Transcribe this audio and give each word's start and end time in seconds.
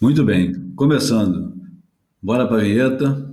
Muito 0.00 0.24
bem, 0.24 0.54
começando. 0.76 1.52
Bora 2.22 2.46
para 2.46 2.58
a 2.58 2.60
vinheta. 2.60 3.28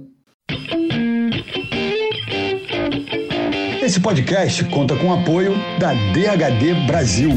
Esse 3.83 3.99
podcast 3.99 4.65
conta 4.71 4.97
com 4.97 5.09
o 5.09 5.13
apoio 5.13 5.51
da 5.79 5.93
DHD 5.93 6.87
Brasil. 6.87 7.29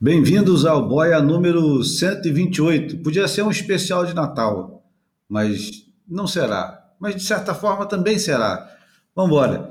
Bem-vindos 0.00 0.66
ao 0.66 0.88
Boia 0.88 1.22
número 1.22 1.80
128. 1.84 2.98
Podia 2.98 3.28
ser 3.28 3.42
um 3.42 3.50
especial 3.52 4.04
de 4.04 4.16
Natal, 4.16 4.84
mas 5.28 5.84
não 6.08 6.26
será. 6.26 6.90
Mas 6.98 7.14
de 7.14 7.22
certa 7.22 7.54
forma 7.54 7.86
também 7.86 8.18
será. 8.18 8.68
Vamos 9.14 9.30
embora. 9.30 9.70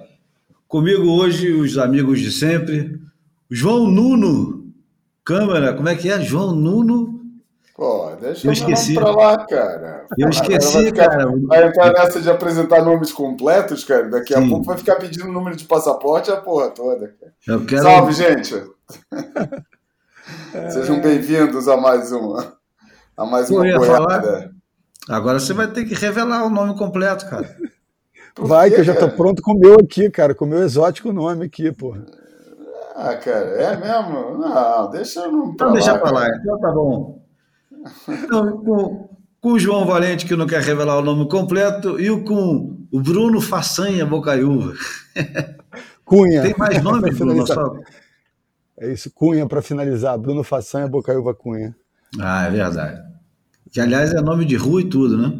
Comigo 0.70 1.04
hoje 1.04 1.52
os 1.52 1.78
amigos 1.78 2.22
de 2.22 2.32
sempre. 2.32 2.98
João 3.52 3.92
Nuno 3.92 4.65
Câmara, 5.26 5.74
como 5.74 5.90
é 5.90 5.96
que 5.96 6.10
é? 6.10 6.22
João 6.22 6.52
Nuno. 6.52 7.20
Pô, 7.76 8.12
deixa 8.22 8.48
eu 8.48 8.54
esqueci. 8.54 8.94
pra 8.94 9.10
lá, 9.10 9.46
cara. 9.46 10.06
Eu 10.18 10.30
esqueci, 10.30 10.74
vai 10.74 10.86
ficar, 10.86 11.10
cara. 11.10 11.32
Vai 11.48 11.68
entrar 11.68 11.92
nessa 11.94 12.22
de 12.22 12.30
apresentar 12.30 12.86
nomes 12.86 13.12
completos, 13.12 13.84
cara. 13.84 14.08
Daqui 14.08 14.36
a 14.36 14.40
Sim. 14.40 14.50
pouco 14.50 14.66
vai 14.66 14.78
ficar 14.78 14.96
pedindo 14.98 15.28
número 15.32 15.56
de 15.56 15.66
passaporte 15.66 16.30
a 16.30 16.38
porra 16.38 16.70
toda. 16.70 17.14
Eu 17.46 17.66
quero... 17.66 17.82
Salve, 17.82 18.14
gente! 18.14 18.64
Sejam 20.72 21.02
bem-vindos 21.02 21.68
a 21.68 21.76
mais 21.76 22.12
uma. 22.12 22.54
A 23.18 23.26
mais 23.26 23.50
uma 23.50 23.66
falar... 23.84 24.52
Agora 25.10 25.40
você 25.40 25.54
vai 25.54 25.68
ter 25.68 25.86
que 25.86 25.96
revelar 25.96 26.46
o 26.46 26.50
nome 26.50 26.78
completo, 26.78 27.28
cara. 27.28 27.58
Vai, 28.38 28.70
que 28.70 28.80
eu 28.80 28.84
já 28.84 28.96
tô 28.96 29.10
pronto 29.10 29.42
com 29.42 29.54
o 29.54 29.60
meu 29.60 29.76
aqui, 29.76 30.10
cara, 30.10 30.36
com 30.36 30.46
o 30.46 30.48
meu 30.48 30.64
exótico 30.64 31.12
nome 31.12 31.46
aqui, 31.46 31.72
porra. 31.72 32.06
Ah, 32.96 33.16
cara, 33.18 33.46
é 33.62 33.76
mesmo? 33.76 34.38
Não, 34.38 34.90
deixa 34.90 35.20
eu 35.20 35.32
não. 35.32 35.52
Então 35.52 35.74
deixa 35.74 35.98
pra 36.00 36.12
lá, 36.12 36.30
então 36.30 36.60
tá 36.60 36.72
bom. 36.72 37.22
Então, 38.08 38.58
com, 38.64 39.10
com 39.42 39.52
o 39.52 39.60
João 39.60 39.86
Valente, 39.86 40.26
que 40.26 40.36
não 40.36 40.48
quer 40.48 40.62
revelar 40.62 40.98
o 41.00 41.04
nome 41.04 41.28
completo, 41.28 42.00
e 42.00 42.10
o 42.10 42.24
com 42.24 42.78
o 42.90 43.02
Bruno 43.02 43.42
Façanha 43.42 44.06
Bocaiúva. 44.06 44.74
Cunha. 46.06 46.42
Tem 46.42 46.56
mais 46.58 46.82
nome, 46.82 47.12
Bruno? 47.14 47.46
Só... 47.46 47.76
É 48.80 48.94
isso, 48.94 49.12
Cunha 49.12 49.46
para 49.46 49.62
finalizar. 49.62 50.18
Bruno 50.18 50.44
Façanha 50.44 50.88
Bocaiúva 50.88 51.34
Cunha. 51.34 51.76
Ah, 52.18 52.46
é 52.46 52.52
verdade. 52.52 53.02
Que, 53.72 53.82
aliás, 53.82 54.14
é 54.14 54.22
nome 54.22 54.46
de 54.46 54.56
rua 54.56 54.82
e 54.82 54.90
tudo, 54.90 55.18
né? 55.18 55.38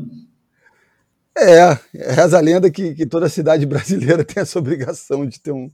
É, 1.38 1.78
reza 1.94 2.38
a 2.38 2.42
lenda 2.42 2.70
que, 2.70 2.94
que 2.94 3.06
toda 3.06 3.30
cidade 3.30 3.66
brasileira 3.66 4.24
tem 4.26 4.42
essa 4.42 4.60
obrigação 4.60 5.26
de 5.26 5.40
ter 5.40 5.52
um, 5.52 5.72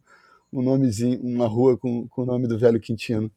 um 0.52 0.61
nomezinho, 0.61 1.19
uma 1.21 1.47
rua 1.47 1.77
com, 1.77 2.07
com 2.07 2.23
o 2.23 2.25
nome 2.25 2.47
do 2.47 2.57
velho 2.57 2.80
Quintino. 2.80 3.31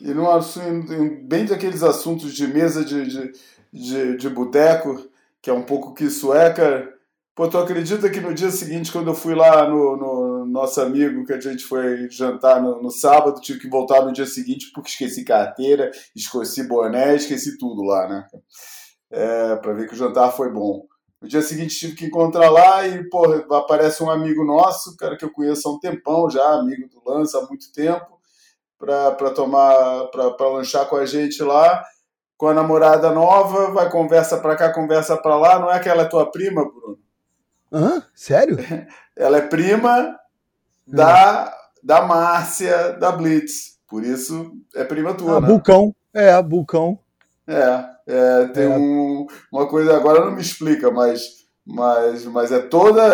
E 0.00 0.14
num 0.14 0.30
assunto, 0.30 0.92
bem 1.24 1.44
daqueles 1.44 1.82
assuntos 1.82 2.32
de 2.32 2.46
mesa 2.46 2.84
de, 2.84 3.06
de, 3.06 3.32
de, 3.72 4.16
de 4.16 4.28
boteco, 4.30 5.08
que 5.42 5.50
é 5.50 5.52
um 5.52 5.62
pouco 5.62 5.94
que 5.94 6.04
isso 6.04 6.32
é, 6.32 6.52
cara. 6.52 6.88
Pô, 7.34 7.48
tu 7.48 7.56
acredita 7.58 8.10
que 8.10 8.20
no 8.20 8.34
dia 8.34 8.50
seguinte, 8.50 8.90
quando 8.92 9.08
eu 9.08 9.14
fui 9.14 9.34
lá 9.34 9.68
no, 9.68 9.96
no 9.96 10.46
nosso 10.46 10.80
amigo, 10.80 11.24
que 11.24 11.32
a 11.32 11.40
gente 11.40 11.64
foi 11.64 12.08
jantar 12.10 12.62
no, 12.62 12.82
no, 12.82 12.90
sábado, 12.90 13.40
tive 13.40 13.60
que 13.60 13.68
voltar 13.68 14.04
no 14.04 14.12
dia 14.12 14.26
seguinte 14.26 14.70
porque 14.74 14.90
esqueci 14.90 15.24
carteira, 15.24 15.90
esqueci 16.14 16.66
boné, 16.66 17.14
esqueci 17.16 17.56
tudo 17.56 17.82
lá, 17.82 18.08
né? 18.08 18.26
É, 19.10 19.56
pra 19.56 19.72
ver 19.72 19.86
que 19.86 19.94
o 19.94 19.96
jantar 19.96 20.32
foi 20.32 20.52
bom. 20.52 20.86
No 21.20 21.28
dia 21.28 21.42
seguinte 21.42 21.78
tive 21.78 21.94
que 21.94 22.06
encontrar 22.06 22.48
lá 22.48 22.86
e, 22.86 23.04
pô, 23.10 23.24
aparece 23.54 24.02
um 24.02 24.10
amigo 24.10 24.42
nosso, 24.42 24.96
cara 24.96 25.16
que 25.16 25.24
eu 25.24 25.30
conheço 25.30 25.68
há 25.68 25.72
um 25.72 25.78
tempão 25.78 26.30
já, 26.30 26.42
amigo 26.54 26.88
do 26.88 27.02
Lança 27.04 27.38
há 27.38 27.46
muito 27.46 27.70
tempo, 27.72 28.18
para 28.78 29.30
tomar, 29.34 30.06
para 30.06 30.48
lanchar 30.48 30.86
com 30.88 30.96
a 30.96 31.04
gente 31.04 31.42
lá, 31.42 31.84
com 32.38 32.48
a 32.48 32.54
namorada 32.54 33.10
nova, 33.10 33.70
vai 33.70 33.90
conversa 33.90 34.38
para 34.38 34.56
cá, 34.56 34.72
conversa 34.72 35.14
para 35.14 35.36
lá. 35.36 35.58
Não 35.58 35.70
é 35.70 35.78
que 35.78 35.90
ela 35.90 36.02
é 36.02 36.06
tua 36.06 36.30
prima, 36.30 36.64
Bruno? 36.64 36.98
Hã? 37.70 38.02
Sério? 38.14 38.56
Ela 39.14 39.36
é 39.38 39.42
prima 39.42 40.18
da, 40.86 41.54
da 41.82 42.02
Márcia 42.02 42.94
da 42.94 43.12
Blitz. 43.12 43.78
Por 43.86 44.02
isso 44.02 44.52
é 44.74 44.82
prima 44.82 45.12
tua, 45.12 45.36
ah, 45.36 45.40
né? 45.40 45.46
Bulcão. 45.46 45.94
É, 46.14 46.42
Bulcão. 46.42 46.98
É, 47.50 47.84
é 48.06 48.46
tem 48.48 48.64
é. 48.64 48.68
Um, 48.68 49.26
uma 49.52 49.68
coisa, 49.68 49.96
agora 49.96 50.24
não 50.24 50.32
me 50.32 50.40
explica, 50.40 50.90
mas, 50.90 51.22
mas, 51.66 52.24
mas 52.26 52.52
é 52.52 52.60
toda. 52.60 53.10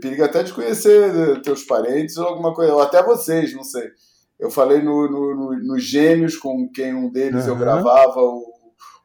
Periga 0.00 0.24
até 0.24 0.42
de 0.42 0.52
conhecer 0.52 1.40
teus 1.42 1.62
parentes 1.62 2.16
ou 2.16 2.26
alguma 2.26 2.52
coisa, 2.52 2.74
ou 2.74 2.80
até 2.80 3.02
vocês, 3.02 3.54
não 3.54 3.62
sei. 3.62 3.88
Eu 4.38 4.50
falei 4.50 4.82
no, 4.82 5.08
no, 5.08 5.34
no, 5.34 5.58
no 5.62 5.78
Gêmeos, 5.78 6.36
com 6.36 6.68
quem 6.68 6.94
um 6.94 7.10
deles 7.10 7.44
uhum. 7.44 7.52
eu 7.52 7.56
gravava, 7.56 8.20
o, 8.20 8.44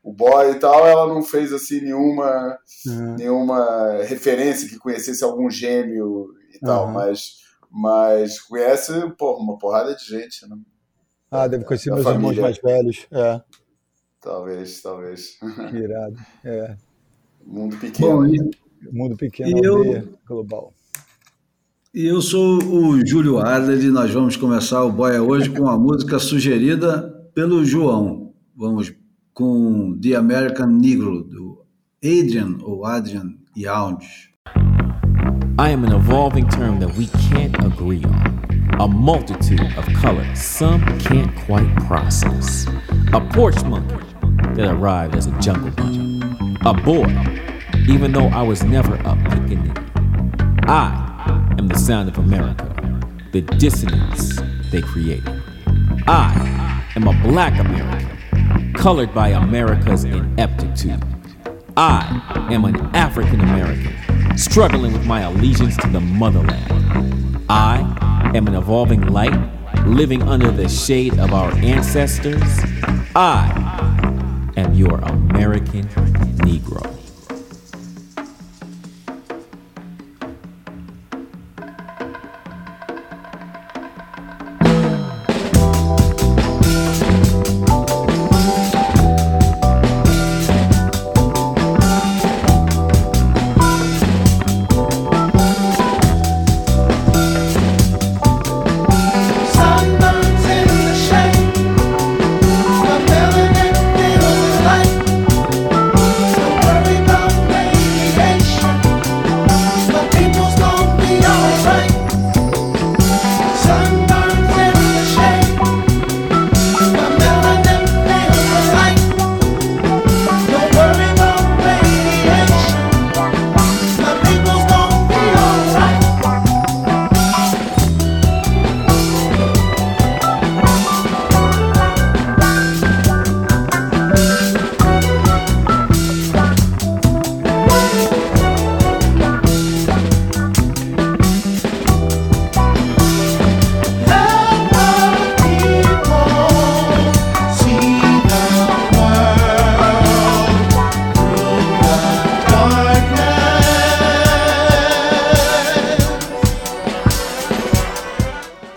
o 0.03 0.12
boy 0.12 0.52
e 0.52 0.56
tal, 0.56 0.86
ela 0.86 1.08
não 1.08 1.22
fez 1.22 1.53
assim 1.53 1.81
nenhuma, 1.81 2.58
uhum. 2.88 3.16
nenhuma 3.16 4.03
referência 4.03 4.68
que 4.68 4.78
conhecesse 4.78 5.24
algum 5.24 5.50
gêmeo 5.50 6.28
e 6.53 6.59
tal, 6.59 6.88
uhum. 6.88 6.94
mas, 6.94 7.36
mas 7.70 8.40
conhece 8.41 8.91
pô, 9.18 9.38
uma 9.38 9.58
porrada 9.58 9.96
de 9.96 10.03
gente. 10.03 10.47
Né? 10.50 10.58
Ah, 11.30 11.47
deve 11.47 11.64
conhecer 11.64 11.91
meus 11.91 12.03
família. 12.03 12.31
irmãos 12.31 12.41
mais 12.41 12.58
velhos. 12.58 13.08
É. 13.12 13.41
Talvez, 14.22 14.82
talvez. 14.82 15.40
Que 15.70 15.78
irado. 15.78 16.18
É. 16.46 16.76
Mundo 17.46 17.76
pequeno. 17.78 18.08
Bom, 18.08 18.26
e, 18.26 18.52
Mundo 18.92 19.18
pequeno, 19.18 19.64
eu, 19.64 20.08
global. 20.28 20.74
E 21.94 22.06
eu 22.06 22.22
sou 22.22 22.64
o 22.64 23.06
Júlio 23.06 23.40
Adler 23.40 23.84
e 23.84 23.90
nós 23.90 24.12
vamos 24.12 24.38
começar 24.38 24.84
o 24.84 24.92
Boia 24.92 25.22
hoje 25.22 25.50
com 25.50 25.68
a 25.68 25.78
música 25.78 26.20
sugerida 26.20 27.30
pelo 27.34 27.66
João. 27.66 28.34
Vamos 28.56 28.94
com 29.34 29.98
The 30.00 30.16
American 30.16 30.68
Negro, 30.68 31.24
do 31.24 31.66
Adrian 32.03 32.58
ou 32.62 32.86
Adrian 32.86 33.36
Yound. 33.56 34.06
I 35.59 35.74
am 35.74 35.84
an 35.84 35.94
evolving 35.94 36.48
term 36.48 36.80
that 36.80 36.98
we 36.98 37.08
can't 37.30 37.56
agree 37.64 38.03
on. 38.06 38.31
A 38.80 38.88
multitude 38.88 39.78
of 39.78 39.86
colors 39.94 40.42
some 40.42 40.82
can't 41.00 41.36
quite 41.46 41.74
process. 41.88 42.68
A 43.14 43.22
porch 43.34 43.64
monkey 43.64 43.96
that 44.56 44.72
arrived 44.72 45.16
as 45.16 45.28
a 45.28 45.40
jungle 45.40 45.72
bunny. 45.72 46.22
A 46.66 46.74
boy, 46.74 47.08
even 47.88 48.12
though 48.12 48.28
I 48.28 48.42
was 48.42 48.64
never 48.64 48.96
a 48.96 49.16
pickaninny. 49.16 49.78
I 50.68 51.56
am 51.58 51.68
the 51.68 51.78
sound 51.78 52.09
of 52.09 52.18
America, 52.18 52.68
the 53.32 53.42
dissonance 53.42 54.40
they 54.72 54.82
created. 54.82 55.42
I 56.08 56.84
am 56.96 57.08
a 57.08 57.22
black 57.22 57.59
American, 57.59 58.74
colored 58.74 59.14
by 59.14 59.30
America's 59.30 60.03
ineptitude. 60.03 61.03
I 61.78 62.48
am 62.52 62.66
an 62.66 62.78
African 62.96 63.42
American, 63.42 64.38
struggling 64.38 64.94
with 64.94 65.06
my 65.06 65.22
allegiance 65.22 65.78
to 65.78 65.88
the 65.88 66.02
motherland. 66.02 67.44
I 67.50 67.80
am 68.34 68.47
an 68.47 68.56
evolving 68.56 69.02
light, 69.08 69.38
living 69.86 70.24
under 70.24 70.52
the 70.52 70.69
shade 70.69 71.19
of 71.19 71.34
our 71.34 71.52
ancestors. 71.56 72.42
I 73.16 74.52
am 74.56 74.74
your 74.74 75.00
American 75.00 75.84
Negro. 76.40 77.00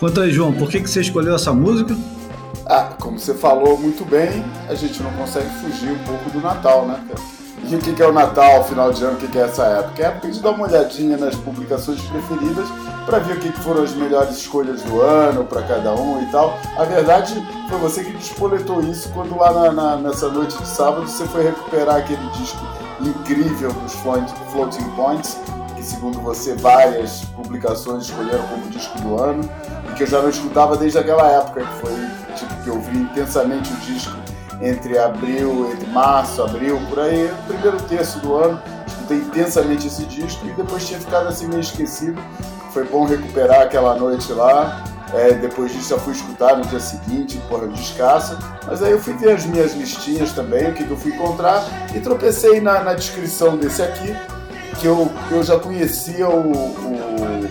Conta 0.04 0.20
aí, 0.20 0.30
João, 0.30 0.52
por 0.52 0.68
que, 0.68 0.82
que 0.82 0.90
você 0.90 1.00
escolheu 1.00 1.34
essa 1.34 1.50
música? 1.50 1.96
Ah, 2.66 2.90
como 3.00 3.18
você 3.18 3.32
falou 3.32 3.78
muito 3.78 4.04
bem, 4.04 4.44
a 4.68 4.74
gente 4.74 5.02
não 5.02 5.10
consegue 5.14 5.48
fugir 5.62 5.92
um 5.92 5.98
pouco 6.00 6.28
do 6.28 6.42
Natal, 6.42 6.86
né? 6.86 7.02
E 7.66 7.74
o 7.74 7.78
que 7.78 8.02
é 8.02 8.06
o 8.06 8.12
Natal, 8.12 8.64
final 8.64 8.92
de 8.92 9.02
ano, 9.02 9.14
o 9.14 9.16
que 9.16 9.38
é 9.38 9.40
essa 9.40 9.64
época? 9.64 10.02
É 10.02 10.04
a 10.04 10.08
época 10.10 10.30
de 10.30 10.42
dar 10.42 10.50
uma 10.50 10.66
olhadinha 10.66 11.16
nas 11.16 11.34
publicações 11.36 12.02
preferidas 12.02 12.68
para 13.06 13.18
ver 13.20 13.38
o 13.38 13.40
que 13.40 13.50
foram 13.62 13.82
as 13.82 13.94
melhores 13.94 14.36
escolhas 14.36 14.82
do 14.82 15.00
ano 15.00 15.42
para 15.46 15.62
cada 15.62 15.94
um 15.94 16.22
e 16.22 16.26
tal. 16.26 16.58
A 16.76 16.84
verdade 16.84 17.42
foi 17.70 17.78
você 17.78 18.04
que 18.04 18.12
despoletou 18.12 18.82
isso 18.82 19.08
quando 19.14 19.34
lá 19.38 19.54
na, 19.54 19.72
na, 19.72 19.96
nessa 19.96 20.28
noite 20.28 20.54
de 20.58 20.68
sábado 20.68 21.08
você 21.08 21.24
foi 21.24 21.44
recuperar 21.44 21.96
aquele 21.96 22.28
disco 22.32 22.60
incrível 23.00 23.72
dos 23.72 23.94
Floating 23.94 24.84
Points, 24.96 25.38
que 25.74 25.82
segundo 25.82 26.20
você 26.20 26.54
várias 26.54 27.24
publicações 27.34 28.04
escolheram 28.04 28.46
como 28.48 28.68
disco 28.68 29.00
do 29.00 29.18
ano, 29.18 29.48
que 29.94 30.02
eu 30.02 30.06
já 30.06 30.20
não 30.20 30.28
escutava 30.28 30.76
desde 30.76 30.98
aquela 30.98 31.26
época, 31.28 31.64
que 31.64 31.74
foi 31.80 31.92
tipo 32.36 32.62
que 32.62 32.68
eu 32.68 32.80
vi 32.80 32.98
intensamente 32.98 33.72
o 33.72 33.76
disco 33.76 34.16
entre 34.60 34.98
abril, 34.98 35.72
entre 35.72 35.86
março, 35.90 36.42
abril, 36.42 36.80
por 36.88 37.00
aí, 37.00 37.30
primeiro 37.46 37.80
terço 37.82 38.18
do 38.20 38.34
ano, 38.34 38.60
escutei 38.86 39.18
intensamente 39.18 39.86
esse 39.86 40.04
disco 40.04 40.46
e 40.46 40.52
depois 40.52 40.86
tinha 40.86 40.98
ficado 40.98 41.28
assim 41.28 41.46
meio 41.48 41.60
esquecido. 41.60 42.20
Foi 42.72 42.84
bom 42.84 43.04
recuperar 43.04 43.62
aquela 43.62 43.94
noite 43.94 44.32
lá. 44.32 44.82
É, 45.12 45.32
depois 45.32 45.72
disso 45.72 45.90
já 45.90 45.98
fui 45.98 46.12
escutar 46.12 46.56
no 46.56 46.66
dia 46.66 46.80
seguinte, 46.80 47.40
porra, 47.48 47.68
descasso. 47.68 48.36
Mas 48.66 48.82
aí 48.82 48.90
eu 48.90 48.98
fui 48.98 49.14
ver 49.14 49.34
as 49.34 49.46
minhas 49.46 49.72
listinhas 49.74 50.32
também, 50.32 50.70
o 50.70 50.74
que 50.74 50.88
eu 50.90 50.96
fui 50.96 51.12
encontrar, 51.14 51.62
e 51.94 52.00
tropecei 52.00 52.60
na, 52.60 52.82
na 52.82 52.94
descrição 52.94 53.56
desse 53.56 53.80
aqui, 53.80 54.16
que 54.80 54.86
eu, 54.86 55.08
eu 55.30 55.42
já 55.44 55.56
conhecia 55.56 56.28
o, 56.28 56.52
o, 56.52 57.48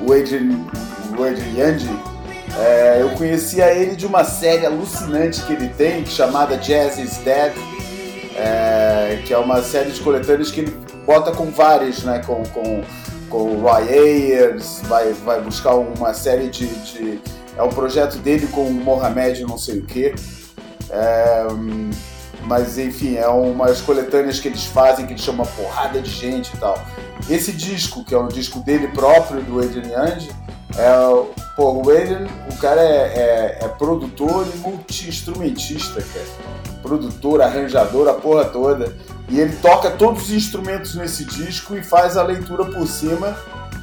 o 0.00 0.12
Adrian, 0.12 0.66
o 1.16 1.24
Adrian 1.24 1.52
Yandy, 1.56 1.90
é, 2.58 2.98
eu 3.00 3.10
conhecia 3.10 3.72
ele 3.72 3.94
de 3.94 4.06
uma 4.06 4.24
série 4.24 4.66
alucinante 4.66 5.42
que 5.42 5.52
ele 5.52 5.68
tem, 5.68 6.04
chamada 6.04 6.56
Jazz 6.56 6.98
is 6.98 7.18
Dead, 7.18 7.52
é, 8.36 9.22
que 9.24 9.32
é 9.32 9.38
uma 9.38 9.62
série 9.62 9.90
de 9.90 10.00
coletâneas 10.00 10.50
que 10.50 10.60
ele 10.60 10.76
bota 11.06 11.32
com 11.32 11.50
vários, 11.50 12.02
né? 12.04 12.20
Com, 12.24 12.42
com, 12.44 12.82
com 13.28 13.38
o 13.38 13.60
Roy 13.60 13.88
Ayers, 13.88 14.80
vai, 14.84 15.12
vai 15.12 15.40
buscar 15.40 15.74
uma 15.74 16.14
série 16.14 16.48
de, 16.48 16.66
de, 16.66 17.20
É 17.56 17.62
um 17.62 17.68
projeto 17.68 18.18
dele 18.18 18.46
com 18.48 18.62
o 18.62 18.72
Mohamed 18.72 19.42
não 19.42 19.58
sei 19.58 19.78
o 19.78 19.86
que. 19.86 20.14
É, 20.90 21.46
mas 22.44 22.78
enfim, 22.78 23.16
é 23.16 23.28
umas 23.28 23.80
coletâneas 23.80 24.40
que 24.40 24.48
eles 24.48 24.64
fazem 24.64 25.06
que 25.06 25.12
ele 25.12 25.20
chama 25.20 25.44
porrada 25.44 26.00
de 26.00 26.10
gente 26.10 26.52
e 26.54 26.56
tal. 26.58 26.78
Esse 27.28 27.52
disco, 27.52 28.04
que 28.04 28.14
é 28.14 28.18
um 28.18 28.28
disco 28.28 28.60
dele 28.60 28.88
próprio, 28.88 29.42
do 29.42 29.60
Adrian 29.60 29.86
Young, 29.86 30.28
é 30.76 31.40
Pô, 31.60 31.72
o 31.72 31.90
Adrian, 31.90 32.26
o 32.50 32.56
cara 32.56 32.80
é, 32.80 33.58
é, 33.60 33.64
é 33.64 33.68
produtor 33.68 34.46
e 34.54 34.56
multi-instrumentista, 34.60 36.00
cara. 36.00 36.80
Produtor, 36.80 37.42
arranjador, 37.42 38.08
a 38.08 38.14
porra 38.14 38.46
toda. 38.46 38.96
E 39.28 39.38
ele 39.38 39.54
toca 39.56 39.90
todos 39.90 40.22
os 40.22 40.30
instrumentos 40.30 40.94
nesse 40.94 41.22
disco 41.22 41.76
e 41.76 41.82
faz 41.82 42.16
a 42.16 42.22
leitura 42.22 42.64
por 42.64 42.86
cima. 42.86 43.36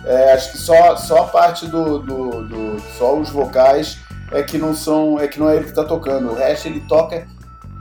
É, 0.06 0.34
acho 0.34 0.54
que 0.54 0.58
só, 0.58 0.96
só 0.96 1.20
a 1.20 1.26
parte 1.26 1.68
do, 1.68 2.00
do, 2.00 2.48
do, 2.48 2.82
Só 2.98 3.16
os 3.16 3.30
vocais 3.30 4.00
é 4.32 4.42
que 4.42 4.58
não 4.58 4.74
são. 4.74 5.20
É 5.20 5.28
que 5.28 5.40
não 5.40 5.48
é 5.48 5.58
ele 5.58 5.66
que 5.66 5.76
tá 5.76 5.84
tocando. 5.84 6.32
O 6.32 6.36
resto 6.36 6.68
ele 6.68 6.80
toca 6.88 7.28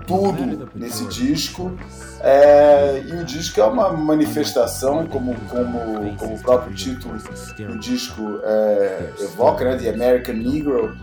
tudo 0.06 0.70
nesse 0.74 1.06
disco. 1.06 1.72
É, 2.20 3.02
e 3.06 3.12
o 3.12 3.24
disco 3.24 3.60
é 3.60 3.64
uma 3.64 3.90
manifestação, 3.92 5.06
como, 5.06 5.34
como, 5.48 6.16
como 6.16 6.34
o 6.34 6.38
próprio 6.38 6.74
título 6.74 7.18
do 7.58 7.78
disco 7.78 8.22
é, 8.42 9.12
evoca, 9.20 9.64
né? 9.64 9.76
The 9.76 9.90
American 9.90 10.36
Negro. 10.36 10.96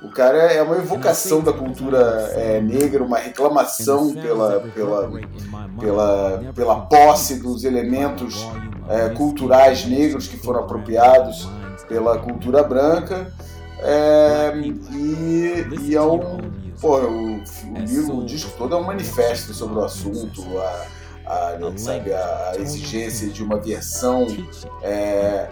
O 0.00 0.08
cara 0.08 0.38
é 0.52 0.62
uma 0.62 0.76
evocação 0.76 1.40
da 1.42 1.52
cultura 1.52 1.98
é, 2.34 2.60
negra, 2.60 3.02
uma 3.02 3.18
reclamação 3.18 4.14
pela, 4.14 4.60
pela, 4.60 5.10
pela, 5.80 6.44
pela 6.54 6.80
posse 6.82 7.40
dos 7.40 7.64
elementos 7.64 8.46
é, 8.88 9.08
culturais 9.08 9.84
negros 9.84 10.28
que 10.28 10.36
foram 10.36 10.60
apropriados 10.60 11.48
pela 11.88 12.18
cultura 12.18 12.62
branca. 12.62 13.32
É, 13.80 14.52
e, 14.56 15.66
e 15.82 15.94
é 15.96 16.02
um 16.02 16.38
Pô, 16.80 17.00
o, 17.00 17.38
o 17.38 17.78
livro, 17.78 18.18
o 18.18 18.24
disco 18.24 18.56
todo 18.56 18.74
é 18.74 18.78
um 18.78 18.84
manifesto 18.84 19.52
sobre 19.52 19.78
o 19.78 19.84
assunto, 19.84 20.42
a, 20.58 20.86
a, 21.26 21.76
sabe, 21.76 22.12
a 22.12 22.52
exigência 22.56 23.28
de 23.28 23.42
uma 23.42 23.60
versão 23.60 24.26
é, 24.82 25.48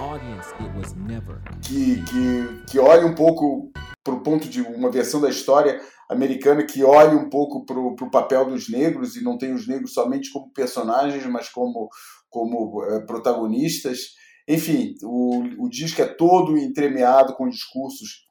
que, 1.63 2.03
que, 2.05 2.63
que 2.71 2.79
olhe 2.79 3.05
um 3.05 3.15
pouco 3.15 3.73
para 4.05 4.15
o 4.15 4.21
ponto 4.21 4.49
de 4.49 4.63
uma 4.63 4.89
versão 4.89 5.21
da 5.21 5.29
história 5.29 5.81
americana 6.09 6.65
que 6.65 6.85
olhe 6.85 7.17
um 7.17 7.29
pouco 7.29 7.67
para 7.67 7.79
o 7.79 8.11
papel 8.11 8.49
dos 8.49 8.69
negros 8.69 9.17
e 9.17 9.25
não 9.25 9.37
tem 9.37 9.53
os 9.53 9.67
negros 9.67 9.95
somente 9.95 10.33
como 10.33 10.53
personagens, 10.53 11.27
mas 11.27 11.49
como, 11.49 11.89
como 12.31 12.85
é, 12.85 13.01
protagonistas. 13.05 14.15
Enfim, 14.49 14.95
o, 15.03 15.65
o 15.65 15.69
disco 15.69 16.01
é 16.01 16.07
todo 16.07 16.57
entremeado 16.57 17.35
com 17.35 17.49
discursos 17.49 18.26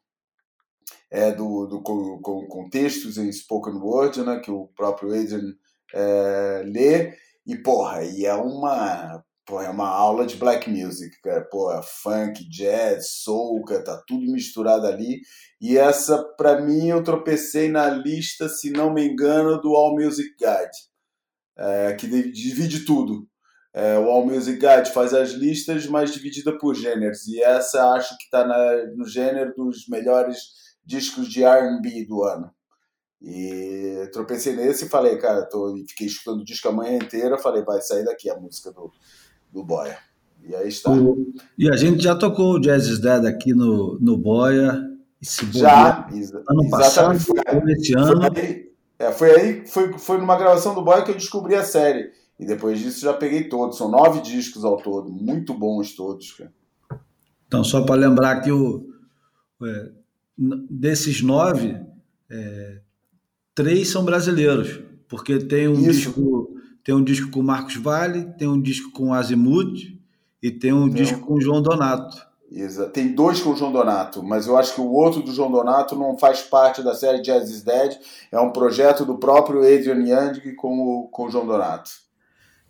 é, 1.11 1.31
do, 1.31 1.65
do, 1.67 1.81
com, 1.81 2.19
com, 2.19 2.69
textos 2.69 3.17
em 3.17 3.31
spoken 3.31 3.75
word, 3.75 4.21
né, 4.21 4.39
que 4.39 4.51
o 4.51 4.67
próprio 4.75 5.09
Adrian 5.09 5.53
é, 5.93 6.63
lê, 6.65 7.13
e 7.45 7.55
porra, 7.57 8.03
e 8.03 8.25
é 8.25 8.33
uma, 8.33 9.23
porra, 9.45 9.65
é 9.65 9.69
uma 9.69 9.87
aula 9.87 10.25
de 10.25 10.35
black 10.35 10.69
music, 10.69 11.19
cara, 11.21 11.41
porra, 11.45 11.81
funk, 11.83 12.47
jazz, 12.49 13.09
soul, 13.23 13.63
cara, 13.63 13.83
tá 13.83 14.03
tudo 14.07 14.31
misturado 14.31 14.87
ali, 14.87 15.21
e 15.61 15.77
essa, 15.77 16.23
para 16.37 16.61
mim, 16.61 16.87
eu 16.89 17.03
tropecei 17.03 17.69
na 17.69 17.89
lista, 17.89 18.49
se 18.49 18.71
não 18.71 18.93
me 18.93 19.07
engano, 19.07 19.61
do 19.61 19.75
All 19.75 19.95
Music 19.95 20.35
Guide, 20.39 20.77
é, 21.57 21.93
que 21.93 22.07
divide 22.07 22.83
tudo, 22.83 23.27
é, 23.75 23.99
o 23.99 24.05
All 24.09 24.25
Music 24.25 24.57
Guide 24.57 24.89
faz 24.93 25.13
as 25.13 25.31
listas, 25.31 25.85
mas 25.85 26.13
dividida 26.13 26.57
por 26.57 26.73
gêneros. 26.73 27.27
E 27.27 27.43
essa 27.43 27.91
acho 27.91 28.17
que 28.17 28.23
está 28.23 28.47
no 28.95 29.05
gênero 29.05 29.53
dos 29.53 29.85
melhores 29.89 30.37
discos 30.85 31.27
de 31.27 31.43
R&B 31.43 32.05
do 32.05 32.23
ano. 32.23 32.51
E 33.21 34.07
tropecei 34.11 34.55
nesse 34.55 34.85
e 34.85 34.89
falei, 34.89 35.17
cara, 35.17 35.43
tô, 35.45 35.75
fiquei 35.87 36.05
escutando 36.07 36.41
o 36.41 36.45
disco 36.45 36.67
a 36.67 36.71
manhã 36.71 36.97
inteira, 36.97 37.37
falei, 37.37 37.63
vai 37.63 37.81
sair 37.81 38.03
daqui 38.03 38.29
a 38.29 38.37
música 38.39 38.71
do, 38.71 38.91
do 39.51 39.63
Boia. 39.63 39.97
E 40.43 40.55
aí 40.55 40.67
está. 40.67 40.91
O, 40.91 41.33
e 41.57 41.69
a 41.69 41.75
gente 41.75 42.03
já 42.03 42.15
tocou 42.15 42.53
o 42.53 42.59
Jazz 42.59 42.85
is 42.85 42.99
Dead 42.99 43.25
aqui 43.25 43.53
no, 43.53 43.97
no 43.99 44.17
Boia. 44.17 44.79
já, 45.51 46.07
exa 46.13 46.43
ano 46.47 46.69
passado, 46.69 47.19
foi, 47.19 47.39
esse 47.71 47.97
ano. 47.97 48.21
Foi 48.21 48.41
aí, 48.41 48.71
é, 48.99 49.11
foi 49.11 49.31
aí, 49.31 49.67
foi, 49.67 49.97
foi 49.97 50.17
numa 50.19 50.37
gravação 50.37 50.75
do 50.75 50.83
Boia 50.83 51.03
que 51.03 51.11
eu 51.11 51.15
descobri 51.15 51.55
a 51.55 51.63
série. 51.63 52.11
E 52.39 52.45
depois 52.45 52.79
disso 52.79 53.01
já 53.01 53.13
peguei 53.13 53.49
todos. 53.49 53.77
São 53.77 53.89
nove 53.89 54.21
discos 54.21 54.63
ao 54.63 54.77
todo, 54.77 55.09
muito 55.09 55.53
bons 55.53 55.95
todos, 55.95 56.33
cara. 56.33 56.53
Então, 57.47 57.63
só 57.63 57.83
para 57.83 57.95
lembrar 57.95 58.41
que 58.41 58.51
o, 58.51 58.85
é, 59.63 59.91
desses 60.37 61.21
nove, 61.21 61.77
é, 62.29 62.79
três 63.53 63.89
são 63.89 64.03
brasileiros, 64.03 64.79
porque 65.07 65.39
tem 65.39 65.67
um 65.67 65.73
Isso. 65.73 65.91
disco 65.91 66.55
tem 66.85 66.93
um 66.93 67.03
disco 67.03 67.31
com 67.31 67.41
Marcos 67.41 67.77
Vale, 67.77 68.25
tem 68.37 68.47
um 68.47 68.61
disco 68.61 68.91
com 68.91 69.11
Azimuth 69.11 69.97
e 70.41 70.51
tem 70.51 70.71
um 70.71 70.85
tem 70.85 71.01
disco 71.01 71.19
com 71.21 71.41
João 71.41 71.59
Donato. 71.59 72.23
Exato. 72.51 72.91
Tem 72.91 73.11
dois 73.11 73.41
com 73.41 73.49
o 73.49 73.55
João 73.55 73.71
Donato, 73.71 74.21
mas 74.21 74.45
eu 74.45 74.55
acho 74.55 74.75
que 74.75 74.81
o 74.81 74.91
outro 74.91 75.23
do 75.23 75.31
João 75.31 75.51
Donato 75.51 75.95
não 75.95 76.15
faz 76.17 76.43
parte 76.43 76.83
da 76.83 76.93
série 76.93 77.21
Jazz 77.21 77.49
is 77.49 77.63
Dead, 77.63 77.97
é 78.31 78.39
um 78.39 78.51
projeto 78.51 79.03
do 79.03 79.17
próprio 79.17 79.61
Adrian 79.61 80.07
Yandy 80.07 80.53
com 80.53 80.79
o, 80.79 81.07
com 81.07 81.25
o 81.25 81.29
João 81.31 81.47
Donato. 81.47 81.89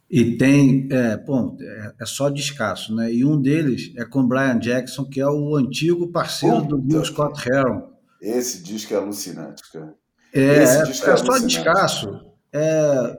E 0.09 0.37
tem, 0.37 0.87
é, 0.91 1.17
bom, 1.17 1.57
é, 1.59 1.93
é, 2.01 2.05
só 2.05 2.29
descasso, 2.29 2.95
né? 2.95 3.11
E 3.11 3.25
um 3.25 3.41
deles 3.41 3.91
é 3.97 4.05
com 4.05 4.27
Brian 4.27 4.59
Jackson, 4.59 5.05
que 5.05 5.19
é 5.19 5.27
o 5.27 5.55
antigo 5.55 6.11
parceiro 6.11 6.57
Puta 6.57 6.67
do 6.69 6.77
Bill 6.77 7.03
Scott 7.03 7.49
Heron. 7.49 7.91
Esse 8.21 8.61
disco 8.61 8.93
é 8.93 8.97
alucinante, 8.97 9.63
cara. 9.71 9.95
É, 10.31 10.41
é, 10.41 10.63
é, 10.63 10.85
só 10.85 11.39
descasso. 11.39 12.21
É, 12.53 13.17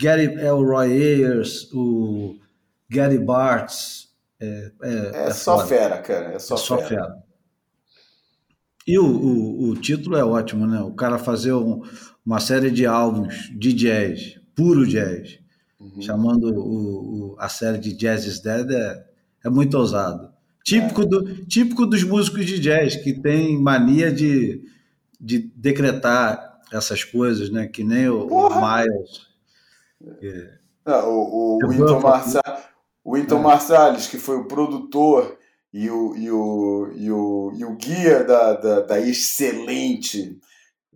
Gary, 0.00 0.34
é 0.36 0.52
o 0.52 0.64
Roy 0.64 0.92
Ayers, 0.92 1.68
o 1.72 2.36
Gary 2.88 3.18
Bartz. 3.18 4.08
É, 4.40 4.72
é, 4.82 5.26
é 5.26 5.30
só 5.32 5.56
foda. 5.56 5.68
fera, 5.68 5.98
cara. 5.98 6.34
É 6.34 6.38
só, 6.38 6.56
só 6.56 6.78
fera. 6.78 6.88
fera. 6.88 7.16
E 8.86 8.98
o, 8.98 9.04
o, 9.04 9.70
o, 9.70 9.76
título 9.76 10.16
é 10.16 10.24
ótimo, 10.24 10.66
né? 10.66 10.80
O 10.80 10.92
cara 10.92 11.18
fazer 11.18 11.52
um, 11.52 11.82
uma 12.24 12.40
série 12.40 12.70
de 12.70 12.84
álbuns 12.86 13.50
de 13.56 13.72
jazz, 13.72 14.40
puro 14.54 14.86
jazz 14.86 15.41
uhum. 15.82 16.02
chamando 16.02 16.48
o, 16.54 17.32
o, 17.32 17.36
a 17.38 17.48
série 17.48 17.78
de 17.78 17.92
Jazz 17.92 18.24
is 18.24 18.40
Dead 18.40 18.70
é, 18.70 19.04
é 19.44 19.50
muito 19.50 19.76
ousado. 19.76 20.30
Típico, 20.64 21.02
é. 21.02 21.06
do, 21.06 21.46
típico 21.46 21.86
dos 21.86 22.04
músicos 22.04 22.46
de 22.46 22.58
jazz, 22.60 22.96
que 22.96 23.12
tem 23.12 23.60
mania 23.60 24.12
de, 24.12 24.62
de 25.20 25.50
decretar 25.56 26.60
essas 26.72 27.02
coisas, 27.02 27.50
né? 27.50 27.66
Que 27.66 27.82
nem 27.82 28.08
o, 28.08 28.26
o 28.26 28.48
Miles. 28.48 29.26
É. 30.22 30.58
Não, 30.86 31.10
o, 31.10 31.58
o, 31.64 31.68
Winton 31.68 32.00
o 33.04 33.14
Winton 33.14 33.38
é. 33.38 33.42
Marsalis, 33.42 34.06
que 34.06 34.18
foi 34.18 34.36
o 34.36 34.46
produtor 34.46 35.36
e 35.72 35.90
o, 35.90 36.16
e 36.16 36.30
o, 36.30 36.92
e 36.94 37.10
o, 37.10 37.52
e 37.56 37.64
o 37.64 37.76
guia 37.76 38.22
da, 38.24 38.54
da, 38.54 38.80
da 38.80 39.00
excelente 39.00 40.38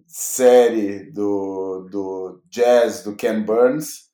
série 0.06 1.10
do, 1.10 1.88
do 1.90 2.42
jazz 2.48 3.02
do 3.02 3.14
Ken 3.14 3.42
Burns 3.42 4.05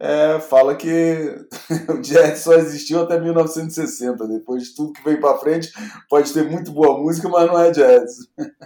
é, 0.00 0.38
fala 0.40 0.76
que 0.76 0.88
o 1.88 2.00
jazz 2.00 2.40
só 2.40 2.54
existiu 2.54 3.02
até 3.02 3.20
1960. 3.20 4.28
Depois 4.28 4.64
de 4.64 4.74
tudo 4.74 4.92
que 4.92 5.04
vem 5.04 5.20
para 5.20 5.38
frente, 5.38 5.72
pode 6.08 6.32
ter 6.32 6.48
muito 6.48 6.70
boa 6.70 6.98
música, 6.98 7.28
mas 7.28 7.46
não 7.46 7.58
é 7.58 7.70
jazz. 7.70 8.12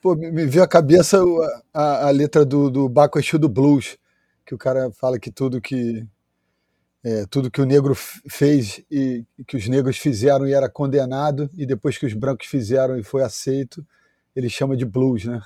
Pô, 0.00 0.14
me 0.14 0.46
veio 0.46 0.62
à 0.62 0.68
cabeça 0.68 1.20
a, 1.74 2.06
a 2.06 2.10
letra 2.10 2.44
do, 2.44 2.70
do 2.70 2.88
Baco 2.88 3.18
Exu 3.18 3.38
do 3.38 3.48
Blues, 3.48 3.98
que 4.44 4.54
o 4.54 4.58
cara 4.58 4.90
fala 4.92 5.18
que 5.18 5.32
tudo 5.32 5.60
que 5.60 6.06
é, 7.02 7.24
tudo 7.26 7.50
que 7.50 7.60
o 7.60 7.64
negro 7.64 7.94
fez 7.94 8.84
e 8.90 9.24
que 9.46 9.56
os 9.56 9.66
negros 9.68 9.96
fizeram 9.96 10.46
e 10.46 10.52
era 10.52 10.68
condenado, 10.68 11.50
e 11.56 11.66
depois 11.66 11.98
que 11.98 12.06
os 12.06 12.12
brancos 12.12 12.46
fizeram 12.46 12.96
e 12.96 13.02
foi 13.02 13.22
aceito, 13.22 13.84
ele 14.34 14.48
chama 14.48 14.76
de 14.76 14.84
blues, 14.84 15.24
né? 15.24 15.40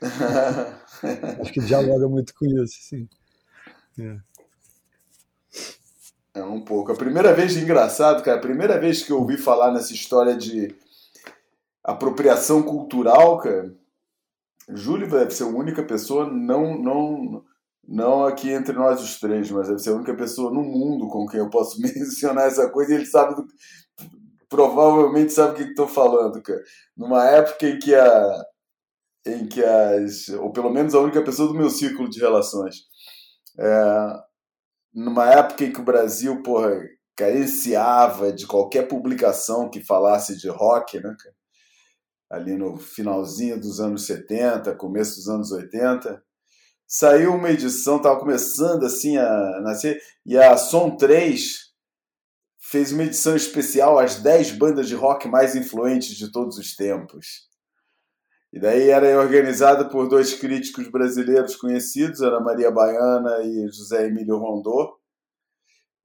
Acho 1.40 1.52
que 1.52 1.60
dialoga 1.60 2.08
muito 2.08 2.34
com 2.34 2.46
isso, 2.46 2.76
sim. 2.80 3.08
É. 3.98 4.18
é. 6.34 6.42
um 6.42 6.60
pouco. 6.60 6.92
A 6.92 6.96
primeira 6.96 7.32
vez, 7.34 7.56
engraçado, 7.56 8.22
cara, 8.22 8.38
a 8.38 8.42
primeira 8.42 8.78
vez 8.78 9.02
que 9.02 9.12
eu 9.12 9.18
ouvi 9.18 9.36
falar 9.36 9.72
nessa 9.72 9.92
história 9.92 10.36
de 10.36 10.74
apropriação 11.82 12.62
cultural, 12.62 13.38
cara, 13.38 13.74
Júlio 14.68 15.10
deve 15.10 15.30
ser 15.32 15.44
a 15.44 15.48
única 15.48 15.82
pessoa 15.82 16.30
não, 16.30 16.78
não, 16.78 17.44
não 17.86 18.24
aqui 18.24 18.50
entre 18.50 18.74
nós 18.74 19.02
os 19.02 19.18
três, 19.18 19.50
mas 19.50 19.68
deve 19.68 19.80
ser 19.80 19.90
a 19.90 19.94
única 19.94 20.14
pessoa 20.14 20.52
no 20.52 20.62
mundo 20.62 21.08
com 21.08 21.26
quem 21.26 21.40
eu 21.40 21.50
posso 21.50 21.80
mencionar 21.82 22.46
essa 22.46 22.68
coisa 22.70 22.92
e 22.92 22.96
ele 22.96 23.06
sabe 23.06 23.34
do, 23.34 23.46
provavelmente 24.48 25.32
sabe 25.32 25.52
o 25.52 25.54
que 25.54 25.70
estou 25.70 25.88
falando, 25.88 26.42
cara. 26.42 26.62
Numa 26.96 27.24
época 27.26 27.66
em 27.66 27.78
que 27.78 27.94
a 27.94 28.44
em 29.26 29.46
que 29.46 29.62
as 29.62 30.28
ou 30.30 30.50
pelo 30.50 30.70
menos 30.70 30.94
a 30.94 31.00
única 31.00 31.22
pessoa 31.22 31.48
do 31.48 31.54
meu 31.54 31.68
círculo 31.68 32.08
de 32.08 32.18
relações 32.18 32.76
é, 33.58 34.14
numa 34.92 35.30
época 35.30 35.64
em 35.64 35.72
que 35.72 35.80
o 35.80 35.84
Brasil, 35.84 36.42
porra, 36.42 36.80
carenciava 37.16 38.32
de 38.32 38.46
qualquer 38.46 38.88
publicação 38.88 39.68
que 39.68 39.84
falasse 39.84 40.36
de 40.36 40.48
rock, 40.48 40.98
né, 41.00 41.14
ali 42.30 42.56
no 42.56 42.78
finalzinho 42.78 43.60
dos 43.60 43.80
anos 43.80 44.06
70, 44.06 44.74
começo 44.76 45.16
dos 45.16 45.28
anos 45.28 45.52
80, 45.52 46.22
saiu 46.86 47.34
uma 47.34 47.50
edição, 47.50 47.96
estava 47.96 48.18
começando 48.18 48.84
assim 48.86 49.16
a 49.16 49.60
nascer, 49.60 50.00
e 50.24 50.38
a 50.38 50.56
Som 50.56 50.96
3 50.96 51.70
fez 52.58 52.92
uma 52.92 53.02
edição 53.02 53.34
especial 53.34 53.98
as 53.98 54.16
10 54.16 54.52
bandas 54.52 54.88
de 54.88 54.94
rock 54.94 55.28
mais 55.28 55.56
influentes 55.56 56.16
de 56.16 56.30
todos 56.30 56.56
os 56.56 56.76
tempos. 56.76 57.49
E 58.52 58.58
daí 58.58 58.90
era 58.90 59.18
organizada 59.20 59.88
por 59.88 60.08
dois 60.08 60.34
críticos 60.34 60.90
brasileiros 60.90 61.54
conhecidos, 61.54 62.20
Ana 62.20 62.40
Maria 62.40 62.70
Baiana 62.70 63.42
e 63.42 63.68
José 63.68 64.06
Emílio 64.06 64.38
Rondô. 64.38 64.98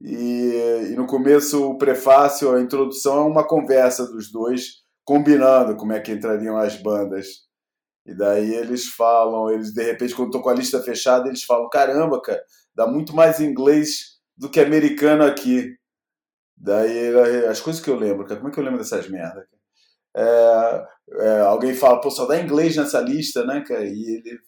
E, 0.00 0.90
e 0.90 0.94
no 0.94 1.06
começo, 1.06 1.70
o 1.70 1.78
prefácio, 1.78 2.54
a 2.54 2.60
introdução 2.60 3.18
é 3.18 3.24
uma 3.24 3.46
conversa 3.46 4.06
dos 4.06 4.30
dois, 4.30 4.82
combinando 5.04 5.76
como 5.76 5.92
é 5.92 6.00
que 6.00 6.12
entrariam 6.12 6.56
as 6.56 6.80
bandas. 6.80 7.46
E 8.06 8.14
daí 8.14 8.54
eles 8.54 8.86
falam, 8.86 9.50
eles 9.50 9.74
de 9.74 9.82
repente, 9.82 10.14
quando 10.14 10.28
estou 10.28 10.42
com 10.42 10.50
a 10.50 10.54
lista 10.54 10.80
fechada, 10.82 11.28
eles 11.28 11.42
falam: 11.42 11.68
caramba, 11.68 12.20
cara, 12.22 12.40
dá 12.74 12.86
muito 12.86 13.14
mais 13.14 13.40
inglês 13.40 14.18
do 14.36 14.48
que 14.48 14.60
americano 14.60 15.24
aqui. 15.24 15.74
Daí 16.56 17.14
as 17.46 17.60
coisas 17.60 17.82
que 17.82 17.90
eu 17.90 17.96
lembro, 17.96 18.24
cara, 18.24 18.36
como 18.38 18.50
é 18.50 18.52
que 18.52 18.60
eu 18.60 18.64
lembro 18.64 18.78
dessas 18.78 19.08
merdas? 19.08 19.44
É, 20.16 20.86
é, 21.20 21.40
alguém 21.40 21.74
fala, 21.74 22.00
pô, 22.00 22.10
só 22.10 22.26
dá 22.26 22.40
inglês 22.40 22.76
nessa 22.76 23.00
lista, 23.00 23.44
né, 23.44 23.62
cara? 23.66 23.84
E 23.84 24.16
ele 24.16 24.38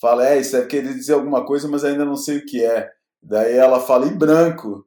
fala, 0.00 0.28
é, 0.28 0.38
isso 0.38 0.52
deve 0.52 0.68
querer 0.68 0.94
dizer 0.94 1.14
alguma 1.14 1.44
coisa, 1.44 1.68
mas 1.68 1.84
ainda 1.84 2.04
não 2.04 2.16
sei 2.16 2.38
o 2.38 2.46
que 2.46 2.64
é. 2.64 2.90
Daí 3.22 3.56
ela 3.56 3.80
fala 3.80 4.06
em 4.06 4.16
branco. 4.16 4.86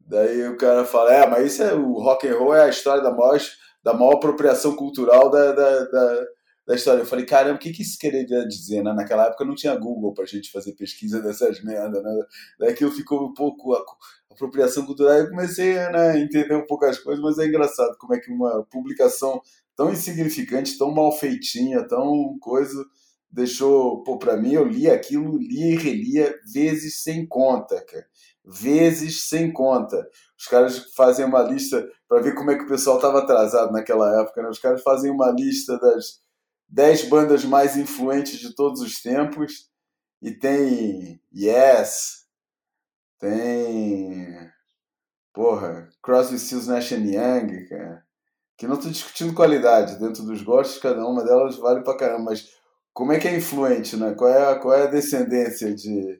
Daí 0.00 0.48
o 0.48 0.56
cara 0.56 0.84
fala, 0.84 1.12
é, 1.12 1.26
mas 1.26 1.52
isso 1.52 1.62
é 1.62 1.74
o 1.74 1.94
rock 1.94 2.26
and 2.28 2.38
roll 2.38 2.54
é 2.54 2.64
a 2.64 2.68
história 2.68 3.02
da 3.02 3.10
maior, 3.12 3.38
da 3.82 3.92
maior 3.92 4.14
apropriação 4.14 4.74
cultural 4.74 5.30
da, 5.30 5.52
da, 5.52 5.84
da 5.84 6.26
da 6.66 6.74
história. 6.74 7.00
Eu 7.00 7.06
falei, 7.06 7.24
caramba, 7.24 7.54
o 7.54 7.58
que, 7.58 7.72
que 7.72 7.82
isso 7.82 7.98
queria 7.98 8.26
dizer? 8.46 8.82
Né? 8.82 8.92
Naquela 8.92 9.26
época 9.26 9.44
não 9.44 9.54
tinha 9.54 9.74
Google 9.76 10.12
para 10.12 10.24
a 10.24 10.26
gente 10.26 10.50
fazer 10.50 10.72
pesquisa 10.72 11.22
dessas 11.22 11.62
merdas. 11.62 12.02
Né? 12.02 12.68
Aquilo 12.68 12.90
ficou 12.90 13.24
um 13.24 13.32
pouco 13.32 13.72
a, 13.74 13.84
apropriação 14.30 14.84
cultural. 14.84 15.14
Eu 15.14 15.30
comecei 15.30 15.74
né, 15.74 16.10
a 16.10 16.18
entender 16.18 16.54
um 16.54 16.66
pouco 16.66 16.84
as 16.84 16.98
coisas, 16.98 17.22
mas 17.22 17.38
é 17.38 17.46
engraçado 17.46 17.96
como 17.98 18.14
é 18.14 18.18
que 18.18 18.30
uma 18.32 18.64
publicação 18.64 19.40
tão 19.76 19.92
insignificante, 19.92 20.78
tão 20.78 20.90
mal 20.92 21.12
feitinha, 21.12 21.86
tão 21.86 22.38
coisa 22.40 22.84
deixou, 23.30 24.02
pô, 24.02 24.18
para 24.18 24.36
mim 24.36 24.54
eu 24.54 24.64
li 24.64 24.88
aquilo, 24.90 25.36
li 25.36 25.72
e 25.72 25.76
relia 25.76 26.34
vezes 26.52 27.02
sem 27.02 27.26
conta, 27.26 27.84
cara. 27.84 28.06
Vezes 28.44 29.28
sem 29.28 29.52
conta. 29.52 30.08
Os 30.38 30.46
caras 30.46 30.78
fazem 30.94 31.24
uma 31.24 31.42
lista 31.42 31.86
para 32.08 32.22
ver 32.22 32.34
como 32.34 32.50
é 32.50 32.56
que 32.56 32.64
o 32.64 32.68
pessoal 32.68 32.96
estava 32.96 33.18
atrasado 33.18 33.72
naquela 33.72 34.22
época, 34.22 34.42
né? 34.42 34.48
Os 34.48 34.58
caras 34.58 34.82
fazem 34.82 35.10
uma 35.10 35.30
lista 35.30 35.78
das 35.78 36.20
10 36.68 37.08
bandas 37.08 37.44
mais 37.44 37.76
influentes 37.76 38.38
de 38.38 38.54
todos 38.54 38.80
os 38.80 39.02
tempos. 39.02 39.68
E 40.22 40.30
tem 40.32 41.20
Yes, 41.34 42.26
tem. 43.18 44.50
Porra, 45.34 45.90
Crosby, 46.02 46.38
Stills, 46.38 46.68
Nash 46.68 46.92
Young, 46.92 47.68
cara. 47.68 48.05
Que 48.56 48.66
não 48.66 48.76
estou 48.76 48.90
discutindo 48.90 49.34
qualidade, 49.34 49.98
dentro 49.98 50.22
dos 50.22 50.42
gostos, 50.42 50.78
cada 50.78 51.06
uma 51.06 51.22
delas 51.22 51.56
vale 51.56 51.82
pra 51.82 51.96
caramba, 51.96 52.30
mas 52.30 52.48
como 52.92 53.12
é 53.12 53.18
que 53.18 53.28
é 53.28 53.36
influente, 53.36 53.96
né? 53.96 54.14
Qual 54.14 54.30
é 54.30 54.52
a, 54.52 54.58
qual 54.58 54.74
é 54.74 54.84
a 54.84 54.90
descendência 54.90 55.74
de, 55.74 56.18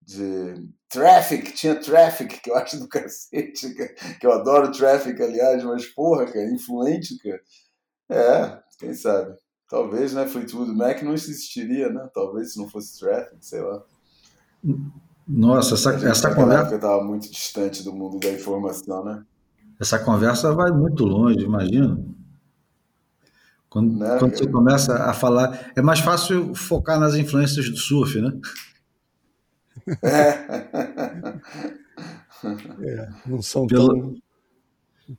de 0.00 0.66
Traffic, 0.88 1.52
tinha 1.52 1.78
Traffic, 1.78 2.40
que 2.40 2.50
eu 2.50 2.56
acho 2.56 2.78
do 2.78 2.88
cacete, 2.88 3.74
que 4.18 4.26
eu 4.26 4.32
adoro 4.32 4.72
Traffic, 4.72 5.20
aliás, 5.22 5.62
mas 5.64 5.86
porra, 5.86 6.24
cara, 6.24 6.50
influente, 6.50 7.18
cara. 7.18 7.40
É, 8.08 8.62
quem 8.78 8.94
sabe. 8.94 9.36
Talvez, 9.68 10.14
né, 10.14 10.26
Fleetwood 10.26 10.72
Mac 10.72 11.02
não 11.02 11.12
existiria, 11.12 11.90
né? 11.90 12.08
Talvez 12.14 12.52
se 12.52 12.58
não 12.58 12.68
fosse 12.68 12.98
Traffic, 12.98 13.44
sei 13.44 13.60
lá. 13.60 13.84
Nossa, 15.26 15.74
essa, 15.74 15.92
essa 16.08 16.34
conversa. 16.34 16.72
Eu 16.72 16.76
estava 16.76 17.02
muito 17.02 17.28
distante 17.30 17.82
do 17.82 17.92
mundo 17.92 18.20
da 18.20 18.30
informação, 18.30 19.04
né? 19.04 19.24
Essa 19.78 19.98
conversa 19.98 20.54
vai 20.54 20.70
muito 20.70 21.04
longe, 21.04 21.40
imagina. 21.40 21.98
Quando, 23.68 23.98
né, 23.98 24.16
quando 24.18 24.36
você 24.36 24.46
começa 24.46 24.94
a 24.94 25.12
falar, 25.12 25.72
é 25.76 25.82
mais 25.82 26.00
fácil 26.00 26.54
focar 26.54 26.98
nas 26.98 27.14
influências 27.14 27.68
do 27.68 27.76
surf, 27.76 28.18
né? 28.20 28.32
É. 30.02 30.28
é 32.80 33.08
não 33.26 33.42
são 33.42 33.66
Pelo... 33.66 33.88
tão, 33.88 34.16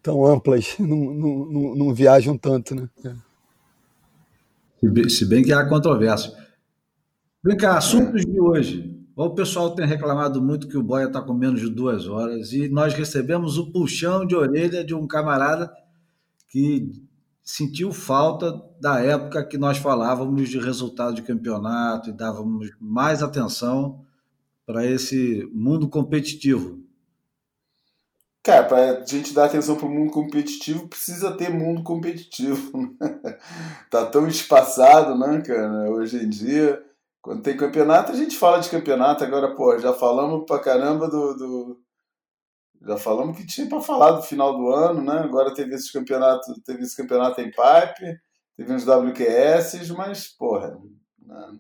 tão 0.02 0.26
amplas, 0.26 0.76
não, 0.80 0.88
não, 0.88 1.46
não, 1.46 1.76
não 1.76 1.94
viajam 1.94 2.36
tanto, 2.38 2.74
né? 2.74 2.90
É. 3.06 3.14
Se 5.10 5.26
bem 5.26 5.44
que 5.44 5.54
há 5.54 5.68
controvérsia. 5.68 6.34
Vem 7.44 7.58
cá, 7.58 7.78
assuntos 7.78 8.26
de 8.26 8.40
hoje. 8.40 8.97
O 9.20 9.32
pessoal 9.32 9.74
tem 9.74 9.84
reclamado 9.84 10.40
muito 10.40 10.68
que 10.68 10.78
o 10.78 10.84
Boia 10.84 11.08
está 11.08 11.20
com 11.20 11.34
menos 11.34 11.60
de 11.60 11.72
duas 11.72 12.08
horas 12.08 12.54
e 12.54 12.70
nós 12.70 12.94
recebemos 12.94 13.58
o 13.58 13.72
puxão 13.72 14.24
de 14.24 14.36
orelha 14.36 14.84
de 14.84 14.94
um 14.94 15.08
camarada 15.08 15.74
que 16.48 16.92
sentiu 17.44 17.92
falta 17.92 18.62
da 18.80 19.00
época 19.00 19.44
que 19.44 19.58
nós 19.58 19.80
falávamos 19.80 20.48
de 20.50 20.60
resultado 20.60 21.16
de 21.16 21.24
campeonato 21.24 22.12
e 22.12 22.14
dávamos 22.14 22.70
mais 22.80 23.24
atenção 23.24 24.06
para 24.68 24.86
esse 24.86 25.50
mundo 25.52 25.90
competitivo. 25.90 26.80
Cara, 28.44 28.66
para 28.66 29.00
a 29.00 29.04
gente 29.04 29.34
dar 29.34 29.46
atenção 29.46 29.78
para 29.78 29.88
o 29.88 29.92
mundo 29.92 30.12
competitivo, 30.12 30.88
precisa 30.88 31.32
ter 31.32 31.50
mundo 31.50 31.82
competitivo. 31.82 32.78
Né? 32.78 33.38
tá 33.90 34.06
tão 34.06 34.28
espaçado, 34.28 35.18
né, 35.18 35.42
cara? 35.42 35.90
Hoje 35.90 36.24
em 36.24 36.30
dia, 36.30 36.87
quando 37.28 37.42
tem 37.42 37.58
campeonato, 37.58 38.14
a 38.14 38.16
gente 38.16 38.38
fala 38.38 38.60
de 38.60 38.70
campeonato. 38.70 39.22
Agora, 39.22 39.54
pô, 39.54 39.78
já 39.78 39.92
falamos 39.92 40.46
pra 40.46 40.60
caramba 40.60 41.10
do. 41.10 41.34
do... 41.34 41.78
Já 42.88 42.96
falamos 42.96 43.36
que 43.36 43.46
tinha 43.46 43.68
para 43.68 43.82
falar 43.82 44.12
do 44.12 44.22
final 44.22 44.58
do 44.58 44.70
ano, 44.70 45.02
né? 45.04 45.20
Agora 45.20 45.54
teve 45.54 45.76
esse 45.76 45.92
campeonato, 45.92 46.54
teve 46.62 46.84
esse 46.84 46.96
campeonato 46.96 47.42
em 47.42 47.52
pipe, 47.52 48.18
teve 48.56 48.72
uns 48.72 48.86
WQS, 48.88 49.90
mas, 49.90 50.30
porra, 50.30 50.80
né? 51.22 51.60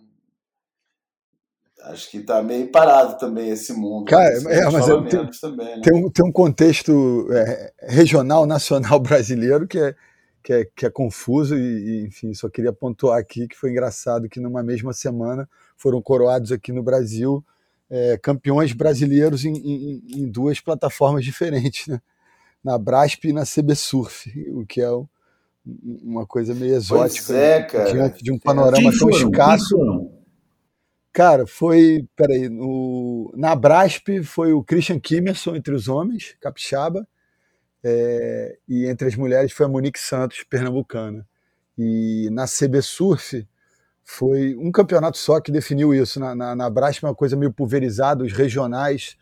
acho 1.84 2.10
que 2.12 2.20
está 2.20 2.42
meio 2.42 2.72
parado 2.72 3.18
também 3.18 3.50
esse 3.50 3.74
mundo. 3.74 4.06
Cara, 4.06 4.38
é, 4.38 4.70
mas 4.72 4.86
tem, 4.86 5.30
também, 5.42 5.76
né? 5.76 5.82
tem, 5.84 5.94
um, 5.94 6.10
tem 6.10 6.26
um 6.26 6.32
contexto 6.32 7.28
é, 7.30 7.74
regional, 7.82 8.46
nacional 8.48 9.02
brasileiro 9.02 9.68
que 9.68 9.80
é, 9.80 9.94
que 10.48 10.54
é, 10.54 10.66
que 10.74 10.86
é 10.86 10.90
confuso 10.90 11.58
e, 11.58 11.60
e, 11.60 12.06
enfim, 12.06 12.34
só 12.34 12.48
queria 12.48 12.72
pontuar 12.72 13.20
aqui 13.20 13.50
que 13.50 13.58
foi 13.58 13.70
engraçado 13.70 14.30
que 14.30 14.40
numa 14.40 14.64
mesma 14.64 14.94
semana 14.94 15.46
foram 15.76 16.02
coroados 16.02 16.54
aqui 16.54 16.72
no 16.72 16.82
Brasil 16.82 17.44
é, 17.90 18.18
campeões 18.24 18.72
brasileiros 18.72 19.44
em, 19.44 19.58
em, 19.58 20.04
em, 20.22 20.32
duas 20.32 20.62
plataformas 20.62 21.26
diferentes, 21.26 21.88
né? 21.88 22.02
na 22.64 22.78
Brasp 22.78 23.26
e 23.26 23.34
na 23.34 23.44
CB 23.44 23.76
Surf, 23.76 24.32
o 24.52 24.66
que 24.66 24.80
é 24.80 24.90
uma 25.66 26.26
coisa 26.26 26.54
meio 26.54 26.76
exótica 26.76 27.34
é, 27.34 27.92
diante 27.92 28.24
de 28.24 28.32
um 28.32 28.40
panorama 28.40 28.90
tão 28.98 29.10
escasso. 29.10 29.76
Cara, 31.12 31.46
foi, 31.46 32.08
peraí, 32.16 32.48
no, 32.48 33.34
na 33.36 33.54
Brasp 33.54 34.24
foi 34.24 34.54
o 34.54 34.64
Christian 34.64 34.98
Kimerson 34.98 35.58
entre 35.58 35.76
os 35.76 35.90
homens, 35.90 36.38
capixaba, 36.40 37.06
é, 37.90 38.58
e 38.68 38.86
entre 38.86 39.08
as 39.08 39.16
mulheres 39.16 39.54
foi 39.54 39.66
a 39.66 39.70
Monique 39.70 39.98
Santos, 39.98 40.44
pernambucana. 40.44 41.26
E 41.78 42.30
na 42.32 42.46
CB 42.46 42.82
Surf 42.82 43.48
foi 44.04 44.58
um 44.58 44.72
campeonato 44.74 45.18
só 45.18 45.40
que 45.40 45.54
definiu 45.54 45.94
isso. 45.94 46.20
Na, 46.20 46.36
na, 46.36 46.54
na 46.54 46.66
é 46.66 47.06
uma 47.06 47.16
coisa 47.16 47.38
meio 47.38 47.54
pulverizada, 47.54 48.26
os 48.26 48.34
regionais 48.34 49.16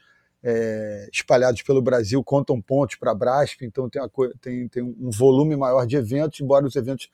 é, 0.43 1.07
espalhados 1.13 1.62
pelo 1.62 1.79
Brasil 1.79 2.24
contam 2.24 2.60
pontos 2.60 2.95
para 2.95 3.12
a 3.12 3.15
Brasp, 3.15 3.62
então 3.62 3.88
tem, 3.88 4.01
uma, 4.01 4.10
tem, 4.41 4.67
tem, 4.67 4.81
um 4.81 5.12
volume 5.12 5.55
maior 5.55 5.86
de 5.86 5.95
eventos, 5.95 6.39
embora 6.39 6.65
os 6.65 6.75
eventos 6.75 7.10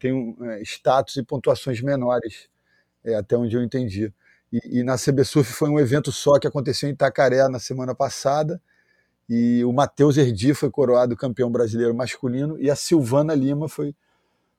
tenham 0.00 0.36
é, 0.42 0.62
status 0.62 1.16
e 1.16 1.22
pontuações 1.22 1.80
menores, 1.80 2.48
é, 3.04 3.14
até 3.14 3.36
onde 3.36 3.56
eu 3.56 3.62
entendi. 3.62 4.12
E, 4.52 4.80
e 4.80 4.82
na 4.82 4.96
CB 4.96 5.24
Surf 5.24 5.52
foi 5.52 5.68
um 5.68 5.78
evento 5.78 6.10
só 6.10 6.36
que 6.38 6.48
aconteceu 6.48 6.88
em 6.88 6.92
Itacaré 6.92 7.48
na 7.48 7.60
semana 7.60 7.94
passada, 7.94 8.60
e 9.28 9.64
o 9.64 9.72
Matheus 9.72 10.16
Erdi 10.16 10.54
foi 10.54 10.70
coroado 10.70 11.16
campeão 11.16 11.50
brasileiro 11.50 11.94
masculino, 11.94 12.58
e 12.60 12.70
a 12.70 12.76
Silvana 12.76 13.34
Lima 13.34 13.68
foi, 13.68 13.94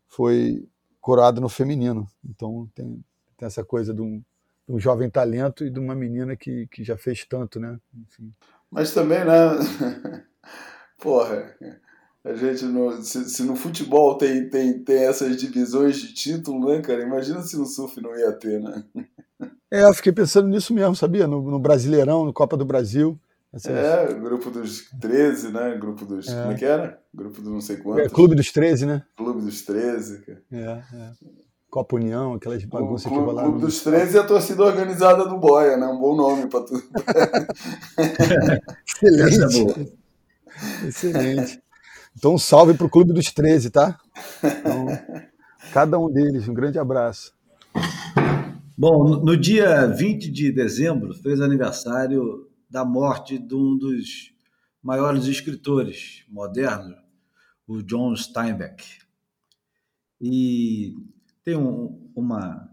foi 0.07 0.67
coroada 0.99 1.39
no 1.39 1.47
feminino. 1.47 2.07
Então 2.29 2.69
tem, 2.75 3.03
tem 3.37 3.45
essa 3.45 3.63
coisa 3.63 3.93
de 3.93 4.01
um, 4.01 4.21
de 4.67 4.75
um 4.75 4.79
jovem 4.79 5.09
talento 5.09 5.65
e 5.65 5.69
de 5.69 5.79
uma 5.79 5.95
menina 5.95 6.35
que, 6.35 6.67
que 6.67 6.83
já 6.83 6.97
fez 6.97 7.25
tanto, 7.25 7.59
né? 7.59 7.79
Enfim. 7.95 8.33
Mas 8.69 8.93
também, 8.93 9.23
né? 9.23 10.23
Porra, 10.99 11.55
a 12.25 12.33
gente 12.33 12.65
no, 12.65 13.01
se, 13.01 13.29
se, 13.29 13.43
no 13.43 13.55
futebol 13.55 14.17
tem, 14.17 14.49
tem, 14.49 14.83
tem 14.83 15.03
essas 15.03 15.37
divisões 15.37 15.97
de 15.97 16.13
título, 16.13 16.67
né, 16.67 16.81
cara? 16.81 17.01
Imagina 17.01 17.41
se 17.41 17.55
no 17.55 17.65
surf 17.65 18.01
não 18.01 18.17
ia 18.17 18.33
ter, 18.33 18.59
né? 18.59 18.83
É, 19.71 19.83
eu 19.83 19.93
fiquei 19.93 20.11
pensando 20.11 20.47
nisso 20.49 20.73
mesmo, 20.73 20.95
sabia? 20.95 21.27
No, 21.27 21.41
no 21.41 21.59
Brasileirão, 21.59 22.25
no 22.25 22.33
Copa 22.33 22.57
do 22.57 22.65
Brasil. 22.65 23.17
Essas... 23.53 23.71
É, 23.71 24.13
grupo 24.13 24.51
dos 24.51 24.89
13, 24.99 25.51
né? 25.51 25.77
Grupo 25.77 26.05
dos. 26.05 26.27
É. 26.27 26.41
Como 26.41 26.51
é 26.51 26.55
que 26.55 26.65
era? 26.65 26.99
Grupo 27.13 27.41
do 27.41 27.49
não 27.49 27.61
sei 27.61 27.77
quantos. 27.77 28.05
É, 28.05 28.09
Clube 28.09 28.35
dos 28.35 28.51
13, 28.51 28.85
né? 28.85 29.03
Clube 29.15 29.41
dos 29.41 29.61
13, 29.61 30.19
cara. 30.19 30.41
É, 30.51 30.83
é. 30.95 31.11
Copa 31.69 31.95
União, 31.95 32.33
aquelas 32.33 32.63
bagunças 32.65 33.11
que 33.11 33.17
rolaram. 33.17 33.49
Clube 33.49 33.65
dos 33.65 33.81
13 33.81 34.15
e 34.15 34.19
a 34.19 34.23
torcida 34.23 34.63
organizada 34.63 35.25
do 35.25 35.37
Boia, 35.37 35.77
né? 35.77 35.87
Um 35.87 35.99
bom 35.99 36.15
nome 36.15 36.47
para 36.47 36.65
tudo. 36.65 36.83
Excelente. 38.85 39.93
É 40.83 40.87
Excelente. 40.87 41.61
Então, 42.17 42.33
um 42.33 42.37
salve 42.37 42.73
para 42.73 42.85
o 42.85 42.89
Clube 42.89 43.13
dos 43.13 43.31
13, 43.31 43.69
tá? 43.69 43.97
Então, 44.43 44.87
cada 45.71 45.99
um 45.99 46.09
deles, 46.09 46.47
um 46.47 46.53
grande 46.53 46.79
abraço. 46.79 47.33
Bom, 48.77 49.23
no 49.23 49.35
dia 49.35 49.85
20 49.87 50.31
de 50.31 50.51
dezembro 50.51 51.13
fez 51.13 51.41
aniversário 51.41 52.47
da 52.69 52.83
morte 52.83 53.37
de 53.37 53.55
um 53.55 53.77
dos 53.77 54.33
maiores 54.81 55.25
escritores 55.25 56.23
modernos, 56.29 56.97
o 57.67 57.81
John 57.81 58.15
Steinbeck. 58.15 58.83
E 60.21 60.95
tem 61.43 61.55
um, 61.55 62.11
uma, 62.15 62.69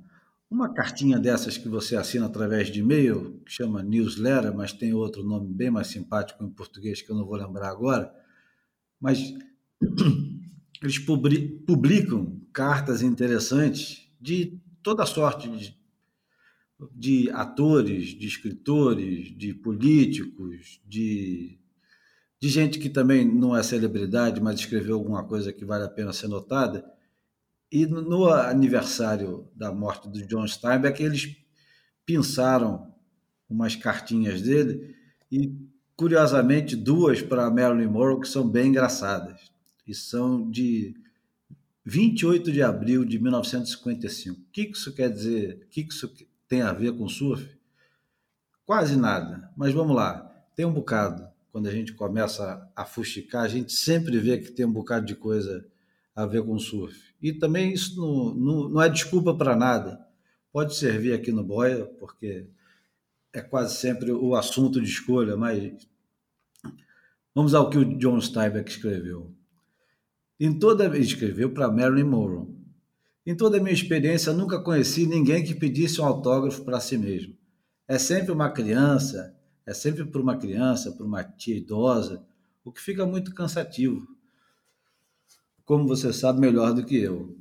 uma 0.51 0.73
cartinha 0.73 1.19
dessas 1.19 1.59
que 1.59 1.69
você 1.69 1.97
assina 1.97 2.27
através 2.27 2.71
de 2.71 2.81
e-mail, 2.81 3.41
que 3.45 3.53
chama 3.53 3.83
newsletter, 3.83 4.55
mas 4.55 4.73
tem 4.73 4.95
outro 4.95 5.23
nome 5.23 5.53
bem 5.53 5.71
mais 5.71 5.89
simpático 5.89 6.45
em 6.45 6.51
português 6.51 7.03
que 7.03 7.11
eu 7.11 7.17
não 7.17 7.27
vou 7.27 7.37
lembrar 7.37 7.69
agora. 7.69 8.15
Mas 9.01 9.35
eles 10.83 10.99
publicam 10.99 12.41
cartas 12.53 13.03
interessantes 13.03 14.09
de 14.21 14.61
toda 14.83 15.05
sorte 15.07 15.49
de, 15.49 15.77
de 16.93 17.31
atores, 17.31 18.09
de 18.09 18.27
escritores, 18.27 19.37
de 19.37 19.55
políticos, 19.55 20.81
de, 20.85 21.59
de 22.41 22.49
gente 22.49 22.79
que 22.79 22.91
também 22.91 23.25
não 23.25 23.57
é 23.57 23.63
celebridade, 23.63 24.41
mas 24.41 24.61
escreveu 24.61 24.97
alguma 24.97 25.25
coisa 25.25 25.53
que 25.53 25.65
vale 25.65 25.85
a 25.85 25.89
pena 25.89 26.13
ser 26.13 26.29
notada. 26.29 26.85
E 27.71 27.87
no 27.87 28.29
aniversário 28.29 29.49
da 29.55 29.73
morte 29.73 30.09
do 30.09 30.27
John 30.27 30.47
Steinbeck, 30.47 31.03
eles 31.03 31.37
pensaram 32.05 32.93
umas 33.49 33.77
cartinhas 33.77 34.43
dele 34.43 34.95
e, 35.31 35.53
curiosamente, 35.97 36.77
duas 36.77 37.23
para 37.23 37.51
Marilyn 37.51 37.89
Monroe 37.89 38.21
que 38.21 38.29
são 38.29 38.49
bem 38.49 38.69
engraçadas. 38.69 39.53
E 39.87 39.95
são 39.95 40.51
de 40.51 40.95
28 41.85 42.51
de 42.51 42.63
abril 42.63 43.05
de 43.05 43.19
1955. 43.19 44.41
O 44.41 44.45
que 44.51 44.63
isso 44.63 44.93
quer 44.95 45.11
dizer? 45.11 45.63
O 45.65 45.69
que 45.69 45.83
isso 45.83 46.13
tem 46.49 46.63
a 46.63 46.73
ver 46.73 46.97
com 46.97 47.09
surf? 47.09 47.49
Quase 48.65 48.97
nada, 48.97 49.51
mas 49.57 49.73
vamos 49.73 49.95
lá. 49.95 50.31
Tem 50.55 50.65
um 50.65 50.73
bocado. 50.73 51.27
Quando 51.53 51.69
a 51.69 51.71
gente 51.71 51.93
começa 51.93 52.69
a 52.75 52.85
fuxicar, 52.85 53.45
a 53.45 53.49
gente 53.49 53.73
sempre 53.73 54.19
vê 54.19 54.39
que 54.39 54.51
tem 54.51 54.67
um 54.67 54.73
bocado 54.73 55.07
de 55.07 55.15
coisa 55.15 55.65
a 56.15 56.27
ver 56.27 56.43
com 56.45 56.59
surf. 56.59 57.15
E 57.21 57.33
também 57.33 57.73
isso 57.73 58.01
não, 58.01 58.35
não, 58.35 58.69
não 58.69 58.83
é 58.83 58.89
desculpa 58.89 59.35
para 59.37 59.57
nada. 59.57 60.05
Pode 60.53 60.75
servir 60.75 61.13
aqui 61.13 61.33
no 61.33 61.45
Boia, 61.45 61.85
porque 61.99 62.47
é 63.33 63.41
quase 63.41 63.77
sempre 63.77 64.13
o 64.13 64.35
assunto 64.35 64.81
de 64.81 64.89
escolha, 64.89 65.37
mas 65.37 65.73
vamos 67.35 67.55
ao 67.55 67.69
que 67.69 67.79
o 67.79 67.99
John 67.99 68.21
Steinbeck 68.21 68.71
escreveu. 68.71 69.35
Em 70.39 70.57
toda 70.57 70.97
escreveu 70.97 71.51
para 71.51 71.71
Marilyn 71.71 72.05
Monroe. 72.05 72.54
Em 73.27 73.35
toda 73.35 73.59
a 73.59 73.61
minha 73.61 73.73
experiência, 73.73 74.33
nunca 74.33 74.61
conheci 74.61 75.07
ninguém 75.07 75.43
que 75.43 75.55
pedisse 75.55 76.01
um 76.01 76.05
autógrafo 76.05 76.65
para 76.65 76.81
si 76.81 76.99
mesmo. 76.99 77.35
É 77.89 77.99
sempre 77.99 78.33
uma 78.33 78.51
criança, 78.51 79.35
é 79.67 79.73
sempre 79.73 80.05
por 80.05 80.21
uma 80.21 80.37
criança, 80.37 80.93
por 80.93 81.07
uma 81.07 81.25
tia 81.25 81.57
idosa, 81.57 82.25
o 82.65 82.73
que 82.73 82.81
fica 82.81 83.07
muito 83.07 83.35
cansativo 83.35 84.15
como 85.65 85.89
você 85.89 86.13
sabe 86.13 86.41
melhor 86.41 86.75
do 86.75 86.85
que 86.85 86.97
eu. 86.97 87.37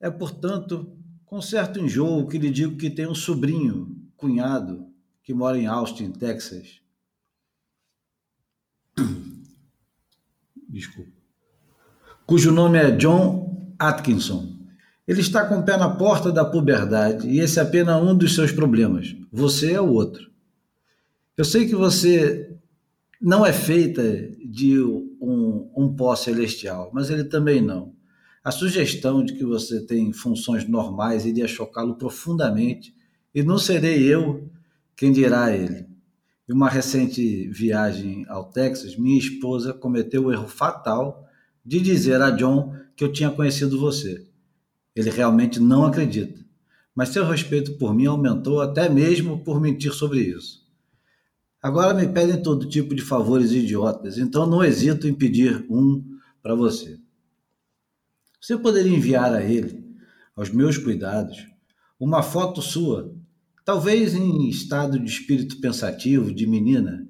É, 0.00 0.10
portanto, 0.10 0.96
com 1.24 1.40
certo 1.40 1.78
enjoo 1.78 2.26
que 2.26 2.38
lhe 2.38 2.50
digo 2.50 2.76
que 2.76 2.90
tem 2.90 3.06
um 3.06 3.14
sobrinho, 3.14 3.96
cunhado, 4.16 4.86
que 5.22 5.32
mora 5.32 5.58
em 5.58 5.66
Austin, 5.66 6.10
Texas. 6.10 6.80
Desculpa. 10.68 11.12
Cujo 12.26 12.50
nome 12.50 12.78
é 12.78 12.90
John 12.90 13.74
Atkinson. 13.78 14.63
Ele 15.06 15.20
está 15.20 15.46
com 15.46 15.58
o 15.58 15.62
pé 15.62 15.76
na 15.76 15.90
porta 15.90 16.32
da 16.32 16.44
puberdade 16.44 17.28
e 17.28 17.38
esse 17.38 17.58
é 17.58 17.62
apenas 17.62 18.02
um 18.02 18.16
dos 18.16 18.34
seus 18.34 18.50
problemas. 18.50 19.14
Você 19.30 19.72
é 19.72 19.80
o 19.80 19.92
outro. 19.92 20.30
Eu 21.36 21.44
sei 21.44 21.66
que 21.66 21.74
você 21.74 22.56
não 23.20 23.44
é 23.44 23.52
feita 23.52 24.02
de 24.44 24.80
um, 24.80 25.70
um 25.76 25.94
pó 25.94 26.14
celestial, 26.14 26.90
mas 26.92 27.10
ele 27.10 27.24
também 27.24 27.60
não. 27.60 27.92
A 28.44 28.50
sugestão 28.50 29.24
de 29.24 29.32
que 29.32 29.44
você 29.44 29.80
tem 29.80 30.12
funções 30.12 30.68
normais 30.68 31.24
iria 31.24 31.48
chocá-lo 31.48 31.96
profundamente, 31.96 32.94
e 33.34 33.42
não 33.42 33.56
serei 33.58 34.02
eu 34.04 34.48
quem 34.94 35.10
dirá 35.10 35.44
a 35.44 35.56
ele. 35.56 35.86
Em 36.48 36.52
uma 36.52 36.68
recente 36.68 37.48
viagem 37.48 38.26
ao 38.28 38.50
Texas, 38.50 38.96
minha 38.96 39.18
esposa 39.18 39.72
cometeu 39.72 40.26
o 40.26 40.32
erro 40.32 40.46
fatal 40.46 41.26
de 41.64 41.80
dizer 41.80 42.20
a 42.20 42.30
John 42.30 42.74
que 42.94 43.02
eu 43.02 43.10
tinha 43.10 43.30
conhecido 43.30 43.80
você. 43.80 44.26
Ele 44.94 45.10
realmente 45.10 45.58
não 45.58 45.84
acredita, 45.84 46.44
mas 46.94 47.08
seu 47.08 47.26
respeito 47.26 47.76
por 47.78 47.94
mim 47.94 48.06
aumentou 48.06 48.60
até 48.60 48.88
mesmo 48.88 49.42
por 49.42 49.60
mentir 49.60 49.92
sobre 49.92 50.20
isso. 50.20 50.64
Agora 51.60 51.94
me 51.94 52.06
pedem 52.06 52.42
todo 52.42 52.68
tipo 52.68 52.94
de 52.94 53.02
favores 53.02 53.50
idiotas, 53.50 54.18
então 54.18 54.46
não 54.46 54.62
hesito 54.62 55.08
em 55.08 55.14
pedir 55.14 55.64
um 55.70 56.04
para 56.42 56.54
você. 56.54 56.98
Você 58.40 58.58
poderia 58.58 58.94
enviar 58.94 59.32
a 59.32 59.42
ele, 59.42 59.82
aos 60.36 60.50
meus 60.50 60.76
cuidados, 60.76 61.46
uma 61.98 62.22
foto 62.22 62.60
sua, 62.60 63.14
talvez 63.64 64.14
em 64.14 64.48
estado 64.48 64.98
de 64.98 65.10
espírito 65.10 65.58
pensativo, 65.60 66.30
de 66.30 66.46
menina, 66.46 67.08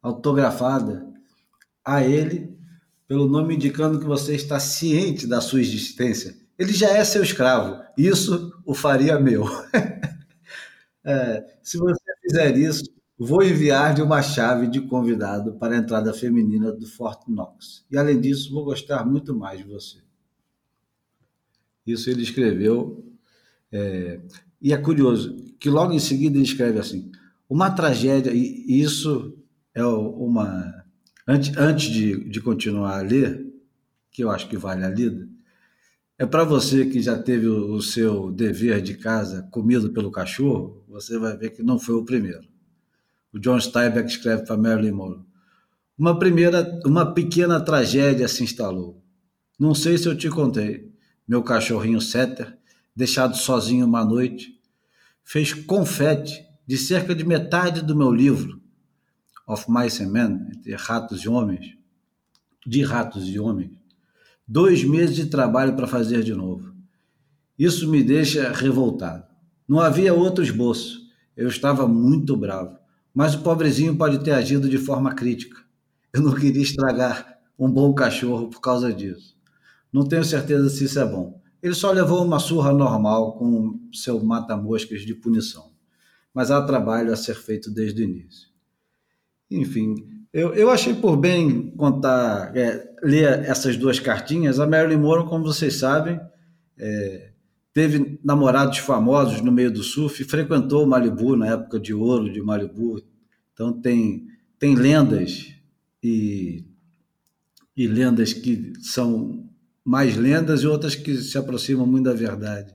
autografada 0.00 1.12
a 1.84 2.04
ele, 2.04 2.56
pelo 3.08 3.26
nome 3.26 3.56
indicando 3.56 3.98
que 3.98 4.06
você 4.06 4.36
está 4.36 4.60
ciente 4.60 5.26
da 5.26 5.40
sua 5.40 5.60
existência. 5.60 6.36
Ele 6.56 6.72
já 6.72 6.90
é 6.90 7.04
seu 7.04 7.22
escravo. 7.22 7.82
Isso 7.96 8.52
o 8.64 8.74
faria 8.74 9.18
meu. 9.18 9.44
é, 11.02 11.44
se 11.62 11.78
você 11.78 12.04
fizer 12.22 12.56
isso, 12.56 12.84
Vou 13.20 13.42
enviar-lhe 13.42 14.00
uma 14.00 14.22
chave 14.22 14.68
de 14.68 14.80
convidado 14.80 15.54
para 15.54 15.74
a 15.74 15.78
entrada 15.78 16.14
feminina 16.14 16.70
do 16.70 16.86
Fort 16.86 17.26
Knox. 17.26 17.84
E, 17.90 17.98
além 17.98 18.20
disso, 18.20 18.52
vou 18.52 18.64
gostar 18.64 19.04
muito 19.04 19.34
mais 19.34 19.58
de 19.58 19.64
você. 19.64 19.98
Isso 21.84 22.08
ele 22.08 22.22
escreveu. 22.22 23.04
É, 23.72 24.20
e 24.62 24.72
é 24.72 24.76
curioso 24.76 25.34
que 25.58 25.68
logo 25.68 25.92
em 25.92 25.98
seguida 25.98 26.36
ele 26.36 26.44
escreve 26.44 26.78
assim: 26.78 27.10
uma 27.50 27.72
tragédia, 27.72 28.30
e 28.32 28.80
isso 28.80 29.36
é 29.74 29.84
uma 29.84 30.77
Antes, 31.30 31.54
antes 31.58 31.90
de, 31.90 32.24
de 32.24 32.40
continuar 32.40 32.98
a 32.98 33.02
ler, 33.02 33.46
que 34.10 34.24
eu 34.24 34.30
acho 34.30 34.48
que 34.48 34.56
vale 34.56 34.82
a 34.82 34.88
lida, 34.88 35.28
é 36.16 36.24
para 36.24 36.42
você 36.42 36.86
que 36.86 37.02
já 37.02 37.18
teve 37.18 37.46
o, 37.46 37.74
o 37.74 37.82
seu 37.82 38.32
dever 38.32 38.80
de 38.80 38.94
casa 38.94 39.46
comido 39.50 39.90
pelo 39.90 40.10
cachorro, 40.10 40.82
você 40.88 41.18
vai 41.18 41.36
ver 41.36 41.50
que 41.50 41.62
não 41.62 41.78
foi 41.78 41.96
o 41.96 42.04
primeiro. 42.04 42.48
O 43.30 43.38
John 43.38 43.60
Steinbeck 43.60 44.08
escreve 44.08 44.46
para 44.46 44.56
Marilyn 44.56 44.92
Monroe. 44.92 45.22
Uma 45.98 46.18
primeira, 46.18 46.80
uma 46.86 47.12
pequena 47.12 47.60
tragédia 47.60 48.26
se 48.26 48.42
instalou. 48.42 49.04
Não 49.60 49.74
sei 49.74 49.98
se 49.98 50.08
eu 50.08 50.16
te 50.16 50.30
contei. 50.30 50.90
Meu 51.28 51.42
cachorrinho 51.42 52.00
Setter, 52.00 52.56
deixado 52.96 53.36
sozinho 53.36 53.84
uma 53.84 54.02
noite, 54.02 54.58
fez 55.22 55.52
confete 55.52 56.42
de 56.66 56.78
cerca 56.78 57.14
de 57.14 57.22
metade 57.22 57.82
do 57.82 57.94
meu 57.94 58.10
livro, 58.10 58.62
of 59.48 59.64
Mice 59.68 60.02
and 60.04 60.10
Men, 60.10 60.50
ratos 60.76 61.22
e 61.22 61.28
homens, 61.28 61.74
de 62.66 62.82
ratos 62.82 63.26
e 63.26 63.40
homens, 63.40 63.72
dois 64.46 64.84
meses 64.84 65.16
de 65.16 65.26
trabalho 65.26 65.74
para 65.74 65.86
fazer 65.86 66.22
de 66.22 66.34
novo. 66.34 66.74
Isso 67.58 67.90
me 67.90 68.04
deixa 68.04 68.52
revoltado. 68.52 69.24
Não 69.66 69.80
havia 69.80 70.14
outro 70.14 70.44
esboço. 70.44 71.00
Eu 71.34 71.48
estava 71.48 71.88
muito 71.88 72.36
bravo. 72.36 72.78
Mas 73.12 73.34
o 73.34 73.40
pobrezinho 73.40 73.96
pode 73.96 74.22
ter 74.22 74.32
agido 74.32 74.68
de 74.68 74.78
forma 74.78 75.14
crítica. 75.14 75.56
Eu 76.12 76.22
não 76.22 76.34
queria 76.34 76.62
estragar 76.62 77.38
um 77.58 77.70
bom 77.70 77.92
cachorro 77.94 78.48
por 78.48 78.60
causa 78.60 78.92
disso. 78.92 79.36
Não 79.92 80.06
tenho 80.06 80.24
certeza 80.24 80.68
se 80.68 80.84
isso 80.84 81.00
é 81.00 81.04
bom. 81.04 81.40
Ele 81.62 81.74
só 81.74 81.90
levou 81.90 82.24
uma 82.24 82.38
surra 82.38 82.72
normal 82.72 83.36
com 83.36 83.80
seu 83.92 84.22
mata-moscas 84.22 85.02
de 85.02 85.14
punição. 85.14 85.72
Mas 86.32 86.50
há 86.50 86.62
trabalho 86.62 87.12
a 87.12 87.16
ser 87.16 87.34
feito 87.34 87.70
desde 87.70 88.02
o 88.02 88.04
início. 88.04 88.48
Enfim, 89.50 89.94
eu, 90.32 90.54
eu 90.54 90.70
achei 90.70 90.94
por 90.94 91.16
bem 91.16 91.70
contar, 91.76 92.56
é, 92.56 92.88
ler 93.02 93.44
essas 93.44 93.76
duas 93.76 93.98
cartinhas. 93.98 94.60
A 94.60 94.66
Marilyn 94.66 94.98
Monroe, 94.98 95.28
como 95.28 95.44
vocês 95.44 95.76
sabem, 95.76 96.20
é, 96.78 97.30
teve 97.72 98.18
namorados 98.22 98.78
famosos 98.78 99.40
no 99.40 99.50
meio 99.50 99.70
do 99.70 99.82
surf, 99.82 100.22
frequentou 100.24 100.86
Malibu 100.86 101.36
na 101.36 101.48
época 101.48 101.80
de 101.80 101.94
ouro 101.94 102.32
de 102.32 102.40
Malibu. 102.42 103.02
Então 103.52 103.72
tem, 103.72 104.26
tem 104.58 104.74
lendas 104.74 105.54
e, 106.02 106.64
e 107.76 107.86
lendas 107.86 108.32
que 108.32 108.72
são 108.80 109.48
mais 109.84 110.16
lendas 110.16 110.60
e 110.60 110.66
outras 110.66 110.94
que 110.94 111.16
se 111.16 111.38
aproximam 111.38 111.86
muito 111.86 112.04
da 112.04 112.12
verdade. 112.12 112.74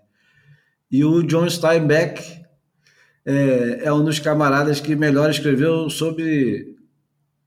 E 0.90 1.06
o 1.06 1.22
John 1.22 1.50
Steinbeck 1.50 2.43
é, 3.26 3.86
é 3.86 3.94
um 3.94 4.04
dos 4.04 4.20
camaradas 4.20 4.80
que 4.80 4.96
melhor 4.96 5.30
escreveu 5.30 5.90
sobre 5.90 6.76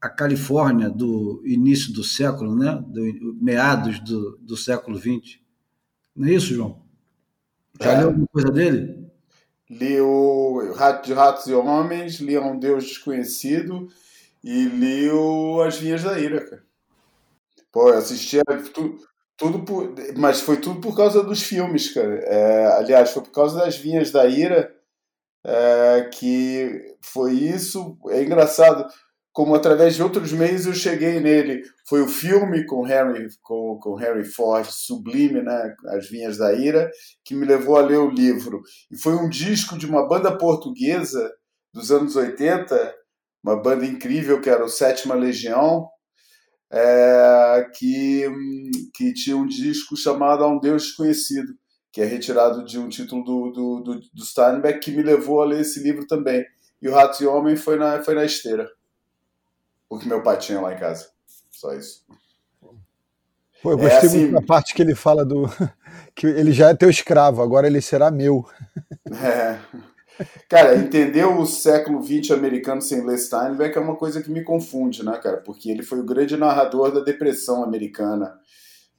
a 0.00 0.08
Califórnia 0.08 0.88
do 0.88 1.42
início 1.44 1.92
do 1.92 2.04
século, 2.04 2.56
né? 2.56 2.82
Do, 2.86 3.36
meados 3.40 3.98
do, 4.00 4.38
do 4.38 4.56
século 4.56 4.98
XX. 4.98 5.38
Não 6.14 6.28
é 6.28 6.32
isso, 6.32 6.54
João? 6.54 6.82
Já 7.80 7.92
é. 7.92 7.98
leu 7.98 8.08
alguma 8.08 8.26
coisa 8.28 8.50
dele? 8.50 9.06
Li 9.68 10.00
o 10.00 10.72
Rato 10.74 11.06
de 11.06 11.12
Ratos 11.12 11.46
e 11.46 11.52
Homens, 11.52 12.20
li 12.20 12.38
Um 12.38 12.58
Deus 12.58 12.84
Desconhecido 12.84 13.88
e 14.42 14.64
li 14.64 15.10
o 15.10 15.60
As 15.60 15.76
Vinhas 15.76 16.04
da 16.04 16.18
Ira, 16.18 16.44
cara. 16.44 16.62
Pô, 17.72 17.90
eu 17.90 17.98
assisti 17.98 18.38
tudo, 18.72 18.98
tudo 19.36 19.64
por, 19.64 19.92
mas 20.16 20.40
foi 20.40 20.58
tudo 20.58 20.80
por 20.80 20.96
causa 20.96 21.22
dos 21.22 21.42
filmes, 21.42 21.92
cara. 21.92 22.14
É, 22.20 22.66
aliás, 22.78 23.10
foi 23.10 23.22
por 23.22 23.32
causa 23.32 23.58
das 23.58 23.76
Vinhas 23.76 24.10
da 24.10 24.24
Ira 24.26 24.75
é, 25.46 26.10
que 26.12 26.96
foi 27.00 27.34
isso. 27.34 27.96
É 28.08 28.22
engraçado 28.22 28.84
como 29.32 29.54
através 29.54 29.94
de 29.94 30.02
outros 30.02 30.32
meios 30.32 30.66
eu 30.66 30.74
cheguei 30.74 31.20
nele. 31.20 31.62
Foi 31.88 32.02
o 32.02 32.08
filme 32.08 32.66
com 32.66 32.82
Harry, 32.82 33.28
com, 33.42 33.78
com 33.80 33.94
Harry 33.94 34.24
Ford, 34.24 34.66
Sublime, 34.68 35.42
né? 35.42 35.74
As 35.88 36.08
Vinhas 36.08 36.38
da 36.38 36.52
Ira, 36.52 36.90
que 37.24 37.34
me 37.34 37.46
levou 37.46 37.76
a 37.76 37.82
ler 37.82 37.98
o 37.98 38.10
livro. 38.10 38.60
E 38.90 38.98
foi 38.98 39.14
um 39.14 39.28
disco 39.28 39.78
de 39.78 39.86
uma 39.86 40.08
banda 40.08 40.36
portuguesa 40.36 41.30
dos 41.72 41.92
anos 41.92 42.16
80, 42.16 42.94
uma 43.44 43.62
banda 43.62 43.86
incrível 43.86 44.40
que 44.40 44.50
era 44.50 44.64
o 44.64 44.68
Sétima 44.68 45.14
Legião, 45.14 45.88
é, 46.72 47.70
que, 47.76 48.26
que 48.94 49.12
tinha 49.12 49.36
um 49.36 49.46
disco 49.46 49.96
chamado 49.96 50.42
A 50.42 50.48
um 50.48 50.58
Deus 50.58 50.84
Desconhecido 50.84 51.52
que 51.96 52.02
é 52.02 52.04
retirado 52.04 52.62
de 52.62 52.78
um 52.78 52.90
título 52.90 53.24
do, 53.24 53.50
do, 53.50 53.80
do, 53.80 54.00
do 54.12 54.22
Steinbeck, 54.22 54.80
que 54.80 54.90
me 54.90 55.02
levou 55.02 55.40
a 55.40 55.46
ler 55.46 55.62
esse 55.62 55.82
livro 55.82 56.06
também. 56.06 56.44
E 56.82 56.86
o 56.90 56.92
Rato 56.92 57.24
e 57.24 57.26
Homem 57.26 57.56
foi 57.56 57.78
na, 57.78 58.02
foi 58.02 58.14
na 58.14 58.22
esteira. 58.22 58.68
O 59.88 59.98
que 59.98 60.06
meu 60.06 60.22
pai 60.22 60.36
tinha 60.36 60.60
lá 60.60 60.74
em 60.74 60.78
casa. 60.78 61.08
Só 61.50 61.72
isso. 61.72 62.04
Pô, 63.62 63.70
eu 63.70 63.78
gostei 63.78 63.96
é 63.96 64.04
assim, 64.04 64.18
muito 64.18 64.34
da 64.34 64.42
parte 64.42 64.74
que 64.74 64.82
ele 64.82 64.94
fala 64.94 65.24
do. 65.24 65.44
que 66.14 66.26
ele 66.26 66.52
já 66.52 66.68
é 66.68 66.74
teu 66.74 66.90
escravo, 66.90 67.40
agora 67.40 67.66
ele 67.66 67.80
será 67.80 68.10
meu. 68.10 68.46
É. 69.18 69.58
Cara, 70.50 70.76
entender 70.76 71.24
o 71.24 71.46
século 71.46 72.02
XX 72.02 72.32
americano 72.32 72.82
sem 72.82 73.06
ler 73.06 73.18
Steinbeck 73.18 73.76
é 73.76 73.80
uma 73.80 73.96
coisa 73.96 74.22
que 74.22 74.30
me 74.30 74.44
confunde, 74.44 75.02
né, 75.02 75.16
cara? 75.16 75.38
Porque 75.38 75.70
ele 75.70 75.82
foi 75.82 76.00
o 76.00 76.04
grande 76.04 76.36
narrador 76.36 76.92
da 76.92 77.00
depressão 77.00 77.64
americana. 77.64 78.38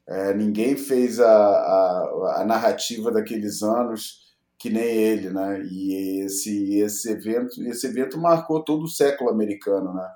É, 0.07 0.33
ninguém 0.33 0.77
fez 0.77 1.19
a, 1.19 1.27
a, 1.27 2.41
a, 2.41 2.45
narrativa 2.45 3.11
daqueles 3.11 3.61
anos 3.61 4.25
que 4.57 4.69
nem 4.69 4.83
ele, 4.83 5.29
né? 5.29 5.61
E 5.69 6.23
esse, 6.23 6.79
esse 6.79 7.11
evento 7.11 7.61
esse 7.63 7.87
evento 7.87 8.17
marcou 8.17 8.63
todo 8.63 8.83
o 8.85 8.89
século 8.89 9.29
americano, 9.29 9.93
né? 9.93 10.07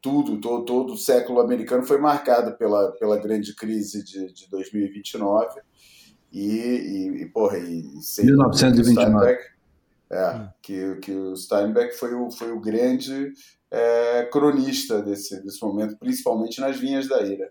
Tudo, 0.00 0.40
todo, 0.40 0.64
todo 0.64 0.92
o 0.94 0.96
século 0.96 1.40
americano 1.40 1.82
foi 1.82 1.98
marcado 1.98 2.56
pela, 2.56 2.92
pela 2.92 3.18
grande 3.18 3.54
crise 3.54 4.02
de, 4.02 4.32
de 4.32 4.48
2029 4.48 5.60
e, 6.32 6.40
e, 6.40 7.22
e 7.22 7.26
porra, 7.26 7.58
e, 7.58 7.82
1929. 8.22 9.38
É, 10.08 10.48
que, 10.62 10.96
que 10.96 11.12
o 11.12 11.36
Steinbeck 11.36 11.96
foi 11.96 12.14
o, 12.14 12.30
foi 12.30 12.52
o 12.52 12.60
grande 12.60 13.32
é, 13.70 14.24
cronista 14.30 15.02
desse, 15.02 15.42
desse 15.42 15.60
momento, 15.60 15.98
principalmente 15.98 16.60
nas 16.60 16.78
vinhas 16.78 17.08
da 17.08 17.20
ira. 17.22 17.50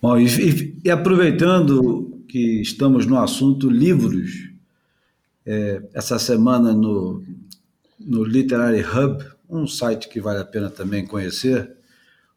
Bom, 0.00 0.18
e, 0.18 0.80
e, 0.84 0.90
aproveitando 0.90 2.24
que 2.28 2.60
estamos 2.60 3.06
no 3.06 3.18
assunto 3.18 3.70
livros, 3.70 4.50
é, 5.44 5.82
essa 5.94 6.18
semana 6.18 6.72
no, 6.72 7.22
no 7.98 8.24
Literary 8.24 8.82
Hub, 8.82 9.24
um 9.48 9.66
site 9.66 10.08
que 10.08 10.20
vale 10.20 10.40
a 10.40 10.44
pena 10.44 10.68
também 10.68 11.06
conhecer, 11.06 11.70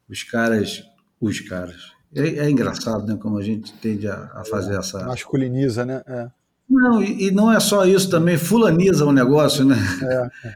os 0.10 0.24
caras, 0.24 0.84
os 1.20 1.40
caras. 1.42 1.92
É, 2.16 2.40
é 2.40 2.50
engraçado, 2.50 3.06
né, 3.06 3.18
como 3.20 3.38
a 3.38 3.44
gente 3.44 3.74
tende 3.74 4.08
a, 4.08 4.32
a 4.34 4.44
fazer 4.46 4.74
é, 4.74 4.78
essa. 4.78 5.06
Masculiniza, 5.06 5.86
né? 5.86 6.02
É. 6.08 6.28
Não, 6.70 7.02
e, 7.04 7.28
e, 7.28 7.32
não 7.32 7.52
é 7.52 7.60
só 7.60 7.86
isso 7.86 8.10
também, 8.10 8.38
fulaniza 8.38 9.06
o 9.06 9.12
negócio, 9.12 9.66
né? 9.66 9.76
É. 10.04 10.54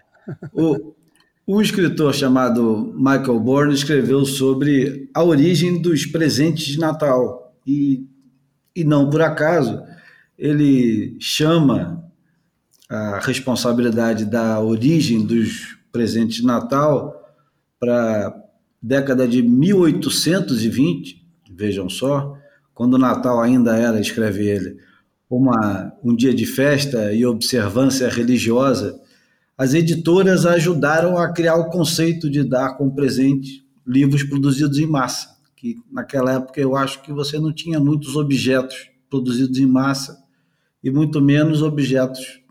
o, 0.53 0.93
um 1.47 1.61
escritor 1.61 2.13
chamado 2.13 2.93
Michael 2.95 3.39
Bourne 3.39 3.73
escreveu 3.73 4.25
sobre 4.25 5.09
a 5.13 5.21
origem 5.23 5.81
dos 5.81 6.05
presentes 6.05 6.65
de 6.65 6.79
Natal. 6.79 7.53
E, 7.67 8.05
e 8.75 8.83
não 8.83 9.09
por 9.09 9.21
acaso, 9.21 9.81
ele 10.37 11.17
chama 11.19 12.03
a 12.89 13.19
responsabilidade 13.19 14.25
da 14.25 14.59
origem 14.61 15.25
dos 15.25 15.77
presentes 15.91 16.37
de 16.37 16.45
Natal 16.45 17.13
para 17.79 18.27
a 18.27 18.43
década 18.81 19.27
de 19.27 19.41
1820, 19.41 21.25
vejam 21.51 21.89
só, 21.89 22.37
quando 22.73 22.93
o 22.93 22.99
Natal 22.99 23.41
ainda 23.41 23.75
era, 23.75 23.99
escreve 23.99 24.47
ele, 24.47 24.77
uma, 25.29 25.93
um 26.03 26.15
dia 26.15 26.33
de 26.33 26.45
festa 26.45 27.11
e 27.11 27.25
observância 27.25 28.07
religiosa 28.07 28.99
as 29.57 29.73
editoras 29.73 30.45
ajudaram 30.45 31.17
a 31.17 31.31
criar 31.31 31.55
o 31.55 31.69
conceito 31.69 32.29
de 32.29 32.43
dar 32.43 32.75
como 32.75 32.95
presente 32.95 33.63
livros 33.85 34.23
produzidos 34.23 34.79
em 34.79 34.87
massa, 34.87 35.29
que 35.55 35.77
naquela 35.91 36.33
época 36.33 36.59
eu 36.59 36.75
acho 36.75 37.01
que 37.01 37.13
você 37.13 37.37
não 37.39 37.53
tinha 37.53 37.79
muitos 37.79 38.15
objetos 38.15 38.89
produzidos 39.09 39.59
em 39.59 39.65
massa 39.65 40.17
e 40.83 40.89
muito 40.89 41.21
menos 41.21 41.61
objetos 41.61 42.41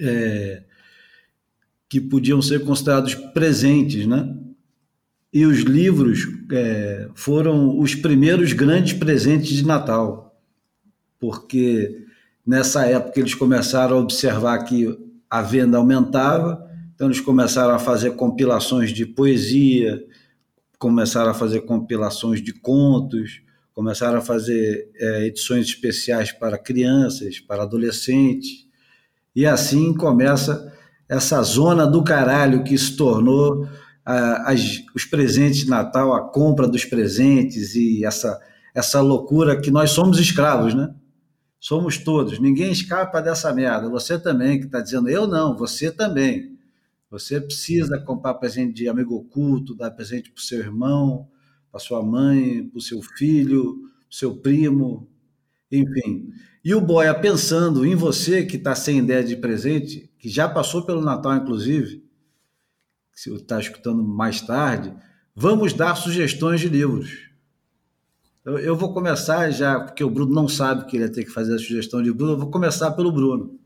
é, 0.00 0.62
que 1.88 2.00
podiam 2.00 2.40
ser 2.40 2.64
considerados 2.64 3.14
presentes, 3.14 4.06
né? 4.06 4.34
E 5.32 5.46
os 5.46 5.60
livros 5.60 6.26
é, 6.50 7.08
foram 7.14 7.78
os 7.78 7.94
primeiros 7.94 8.52
grandes 8.52 8.92
presentes 8.94 9.50
de 9.50 9.66
Natal, 9.66 10.38
porque 11.18 12.04
nessa 12.46 12.84
época 12.86 13.20
eles 13.20 13.34
começaram 13.34 13.96
a 13.96 14.00
observar 14.00 14.58
que 14.64 14.86
a 15.32 15.40
venda 15.40 15.78
aumentava, 15.78 16.62
então 16.94 17.06
eles 17.06 17.18
começaram 17.18 17.74
a 17.74 17.78
fazer 17.78 18.10
compilações 18.16 18.92
de 18.92 19.06
poesia, 19.06 19.98
começaram 20.78 21.30
a 21.30 21.34
fazer 21.34 21.62
compilações 21.62 22.42
de 22.42 22.52
contos, 22.52 23.40
começaram 23.72 24.18
a 24.18 24.20
fazer 24.20 24.90
é, 24.94 25.24
edições 25.24 25.64
especiais 25.64 26.32
para 26.32 26.58
crianças, 26.58 27.40
para 27.40 27.62
adolescentes, 27.62 28.66
e 29.34 29.46
assim 29.46 29.94
começa 29.94 30.70
essa 31.08 31.42
zona 31.42 31.86
do 31.86 32.04
caralho 32.04 32.62
que 32.62 32.76
se 32.76 32.94
tornou 32.94 33.66
as, 34.04 34.82
os 34.94 35.06
presentes 35.06 35.60
de 35.60 35.70
Natal, 35.70 36.12
a 36.12 36.28
compra 36.28 36.68
dos 36.68 36.84
presentes 36.84 37.74
e 37.74 38.04
essa, 38.04 38.38
essa 38.74 39.00
loucura 39.00 39.58
que 39.58 39.70
nós 39.70 39.92
somos 39.92 40.18
escravos, 40.18 40.74
né? 40.74 40.92
Somos 41.62 41.96
todos. 41.96 42.40
Ninguém 42.40 42.72
escapa 42.72 43.22
dessa 43.22 43.54
merda. 43.54 43.88
Você 43.88 44.18
também, 44.18 44.58
que 44.58 44.66
está 44.66 44.80
dizendo, 44.80 45.08
eu 45.08 45.28
não, 45.28 45.56
você 45.56 45.92
também. 45.92 46.58
Você 47.08 47.40
precisa 47.40 48.00
comprar 48.00 48.34
presente 48.34 48.74
de 48.74 48.88
amigo 48.88 49.14
oculto, 49.14 49.76
dar 49.76 49.92
presente 49.92 50.28
para 50.32 50.40
o 50.40 50.42
seu 50.42 50.58
irmão, 50.58 51.28
para 51.70 51.78
sua 51.78 52.02
mãe, 52.02 52.66
para 52.66 52.78
o 52.78 52.82
seu 52.82 53.00
filho, 53.00 53.80
seu 54.10 54.34
primo, 54.38 55.08
enfim. 55.70 56.32
E 56.64 56.74
o 56.74 56.80
Boia 56.80 57.14
pensando 57.14 57.86
em 57.86 57.94
você 57.94 58.44
que 58.44 58.56
está 58.56 58.74
sem 58.74 58.98
ideia 58.98 59.22
de 59.22 59.36
presente, 59.36 60.10
que 60.18 60.28
já 60.28 60.48
passou 60.48 60.84
pelo 60.84 61.00
Natal, 61.00 61.36
inclusive, 61.36 62.04
se 63.12 63.32
está 63.32 63.60
escutando 63.60 64.02
mais 64.02 64.40
tarde, 64.40 64.92
vamos 65.32 65.72
dar 65.72 65.94
sugestões 65.94 66.60
de 66.60 66.68
livros. 66.68 67.31
Eu, 68.44 68.58
eu, 68.58 68.76
vou 68.76 68.92
começar 68.92 69.50
já, 69.50 69.78
porque 69.78 70.02
o 70.02 70.10
Bruno 70.10 70.34
não 70.34 70.48
sabe 70.48 70.84
que 70.86 70.96
ele 70.96 71.04
ia 71.04 71.12
ter 71.12 71.24
que 71.24 71.30
fazer 71.30 71.54
a 71.54 71.58
sugestão 71.58 72.02
de 72.02 72.12
Bruno, 72.12 72.32
eu 72.32 72.38
vou 72.38 72.50
começar 72.50 72.90
pelo 72.90 73.12
Bruno. 73.12 73.56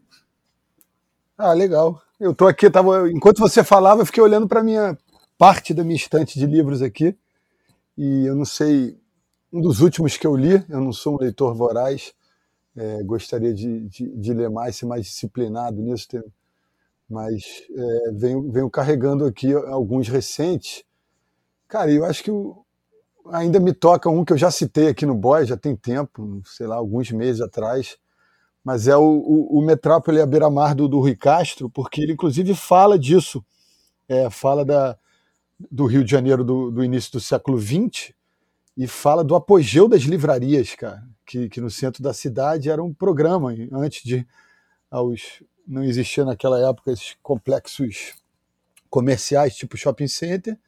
Ah, 1.39 1.55
legal. 1.55 2.03
Eu 2.21 2.35
tô 2.35 2.47
aqui, 2.47 2.69
tava, 2.69 3.11
enquanto 3.11 3.39
você 3.39 3.65
falava, 3.65 4.03
eu 4.03 4.07
fiquei 4.07 4.23
olhando 4.23 4.47
para 4.47 4.63
minha 4.63 4.97
parte 5.39 5.73
da 5.73 5.83
minha 5.83 5.97
estante 5.97 6.39
de 6.39 6.45
livros 6.45 6.83
aqui. 6.83 7.17
E 7.97 8.27
eu 8.27 8.35
não 8.35 8.45
sei, 8.45 8.99
um 9.51 9.63
dos 9.63 9.81
últimos 9.81 10.19
que 10.19 10.27
eu 10.27 10.37
li, 10.37 10.63
eu 10.69 10.81
não 10.81 10.93
sou 10.93 11.15
um 11.15 11.19
leitor 11.19 11.55
voraz, 11.55 12.13
é, 12.77 13.03
gostaria 13.03 13.55
de, 13.55 13.89
de, 13.89 14.15
de, 14.15 14.35
ler 14.35 14.51
mais, 14.51 14.77
ser 14.77 14.85
mais 14.85 15.07
disciplinado 15.07 15.81
nisso, 15.81 16.07
mas 17.09 17.63
é, 17.75 18.13
venho, 18.13 18.53
venho 18.53 18.69
carregando 18.69 19.25
aqui 19.25 19.55
alguns 19.55 20.07
recentes. 20.09 20.85
Cara, 21.67 21.91
eu 21.91 22.05
acho 22.05 22.23
que 22.23 22.31
o, 22.31 22.66
ainda 23.33 23.61
me 23.61 23.73
toca 23.73 24.09
um 24.09 24.25
que 24.25 24.33
eu 24.33 24.39
já 24.39 24.51
citei 24.51 24.89
aqui 24.89 25.07
no 25.07 25.15
Boy, 25.15 25.45
já 25.47 25.57
tem 25.57 25.75
tempo, 25.77 26.43
sei 26.45 26.67
lá, 26.67 26.77
alguns 26.77 27.11
meses 27.11 27.41
atrás, 27.41 27.97
mas 28.65 28.89
é 28.89 28.97
o, 28.97 29.03
o, 29.03 29.59
o 29.59 29.63
Metrópole 29.65 30.21
à 30.21 30.27
beira-mar 30.27 30.75
do, 30.75 30.89
do 30.89 30.99
Rui 30.99 31.15
Castro, 31.15 31.71
porque 31.71 32.01
ele 32.01 32.13
inclusive 32.13 32.55
fala 32.55 32.99
disso, 32.99 33.45
é, 34.09 34.29
fala 34.29 34.65
da, 34.65 34.97
do 35.71 35.87
Rio 35.87 36.05
de 36.05 36.11
Janeiro 36.11 36.45
do, 36.45 36.71
do, 36.71 36.85
início 36.85 37.13
do 37.13 37.21
século 37.21 37.61
XX 37.61 38.13
e 38.77 38.87
fala 38.87 39.25
do 39.25 39.35
apogeu 39.35 39.89
das 39.89 40.03
livrarias, 40.03 40.75
cara, 40.75 41.03
que, 41.25 41.49
que 41.49 41.61
no 41.61 41.71
centro 41.71 42.03
da 42.03 42.13
cidade 42.13 42.71
era 42.71 42.83
um 42.83 42.93
programa, 42.93 43.55
antes 43.73 44.03
de 44.03 44.27
aos, 44.91 45.43
não 45.67 45.83
existia 45.83 46.25
naquela 46.25 46.61
época 46.69 46.93
esses 46.93 47.17
complexos 47.23 48.15
comerciais 48.89 49.57
tipo 49.57 49.77
shopping 49.77 50.09
center, 50.09 50.59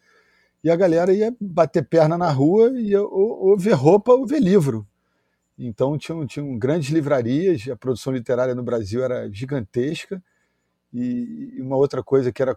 e 0.62 0.70
a 0.70 0.76
galera 0.76 1.12
ia 1.12 1.34
bater 1.40 1.86
perna 1.86 2.18
na 2.18 2.30
rua 2.30 2.72
e 2.78 2.94
ou, 2.96 3.48
ou 3.48 3.58
ver 3.58 3.74
roupa 3.74 4.12
ou 4.12 4.26
ver 4.26 4.40
livro. 4.40 4.86
Então 5.58 5.98
tinham, 5.98 6.26
tinham 6.26 6.58
grandes 6.58 6.90
livrarias, 6.90 7.68
a 7.68 7.76
produção 7.76 8.12
literária 8.12 8.54
no 8.54 8.62
Brasil 8.62 9.02
era 9.02 9.28
gigantesca. 9.30 10.22
E 10.92 11.58
uma 11.60 11.76
outra 11.76 12.02
coisa 12.02 12.32
que 12.32 12.40
era, 12.40 12.56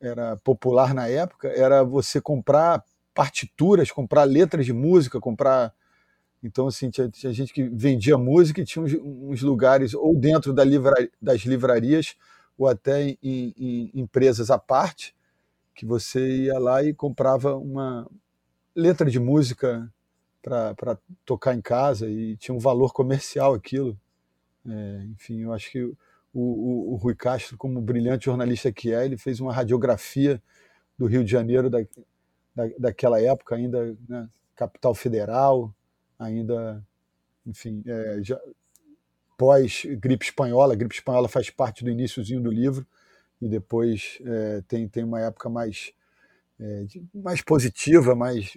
era 0.00 0.36
popular 0.38 0.94
na 0.94 1.08
época 1.08 1.48
era 1.48 1.82
você 1.82 2.20
comprar 2.20 2.84
partituras, 3.14 3.90
comprar 3.90 4.24
letras 4.24 4.66
de 4.66 4.72
música, 4.72 5.20
comprar. 5.20 5.72
Então, 6.42 6.66
assim, 6.66 6.90
tinha, 6.90 7.08
tinha 7.08 7.32
gente 7.32 7.52
que 7.52 7.62
vendia 7.68 8.18
música 8.18 8.60
e 8.60 8.64
tinha 8.64 8.84
uns, 8.84 8.92
uns 8.94 9.42
lugares, 9.42 9.94
ou 9.94 10.16
dentro 10.16 10.52
da 10.52 10.64
livra, 10.64 10.94
das 11.20 11.42
livrarias, 11.42 12.16
ou 12.58 12.68
até 12.68 13.02
em, 13.02 13.18
em, 13.22 13.54
em 13.94 14.00
empresas 14.00 14.50
à 14.50 14.58
parte, 14.58 15.14
que 15.74 15.86
você 15.86 16.44
ia 16.44 16.58
lá 16.58 16.82
e 16.82 16.94
comprava 16.94 17.56
uma 17.56 18.08
letra 18.74 19.10
de 19.10 19.18
música 19.18 19.92
para 20.42 20.98
tocar 21.24 21.54
em 21.54 21.60
casa 21.60 22.08
e 22.10 22.36
tinha 22.36 22.54
um 22.54 22.58
valor 22.58 22.92
comercial 22.92 23.54
aquilo. 23.54 23.98
É, 24.66 25.04
enfim, 25.12 25.42
eu 25.42 25.52
acho 25.52 25.70
que 25.70 25.82
o, 25.82 25.94
o, 26.34 26.92
o, 26.92 26.96
Rui 26.96 27.14
Castro, 27.14 27.56
como 27.56 27.80
brilhante 27.80 28.26
jornalista 28.26 28.72
que 28.72 28.92
é, 28.92 29.04
ele 29.04 29.16
fez 29.16 29.40
uma 29.40 29.52
radiografia 29.52 30.42
do 30.98 31.06
Rio 31.06 31.24
de 31.24 31.30
Janeiro 31.30 31.68
da, 31.68 31.80
da, 32.54 32.68
daquela 32.78 33.20
época, 33.20 33.54
ainda 33.54 33.96
né, 34.08 34.28
capital 34.54 34.94
federal, 34.94 35.74
ainda, 36.18 36.84
enfim, 37.46 37.82
é, 37.86 38.18
já, 38.22 38.40
pós 39.36 39.84
gripe 39.84 40.24
espanhola. 40.24 40.74
A 40.74 40.76
gripe 40.76 40.94
espanhola 40.94 41.28
faz 41.28 41.50
parte 41.50 41.84
do 41.84 41.90
iníciozinho 41.90 42.40
do 42.40 42.50
livro 42.50 42.86
e 43.42 43.48
depois 43.48 44.20
é, 44.24 44.62
tem, 44.68 44.88
tem 44.88 45.02
uma 45.02 45.20
época 45.20 45.48
mais, 45.48 45.92
é, 46.60 46.86
mais 47.12 47.42
positiva, 47.42 48.14
mais, 48.14 48.56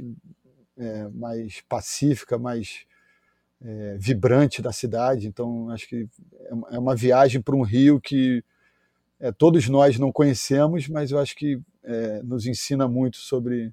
é, 0.77 1.07
mais 1.09 1.59
pacífica, 1.61 2.37
mais 2.37 2.85
é, 3.63 3.97
vibrante 3.97 4.61
da 4.61 4.71
cidade. 4.71 5.27
Então, 5.27 5.71
acho 5.71 5.89
que 5.89 6.07
é 6.71 6.77
uma 6.77 6.93
é 6.93 6.95
viagem 6.95 7.41
para 7.41 7.55
um 7.55 7.63
rio 7.63 7.99
que 7.99 8.43
é, 9.19 9.31
todos 9.31 9.67
nós 9.67 9.97
não 9.97 10.11
conhecemos, 10.11 10.87
mas 10.87 11.09
eu 11.09 11.17
acho 11.17 11.35
que 11.35 11.59
nos 12.23 12.47
ensina 12.47 12.87
muito 12.87 13.17
sobre, 13.17 13.71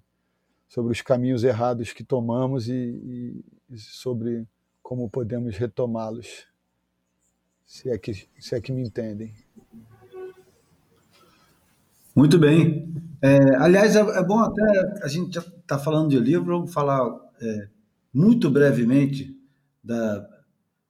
sobre 0.68 0.92
os 0.92 1.01
caminhos 1.01 1.44
errados 1.44 1.94
que 1.94 2.05
tomamos 2.05 2.68
e, 2.68 3.42
e 3.70 3.79
sobre 3.79 4.46
como 4.83 5.09
podemos 5.09 5.57
retomá-los. 5.57 6.46
Se 7.64 7.88
é 7.88 7.96
que, 7.96 8.12
se 8.38 8.55
é 8.55 8.61
que 8.61 8.70
me 8.70 8.83
entendem. 8.83 9.35
Muito 12.14 12.38
bem. 12.38 12.92
É, 13.22 13.57
aliás, 13.57 13.96
é, 13.96 14.01
é, 14.01 14.22
bom 14.22 14.38
até 14.38 15.03
a 15.03 15.09
gente 15.09 15.35
já 15.35 15.40
está 15.40 15.79
falando 15.79 16.11
de 16.11 16.18
livro, 16.18 16.59
vamos 16.59 16.72
falar 16.72 17.09
é, 17.40 17.68
muito 18.12 18.51
brevemente 18.51 19.35
da 19.83 20.29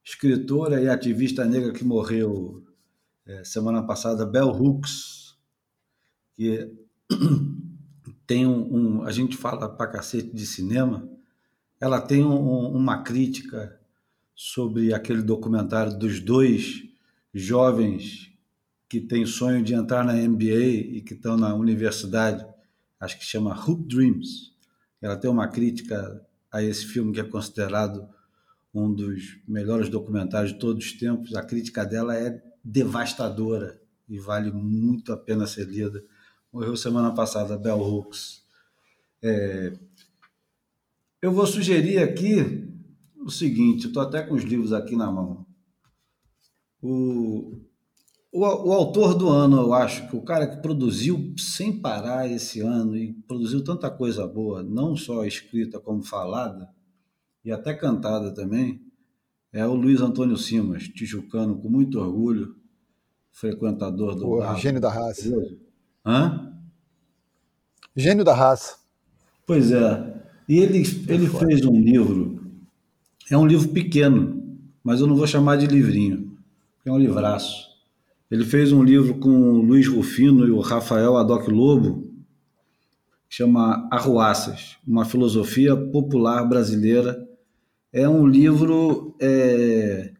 escritora 0.03 0.81
e 0.81 0.89
ativista 0.89 1.45
negra 1.45 1.71
que 1.71 1.85
morreu 1.85 2.61
é, 3.25 3.41
semana 3.45 3.81
passada, 3.83 4.25
Bell 4.25 4.49
Hooks, 4.49 5.37
que 6.35 6.69
tem 8.27 8.45
um, 8.45 8.75
um, 8.75 9.03
a 9.03 9.11
gente 9.11 9.37
fala 9.37 9.69
pra 9.69 9.87
cacete 9.87 10.35
de 10.35 10.45
cinema, 10.45 11.07
ela 11.79 12.01
tem 12.01 12.25
um, 12.25 12.67
uma 12.67 13.01
crítica 13.01 13.79
sobre 14.35 14.93
aquele 14.93 15.21
documentário 15.21 15.97
dos 15.97 16.19
dois 16.19 16.83
jovens 17.33 18.32
que 18.93 19.01
têm 19.01 19.25
sonho 19.25 19.63
de 19.63 19.73
entrar 19.73 20.05
na 20.05 20.13
MBA 20.13 20.65
e 20.65 21.01
que 21.01 21.15
estão 21.15 21.35
na 21.35 21.55
universidade, 21.55 22.45
acho 22.99 23.17
que 23.17 23.25
chama 23.25 23.59
Hoop 23.59 23.87
Dreams. 23.87 24.53
Ela 25.01 25.17
tem 25.17 25.31
uma 25.31 25.47
crítica 25.47 26.23
a 26.51 26.61
esse 26.61 26.85
filme 26.85 27.11
que 27.11 27.19
é 27.19 27.23
considerado 27.23 28.07
um 28.71 28.93
dos 28.93 29.39
melhores 29.47 29.89
documentários 29.89 30.53
de 30.53 30.59
todos 30.59 30.85
os 30.85 30.91
tempos. 30.93 31.33
A 31.33 31.41
crítica 31.41 31.83
dela 31.83 32.15
é 32.15 32.39
devastadora 32.63 33.81
e 34.07 34.19
vale 34.19 34.51
muito 34.51 35.11
a 35.11 35.17
pena 35.17 35.47
ser 35.47 35.65
lida. 35.65 36.05
Morreu 36.51 36.77
semana 36.77 37.11
passada, 37.15 37.57
Bell 37.57 37.79
Hooks. 37.79 38.43
É... 39.23 39.73
Eu 41.19 41.31
vou 41.31 41.47
sugerir 41.47 41.97
aqui 41.97 42.71
o 43.17 43.31
seguinte: 43.31 43.87
estou 43.87 44.03
até 44.03 44.21
com 44.21 44.35
os 44.35 44.43
livros 44.43 44.71
aqui 44.71 44.95
na 44.95 45.11
mão. 45.11 45.47
O 46.79 47.59
o, 48.33 48.39
o, 48.39 48.73
autor 48.73 49.13
do 49.13 49.29
ano, 49.29 49.57
eu 49.61 49.73
acho 49.73 50.09
que 50.09 50.15
o 50.15 50.21
cara 50.21 50.47
que 50.47 50.59
produziu 50.59 51.35
sem 51.37 51.71
parar 51.71 52.27
esse 52.27 52.61
ano 52.61 52.97
e 52.97 53.13
produziu 53.27 53.63
tanta 53.63 53.91
coisa 53.91 54.25
boa, 54.25 54.63
não 54.63 54.95
só 54.95 55.23
escrita 55.23 55.79
como 55.79 56.01
falada, 56.01 56.67
e 57.45 57.51
até 57.51 57.75
cantada 57.75 58.33
também, 58.33 58.81
é 59.51 59.63
o 59.67 59.75
Luiz 59.75 60.01
Antônio 60.01 60.35
Simas, 60.35 60.87
tijucano, 60.87 61.59
com 61.59 61.69
muito 61.69 61.99
orgulho, 61.99 62.55
frequentador 63.31 64.15
do. 64.15 64.21
Porra, 64.21 64.55
gênio 64.55 64.81
da 64.81 64.89
raça. 64.89 65.31
Hã? 66.03 66.57
Gênio 67.95 68.25
da 68.25 68.33
raça. 68.33 68.77
Pois 69.45 69.71
é. 69.71 70.23
E 70.49 70.57
ele, 70.57 70.79
ele 71.07 71.27
fez 71.27 71.63
um 71.63 71.79
livro, 71.79 72.51
é 73.29 73.37
um 73.37 73.45
livro 73.45 73.69
pequeno, 73.69 74.57
mas 74.83 75.01
eu 75.01 75.05
não 75.05 75.15
vou 75.15 75.27
chamar 75.27 75.55
de 75.57 75.67
livrinho, 75.67 76.35
é 76.83 76.91
um 76.91 76.97
livraço 76.97 77.72
ele 78.33 78.45
fez 78.45 78.71
um 78.71 78.81
livro 78.81 79.19
com 79.19 79.29
o 79.29 79.61
Luiz 79.61 79.87
Rufino 79.87 80.47
e 80.47 80.49
o 80.49 80.59
Rafael 80.59 81.17
Adoc 81.17 81.47
Lobo, 81.49 82.11
que 83.29 83.35
chama 83.35 83.87
Arruaças, 83.91 84.75
uma 84.87 85.05
filosofia 85.05 85.77
popular 85.77 86.43
brasileira. 86.43 87.15
É 87.91 88.09
um 88.09 88.25
livro, 88.25 89.15
é, 89.21 90.13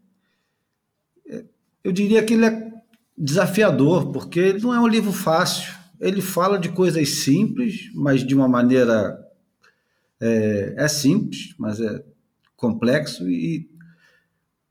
é, 1.27 1.43
eu 1.83 1.91
diria 1.91 2.23
que 2.23 2.35
ele 2.35 2.45
é 2.45 2.71
desafiador, 3.17 4.11
porque 4.11 4.39
ele 4.39 4.61
não 4.61 4.75
é 4.75 4.79
um 4.79 4.87
livro 4.87 5.11
fácil. 5.11 5.73
Ele 5.99 6.21
fala 6.21 6.59
de 6.59 6.69
coisas 6.69 7.09
simples, 7.09 7.89
mas 7.95 8.23
de 8.23 8.35
uma 8.35 8.47
maneira 8.47 9.17
é, 10.21 10.75
é 10.77 10.87
simples, 10.87 11.55
mas 11.57 11.81
é 11.81 12.03
complexo 12.55 13.27
e 13.27 13.67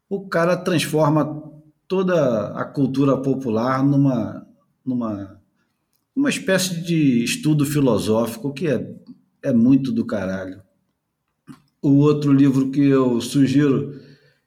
o 0.08 0.28
cara 0.28 0.56
transforma 0.56 1.50
toda 1.92 2.46
a 2.58 2.64
cultura 2.64 3.18
popular 3.18 3.84
numa, 3.84 4.46
numa, 4.82 5.38
uma 6.16 6.30
espécie 6.30 6.80
de 6.80 7.22
estudo 7.22 7.66
filosófico 7.66 8.50
que 8.50 8.66
é, 8.66 8.96
é 9.42 9.52
muito 9.52 9.92
do 9.92 10.06
caralho. 10.06 10.62
O 11.82 11.98
outro 11.98 12.32
livro 12.32 12.70
que 12.70 12.80
eu 12.80 13.20
sugiro 13.20 14.00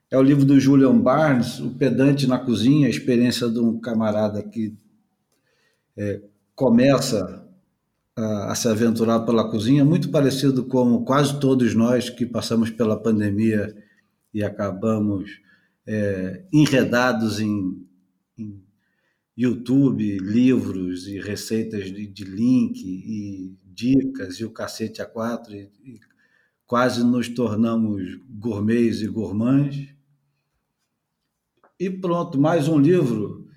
é 0.10 0.18
o 0.18 0.24
livro 0.24 0.44
do 0.44 0.60
Julian 0.60 0.98
Barnes, 0.98 1.60
O 1.60 1.70
Pedante 1.70 2.26
na 2.26 2.40
Cozinha, 2.40 2.88
a 2.88 2.90
experiência 2.90 3.48
de 3.48 3.60
um 3.60 3.80
camarada 3.80 4.42
que 4.42 4.76
é, 5.96 6.24
começa 6.56 7.48
a, 8.16 8.54
a, 8.54 8.56
se 8.56 8.68
aventurar 8.68 9.20
pela 9.20 9.52
cozinha, 9.52 9.86
muito 9.86 10.10
parecido 10.10 10.66
com 10.66 11.06
quase 11.06 11.40
todos 11.40 11.76
nós 11.76 12.10
que 12.10 12.26
passamos 12.26 12.72
pela 12.72 13.00
pandemia 13.00 13.72
e 14.34 14.44
acabamos 14.44 15.45
é, 15.88 16.46
enredados 16.52 17.40
em, 17.40 17.88
em, 18.38 18.64
YouTube, 19.38 20.18
livros 20.20 21.08
e 21.08 21.20
receitas 21.20 21.92
de, 21.92 22.08
de, 22.08 22.24
link 22.24 22.82
e 22.82 23.54
dicas 23.66 24.36
e 24.36 24.46
o 24.46 24.52
cacete 24.52 25.02
a 25.02 25.06
quatro, 25.06 25.54
e, 25.54 25.70
e 25.84 26.00
quase 26.66 27.04
nos 27.04 27.28
tornamos 27.28 28.18
gourmets 28.30 29.02
e 29.02 29.08
gourmands. 29.08 29.94
E 31.78 31.90
pronto, 31.90 32.40
mais 32.40 32.70
um 32.70 32.80
livro, 32.80 33.50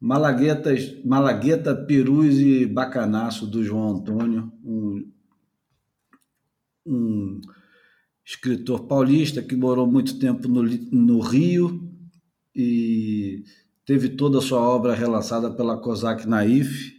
Malaguetas, 0.00 1.02
Malagueta, 1.04 1.74
Perus 1.74 2.36
e 2.36 2.66
Bacanaço, 2.66 3.46
do 3.46 3.64
João 3.64 3.96
Antônio, 3.96 4.52
um, 4.62 5.10
um 6.86 7.40
escritor 8.24 8.86
paulista 8.86 9.42
que 9.42 9.54
morou 9.54 9.86
muito 9.86 10.18
tempo 10.18 10.48
no, 10.48 10.62
no 10.62 11.20
Rio 11.20 11.92
e 12.54 13.44
teve 13.84 14.10
toda 14.10 14.38
a 14.38 14.42
sua 14.42 14.60
obra 14.60 14.94
relançada 14.94 15.50
pela 15.50 15.76
Cosac 15.76 16.26
Naif. 16.26 16.94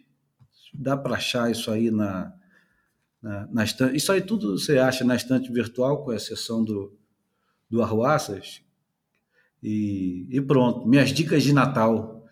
Dá 0.74 0.96
para 0.96 1.16
achar 1.16 1.50
isso 1.50 1.72
aí 1.72 1.90
na, 1.90 2.32
na, 3.22 3.48
na 3.48 3.64
estante. 3.64 3.96
Isso 3.96 4.12
aí 4.12 4.22
tudo 4.22 4.58
você 4.58 4.78
acha 4.78 5.04
na 5.04 5.16
estante 5.16 5.52
virtual, 5.52 6.04
com 6.04 6.14
exceção 6.14 6.64
do, 6.64 6.96
do 7.70 7.82
Arruaças, 7.82 8.62
e, 9.64 10.28
e 10.30 10.40
pronto, 10.42 10.88
minhas 10.88 11.10
dicas 11.10 11.42
de 11.42 11.54
Natal. 11.54 12.24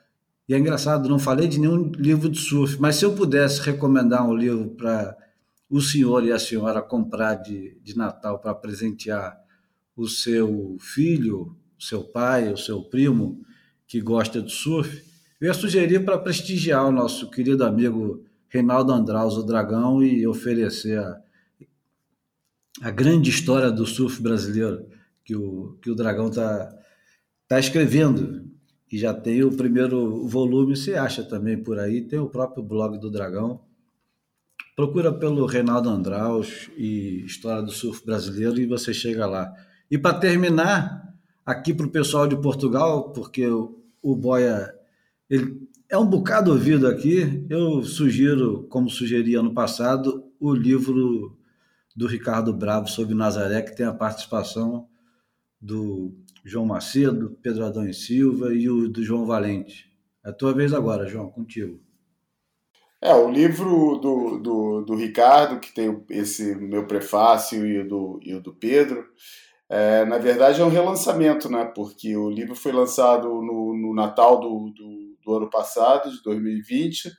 E 0.48 0.54
é 0.54 0.58
engraçado, 0.58 1.10
não 1.10 1.18
falei 1.18 1.48
de 1.48 1.58
nenhum 1.58 1.90
livro 1.94 2.30
de 2.30 2.38
surf, 2.38 2.80
mas 2.80 2.98
se 2.98 3.06
eu 3.06 3.16
pudesse 3.16 3.62
recomendar 3.62 4.28
um 4.28 4.36
livro 4.36 4.72
para 4.72 5.18
o 5.74 5.82
senhor 5.82 6.24
e 6.24 6.32
a 6.32 6.38
senhora 6.38 6.84
comprar 6.84 7.34
de, 7.34 7.76
de 7.82 7.98
Natal 7.98 8.38
para 8.38 8.54
presentear 8.54 9.36
o 9.96 10.08
seu 10.08 10.78
filho, 10.80 11.58
o 11.76 11.82
seu 11.82 12.04
pai, 12.04 12.54
o 12.54 12.58
seu 12.58 12.84
primo 12.84 13.44
que 13.88 14.00
gosta 14.00 14.40
de 14.40 14.52
surf, 14.52 15.04
eu 15.42 15.48
ia 15.48 15.54
sugerir 15.56 16.06
para 16.06 16.20
prestigiar 16.20 16.86
o 16.86 16.92
nosso 16.92 17.32
querido 17.32 17.66
amigo 17.66 18.24
Reinaldo 18.50 18.94
Andraus, 18.94 19.36
o 19.36 19.42
Dragão, 19.42 20.04
e 20.04 20.28
oferecer 20.28 21.00
a, 21.00 21.20
a 22.84 22.92
grande 22.92 23.32
história 23.32 23.72
do 23.72 23.88
surf 23.88 24.22
brasileiro 24.22 24.88
que 25.26 25.36
o, 25.36 25.80
que 25.82 25.90
o 25.90 25.96
Dragão 25.96 26.28
está 26.28 26.72
está 27.42 27.60
escrevendo 27.60 28.48
e 28.92 29.00
já 29.00 29.12
tem 29.12 29.44
o 29.44 29.58
primeiro 29.58 30.28
volume, 30.28 30.78
você 30.78 30.94
acha 30.94 31.24
também 31.24 31.58
por 31.58 31.80
aí, 31.80 32.02
tem 32.02 32.20
o 32.20 32.30
próprio 32.30 32.62
blog 32.62 33.00
do 33.00 33.10
Dragão. 33.10 33.73
Procura 34.76 35.14
pelo 35.14 35.46
Reinaldo 35.46 35.90
Andraus 35.90 36.70
e 36.76 37.24
História 37.26 37.62
do 37.62 37.72
Surf 37.72 38.04
Brasileiro 38.06 38.60
e 38.60 38.66
você 38.66 38.94
chega 38.94 39.26
lá. 39.26 39.54
E 39.90 39.98
para 39.98 40.18
terminar, 40.18 41.14
aqui 41.46 41.74
para 41.74 41.86
o 41.86 41.92
pessoal 41.92 42.28
de 42.28 42.36
Portugal, 42.36 43.12
porque 43.12 43.46
o, 43.46 43.80
o 44.02 44.16
Boia 44.16 44.74
ele 45.30 45.68
é 45.90 45.98
um 45.98 46.06
bocado 46.06 46.52
ouvido 46.52 46.88
aqui, 46.88 47.46
eu 47.50 47.84
sugiro, 47.84 48.64
como 48.64 48.90
sugeri 48.90 49.36
ano 49.36 49.54
passado, 49.54 50.24
o 50.40 50.54
livro 50.54 51.38
do 51.96 52.08
Ricardo 52.08 52.52
Bravo 52.52 52.88
sobre 52.88 53.14
Nazaré, 53.14 53.62
que 53.62 53.76
tem 53.76 53.86
a 53.86 53.94
participação 53.94 54.88
do 55.62 56.14
João 56.44 56.66
Macedo, 56.66 57.38
Pedro 57.42 57.66
Adão 57.66 57.88
e 57.88 57.94
Silva 57.94 58.54
e 58.54 58.68
o 58.70 58.90
do 58.90 59.04
João 59.04 59.26
Valente. 59.26 59.92
É 60.26 60.30
a 60.30 60.34
tua 60.34 60.54
vez 60.54 60.74
agora, 60.74 61.08
João, 61.08 61.30
contigo. 61.30 61.80
É, 63.06 63.14
o 63.14 63.30
livro 63.30 63.98
do, 63.98 64.38
do, 64.40 64.82
do 64.86 64.96
Ricardo, 64.96 65.60
que 65.60 65.74
tem 65.74 66.06
esse 66.10 66.56
meu 66.56 66.88
prefácio 66.88 67.68
e 67.68 67.80
o 67.80 67.88
do, 67.90 68.20
e 68.24 68.34
o 68.34 68.40
do 68.40 68.54
Pedro, 68.54 69.06
é, 69.70 70.06
na 70.06 70.18
verdade 70.18 70.62
é 70.62 70.64
um 70.64 70.70
relançamento, 70.70 71.50
né? 71.50 71.66
Porque 71.76 72.16
o 72.16 72.30
livro 72.30 72.56
foi 72.56 72.72
lançado 72.72 73.28
no, 73.28 73.76
no 73.76 73.94
Natal 73.94 74.40
do, 74.40 74.70
do, 74.70 75.18
do 75.22 75.36
ano 75.36 75.50
passado, 75.50 76.10
de 76.10 76.24
2020, 76.24 77.12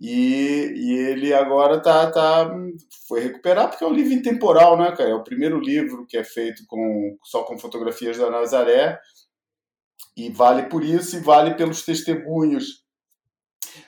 e, 0.00 0.72
e 0.76 0.94
ele 0.94 1.34
agora 1.34 1.78
tá, 1.78 2.10
tá, 2.10 2.50
foi 3.06 3.20
recuperar 3.20 3.68
porque 3.68 3.84
é 3.84 3.86
um 3.86 3.92
livro 3.92 4.14
intemporal, 4.14 4.78
né, 4.78 4.92
cara? 4.92 5.10
É 5.10 5.14
o 5.14 5.24
primeiro 5.24 5.60
livro 5.60 6.06
que 6.06 6.16
é 6.16 6.24
feito 6.24 6.64
com, 6.66 7.18
só 7.22 7.42
com 7.42 7.58
fotografias 7.58 8.16
da 8.16 8.30
Nazaré 8.30 8.98
e 10.16 10.30
vale 10.30 10.62
por 10.70 10.82
isso 10.82 11.18
e 11.18 11.20
vale 11.20 11.54
pelos 11.54 11.82
testemunhos 11.84 12.81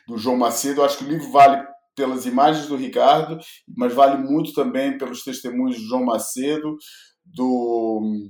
do 0.07 0.19
João 0.19 0.37
Macedo. 0.37 0.81
Eu 0.81 0.85
acho 0.85 0.99
que 0.99 1.05
o 1.05 1.09
livro 1.09 1.31
vale 1.31 1.67
pelas 1.95 2.27
imagens 2.27 2.67
do 2.67 2.77
Ricardo, 2.77 3.39
mas 3.77 3.95
vale 3.95 4.23
muito 4.23 4.53
também 4.53 4.99
pelos 4.99 5.23
testemunhos 5.23 5.77
do 5.77 5.87
João 5.87 6.05
Macedo, 6.05 6.77
do, 7.25 8.29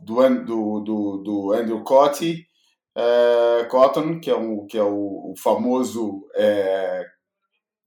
do, 0.00 0.80
do, 0.80 1.22
do, 1.22 1.52
Andrew 1.52 1.82
Cotti, 1.84 2.46
é, 2.96 3.64
Cotton, 3.70 4.20
que 4.20 4.30
é, 4.30 4.36
um, 4.36 4.66
que 4.66 4.76
é 4.76 4.82
o, 4.82 5.32
o 5.32 5.34
famoso 5.38 6.26
é, 6.34 7.04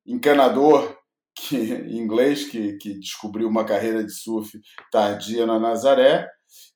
encanador 0.05 0.97
que, 1.35 1.55
inglês 1.55 2.45
que, 2.45 2.77
que 2.77 2.97
descobriu 2.99 3.47
uma 3.47 3.65
carreira 3.65 4.03
de 4.03 4.11
surf 4.11 4.49
tardia 4.91 5.45
na 5.45 5.59
Nazaré 5.59 6.27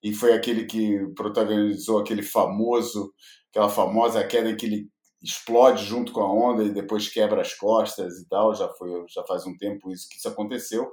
e 0.04 0.14
foi 0.14 0.34
aquele 0.34 0.66
que 0.66 1.00
protagonizou 1.16 2.00
aquele 2.00 2.22
famoso, 2.22 3.14
aquela 3.50 3.70
famosa 3.70 4.24
queda 4.24 4.56
que 4.56 4.66
ele 4.66 4.90
explode 5.22 5.84
junto 5.86 6.12
com 6.12 6.22
a 6.22 6.32
onda 6.32 6.64
e 6.64 6.72
depois 6.72 7.08
quebra 7.08 7.42
as 7.42 7.54
costas 7.54 8.20
e 8.20 8.28
tal. 8.28 8.56
Já 8.56 8.68
foi, 8.70 8.90
já 9.08 9.24
faz 9.24 9.46
um 9.46 9.56
tempo 9.56 9.92
isso 9.92 10.08
que 10.10 10.18
isso 10.18 10.28
aconteceu. 10.28 10.92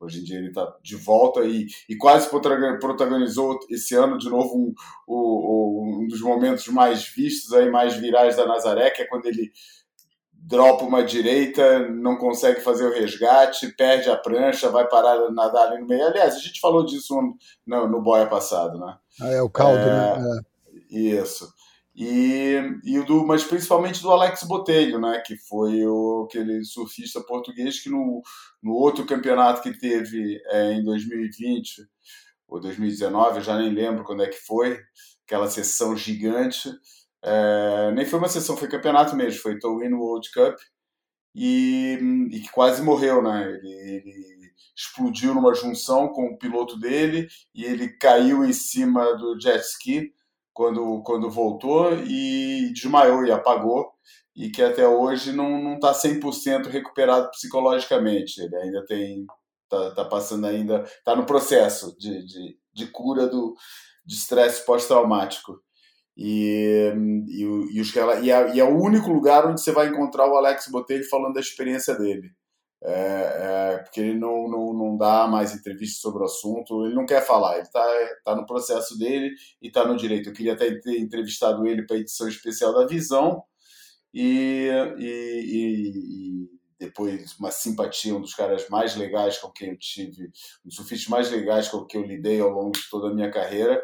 Hoje 0.00 0.20
em 0.20 0.24
dia 0.24 0.38
ele 0.38 0.48
está 0.48 0.74
de 0.82 0.96
volta 0.96 1.40
e, 1.44 1.66
e 1.88 1.96
quase 1.96 2.28
protagonizou 2.30 3.58
esse 3.68 3.94
ano 3.94 4.16
de 4.16 4.30
novo 4.30 4.56
um, 4.56 4.74
um, 5.06 6.00
um 6.02 6.08
dos 6.08 6.22
momentos 6.22 6.66
mais 6.68 7.04
vistos 7.04 7.52
aí, 7.52 7.70
mais 7.70 7.96
virais 7.96 8.36
da 8.36 8.46
Nazaré, 8.46 8.90
que 8.90 9.02
é 9.02 9.06
quando 9.06 9.26
ele 9.26 9.52
dropa 10.42 10.84
uma 10.84 11.04
direita, 11.04 11.86
não 11.90 12.16
consegue 12.16 12.60
fazer 12.60 12.86
o 12.86 12.92
resgate, 12.92 13.74
perde 13.76 14.08
a 14.08 14.16
prancha, 14.16 14.70
vai 14.70 14.88
parar 14.88 15.30
nadar 15.30 15.68
ali 15.68 15.80
no 15.80 15.86
meio. 15.86 16.06
Aliás, 16.06 16.34
a 16.34 16.38
gente 16.38 16.60
falou 16.60 16.84
disso 16.84 17.14
no, 17.66 17.88
no 17.88 18.00
boia 18.00 18.26
passado, 18.26 18.78
né? 18.78 18.96
Ah, 19.20 19.28
é 19.28 19.42
o 19.42 19.50
caldo, 19.50 19.78
é, 19.78 20.18
né? 20.18 20.40
É. 20.92 20.98
Isso. 20.98 21.46
E, 22.02 22.54
e 22.82 23.04
do, 23.04 23.26
mas 23.26 23.44
principalmente 23.44 24.00
do 24.00 24.10
Alex 24.10 24.44
Botelho, 24.44 24.98
né? 24.98 25.22
Que 25.24 25.36
foi 25.36 25.84
o, 25.86 26.24
aquele 26.26 26.64
surfista 26.64 27.20
português 27.20 27.78
que 27.82 27.90
no, 27.90 28.22
no 28.62 28.72
outro 28.72 29.04
campeonato 29.04 29.60
que 29.60 29.78
teve 29.78 30.40
é, 30.46 30.72
em 30.72 30.82
2020 30.82 31.86
ou 32.48 32.58
2019, 32.58 33.36
eu 33.38 33.42
já 33.42 33.58
nem 33.58 33.68
lembro 33.68 34.02
quando 34.02 34.22
é 34.22 34.28
que 34.28 34.38
foi, 34.38 34.80
aquela 35.26 35.48
sessão 35.50 35.94
gigante 35.94 36.70
é, 37.22 37.92
nem 37.92 38.06
foi 38.06 38.18
uma 38.18 38.28
sessão, 38.28 38.56
foi 38.56 38.66
campeonato 38.66 39.14
mesmo, 39.14 39.42
foi 39.42 39.58
Towin 39.58 39.92
World 39.92 40.30
Cup 40.32 40.56
e, 41.34 41.98
e, 42.30 42.40
que 42.40 42.50
quase 42.50 42.82
morreu, 42.82 43.22
né? 43.22 43.44
Ele, 43.46 43.68
ele, 43.68 44.30
explodiu 44.74 45.34
numa 45.34 45.54
junção 45.54 46.08
com 46.08 46.28
o 46.28 46.38
piloto 46.38 46.78
dele 46.78 47.28
e 47.54 47.64
ele 47.64 47.88
caiu 47.98 48.42
em 48.42 48.52
cima 48.52 49.14
do 49.16 49.38
jet 49.38 49.60
ski 49.60 50.14
quando, 50.60 51.02
quando 51.02 51.30
voltou 51.30 51.94
e 51.94 52.70
desmaiou 52.74 53.24
e 53.24 53.32
apagou 53.32 53.90
e 54.36 54.50
que 54.50 54.62
até 54.62 54.86
hoje 54.86 55.32
não 55.32 55.72
está 55.76 55.94
100% 55.94 56.66
recuperado 56.66 57.30
psicologicamente. 57.30 58.42
Ele 58.42 58.54
ainda 58.56 58.84
tem, 58.84 59.24
tá, 59.70 59.94
tá 59.94 60.04
passando 60.04 60.46
ainda, 60.46 60.84
tá 61.02 61.16
no 61.16 61.24
processo 61.24 61.96
de, 61.98 62.26
de, 62.26 62.58
de 62.74 62.86
cura 62.88 63.26
do 63.26 63.54
de 64.04 64.14
estresse 64.14 64.66
pós-traumático. 64.66 65.58
E, 66.14 66.92
e, 67.26 67.42
e, 67.42 67.80
os, 67.80 67.94
e, 68.22 68.30
é, 68.30 68.54
e 68.54 68.60
é 68.60 68.64
o 68.64 68.78
único 68.78 69.10
lugar 69.10 69.46
onde 69.46 69.62
você 69.62 69.72
vai 69.72 69.88
encontrar 69.88 70.30
o 70.30 70.36
Alex 70.36 70.68
Botelho 70.70 71.08
falando 71.08 71.34
da 71.34 71.40
experiência 71.40 71.94
dele. 71.94 72.28
É, 72.82 73.74
é, 73.74 73.78
porque 73.78 74.00
ele 74.00 74.18
não, 74.18 74.48
não, 74.48 74.72
não 74.72 74.96
dá 74.96 75.26
mais 75.26 75.54
entrevistas 75.54 76.00
sobre 76.00 76.22
o 76.22 76.24
assunto, 76.24 76.86
ele 76.86 76.94
não 76.94 77.04
quer 77.04 77.20
falar, 77.26 77.54
ele 77.54 77.62
está 77.62 77.84
tá 78.24 78.34
no 78.34 78.46
processo 78.46 78.98
dele 78.98 79.34
e 79.60 79.68
está 79.68 79.86
no 79.86 79.96
direito. 79.96 80.30
Eu 80.30 80.32
queria 80.32 80.54
até 80.54 80.74
ter 80.80 80.98
entrevistado 80.98 81.66
ele 81.66 81.86
para 81.86 81.96
a 81.96 82.00
edição 82.00 82.26
especial 82.26 82.72
da 82.72 82.86
Visão 82.86 83.42
e, 84.14 84.68
e, 84.98 86.46
e, 86.46 86.50
depois 86.78 87.38
uma 87.38 87.50
simpatia, 87.50 88.14
um 88.14 88.20
dos 88.20 88.34
caras 88.34 88.66
mais 88.70 88.96
legais 88.96 89.38
com 89.38 89.50
quem 89.50 89.70
eu 89.70 89.78
tive, 89.78 90.24
um 90.64 90.68
dos 90.68 90.76
surfistas 90.76 91.08
mais 91.08 91.30
legais 91.30 91.68
com 91.68 91.84
quem 91.84 92.00
eu 92.00 92.06
lidei 92.06 92.40
ao 92.40 92.50
longo 92.50 92.72
de 92.72 92.88
toda 92.90 93.08
a 93.08 93.14
minha 93.14 93.30
carreira. 93.30 93.82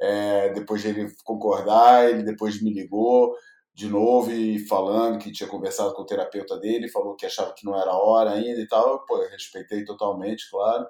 É, 0.00 0.52
depois 0.52 0.82
de 0.82 0.88
ele 0.88 1.12
concordar, 1.24 2.08
ele 2.08 2.22
depois 2.22 2.62
me 2.62 2.72
ligou, 2.72 3.34
de 3.76 3.90
novo 3.90 4.32
e 4.32 4.58
falando 4.58 5.18
que 5.18 5.30
tinha 5.30 5.46
conversado 5.46 5.92
com 5.92 6.00
o 6.00 6.06
terapeuta 6.06 6.58
dele, 6.58 6.88
falou 6.88 7.14
que 7.14 7.26
achava 7.26 7.52
que 7.52 7.62
não 7.66 7.78
era 7.78 7.92
hora 7.92 8.30
ainda 8.32 8.58
e 8.58 8.66
tal. 8.66 9.04
Pô, 9.04 9.22
eu 9.22 9.28
respeitei 9.28 9.84
totalmente, 9.84 10.50
claro. 10.50 10.86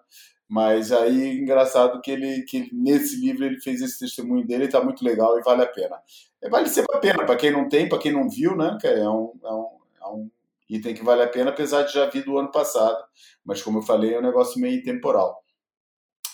Mas 0.48 0.92
aí, 0.92 1.36
engraçado 1.36 2.00
que 2.00 2.12
ele, 2.12 2.42
que 2.42 2.72
nesse 2.72 3.20
livro 3.20 3.44
ele 3.44 3.60
fez 3.60 3.82
esse 3.82 3.98
testemunho 3.98 4.46
dele, 4.46 4.66
está 4.66 4.80
muito 4.80 5.04
legal 5.04 5.36
e 5.36 5.42
vale 5.42 5.62
a 5.62 5.66
pena. 5.66 6.00
É, 6.40 6.48
vale 6.48 6.68
sempre 6.68 6.96
a 6.96 7.00
pena, 7.00 7.26
para 7.26 7.34
quem 7.34 7.50
não 7.50 7.68
tem, 7.68 7.88
para 7.88 7.98
quem 7.98 8.12
não 8.12 8.30
viu, 8.30 8.56
né? 8.56 8.78
É 8.84 9.08
um, 9.08 9.32
é, 9.44 9.52
um, 9.52 9.78
é 10.00 10.06
um 10.06 10.30
item 10.70 10.94
que 10.94 11.02
vale 11.02 11.24
a 11.24 11.28
pena, 11.28 11.50
apesar 11.50 11.82
de 11.82 11.92
já 11.92 12.08
vir 12.08 12.24
do 12.24 12.38
ano 12.38 12.52
passado. 12.52 13.02
Mas, 13.44 13.60
como 13.60 13.78
eu 13.78 13.82
falei, 13.82 14.14
é 14.14 14.18
um 14.20 14.22
negócio 14.22 14.60
meio 14.60 14.80
temporal. 14.84 15.42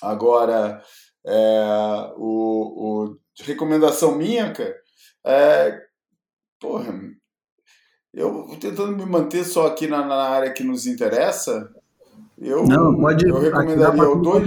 Agora, 0.03 0.83
é, 1.25 2.13
o, 2.19 3.07
o, 3.07 3.19
recomendação 3.41 4.15
minha, 4.15 4.53
cara, 4.53 4.77
é, 5.25 5.91
porra, 6.63 6.95
eu 8.15 8.57
tentando 8.61 8.97
me 8.97 9.05
manter 9.05 9.45
só 9.45 9.67
aqui 9.67 9.89
na, 9.89 10.07
na 10.07 10.15
área 10.15 10.53
que 10.53 10.63
nos 10.63 10.87
interessa, 10.87 11.69
eu, 12.39 12.65
não, 12.65 12.97
pode 12.97 13.29
eu 13.29 13.39
recomendaria 13.41 14.09
o 14.09 14.23
dois. 14.23 14.47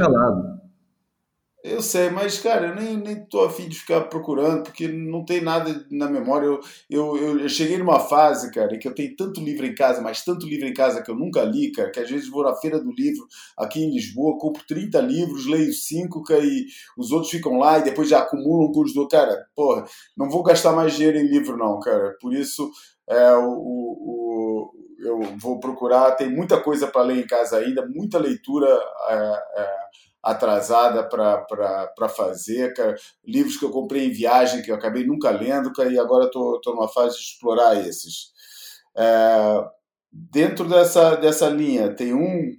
Eu 1.67 1.81
sei, 1.81 2.11
mas, 2.11 2.37
cara, 2.37 2.67
eu 2.67 2.75
nem, 2.75 2.95
nem 2.95 3.27
afim 3.43 3.67
de 3.67 3.79
ficar 3.79 4.01
procurando, 4.01 4.61
porque 4.61 4.87
não 4.87 5.25
tem 5.25 5.41
nada 5.41 5.83
na 5.89 6.07
memória. 6.07 6.45
Eu, 6.45 6.61
eu, 6.87 7.39
eu, 7.39 7.49
cheguei 7.49 7.79
numa 7.79 7.99
fase, 7.99 8.51
cara, 8.51 8.77
que 8.77 8.87
eu 8.87 8.93
tenho 8.93 9.15
tanto 9.15 9.41
livro 9.41 9.65
em 9.65 9.73
casa, 9.73 9.99
mas 9.99 10.23
tanto 10.23 10.45
livro 10.45 10.67
em 10.67 10.73
casa 10.75 11.01
que 11.01 11.09
eu 11.09 11.15
nunca 11.15 11.41
li, 11.43 11.71
cara, 11.71 11.89
que 11.89 11.99
às 11.99 12.07
vezes 12.07 12.29
vou 12.29 12.43
na 12.43 12.55
feira 12.55 12.79
do 12.79 12.91
livro 12.91 13.25
aqui 13.57 13.83
em 13.83 13.91
Lisboa, 13.91 14.37
compro 14.37 14.63
30 14.67 15.01
livros, 15.01 15.47
leio 15.47 15.73
5, 15.73 16.21
cara, 16.21 16.45
e 16.45 16.67
os 16.95 17.11
outros 17.11 17.31
ficam 17.31 17.57
lá 17.57 17.79
e 17.79 17.83
depois 17.83 18.09
já 18.09 18.19
acumulam 18.19 18.71
com 18.71 18.81
os 18.81 18.93
do. 18.93 19.07
Cara, 19.07 19.47
porra, 19.55 19.85
não 20.15 20.29
vou 20.29 20.43
gastar 20.43 20.71
mais 20.71 20.93
dinheiro 20.93 21.17
em 21.17 21.25
livro, 21.27 21.57
não, 21.57 21.79
cara. 21.79 22.15
Por 22.21 22.31
isso, 22.31 22.69
é, 23.09 23.33
o, 23.37 23.49
o, 23.49 24.71
eu 24.99 25.19
vou 25.39 25.59
procurar. 25.59 26.11
Tem 26.11 26.29
muita 26.29 26.61
coisa 26.61 26.85
para 26.85 27.01
ler 27.01 27.23
em 27.23 27.27
casa 27.27 27.57
ainda, 27.57 27.87
muita 27.87 28.19
leitura. 28.19 28.67
É, 29.09 29.61
é, 29.61 29.85
atrasada 30.25 31.07
para 31.07 32.09
fazer, 32.09 32.73
cara. 32.73 32.95
livros 33.23 33.57
que 33.57 33.63
eu 33.63 33.69
comprei 33.69 34.07
em 34.07 34.11
viagem 34.11 34.63
que 34.63 34.71
eu 34.71 34.75
acabei 34.75 35.05
nunca 35.05 35.29
lendo, 35.29 35.71
cara, 35.71 35.91
e 35.93 35.99
agora 35.99 36.25
estou 36.25 36.59
numa 36.67 36.87
fase 36.87 37.15
de 37.15 37.21
explorar 37.21 37.75
esses. 37.87 38.33
É, 38.97 39.63
dentro 40.11 40.67
dessa, 40.67 41.15
dessa 41.15 41.47
linha, 41.47 41.93
tem 41.93 42.13
um 42.13 42.57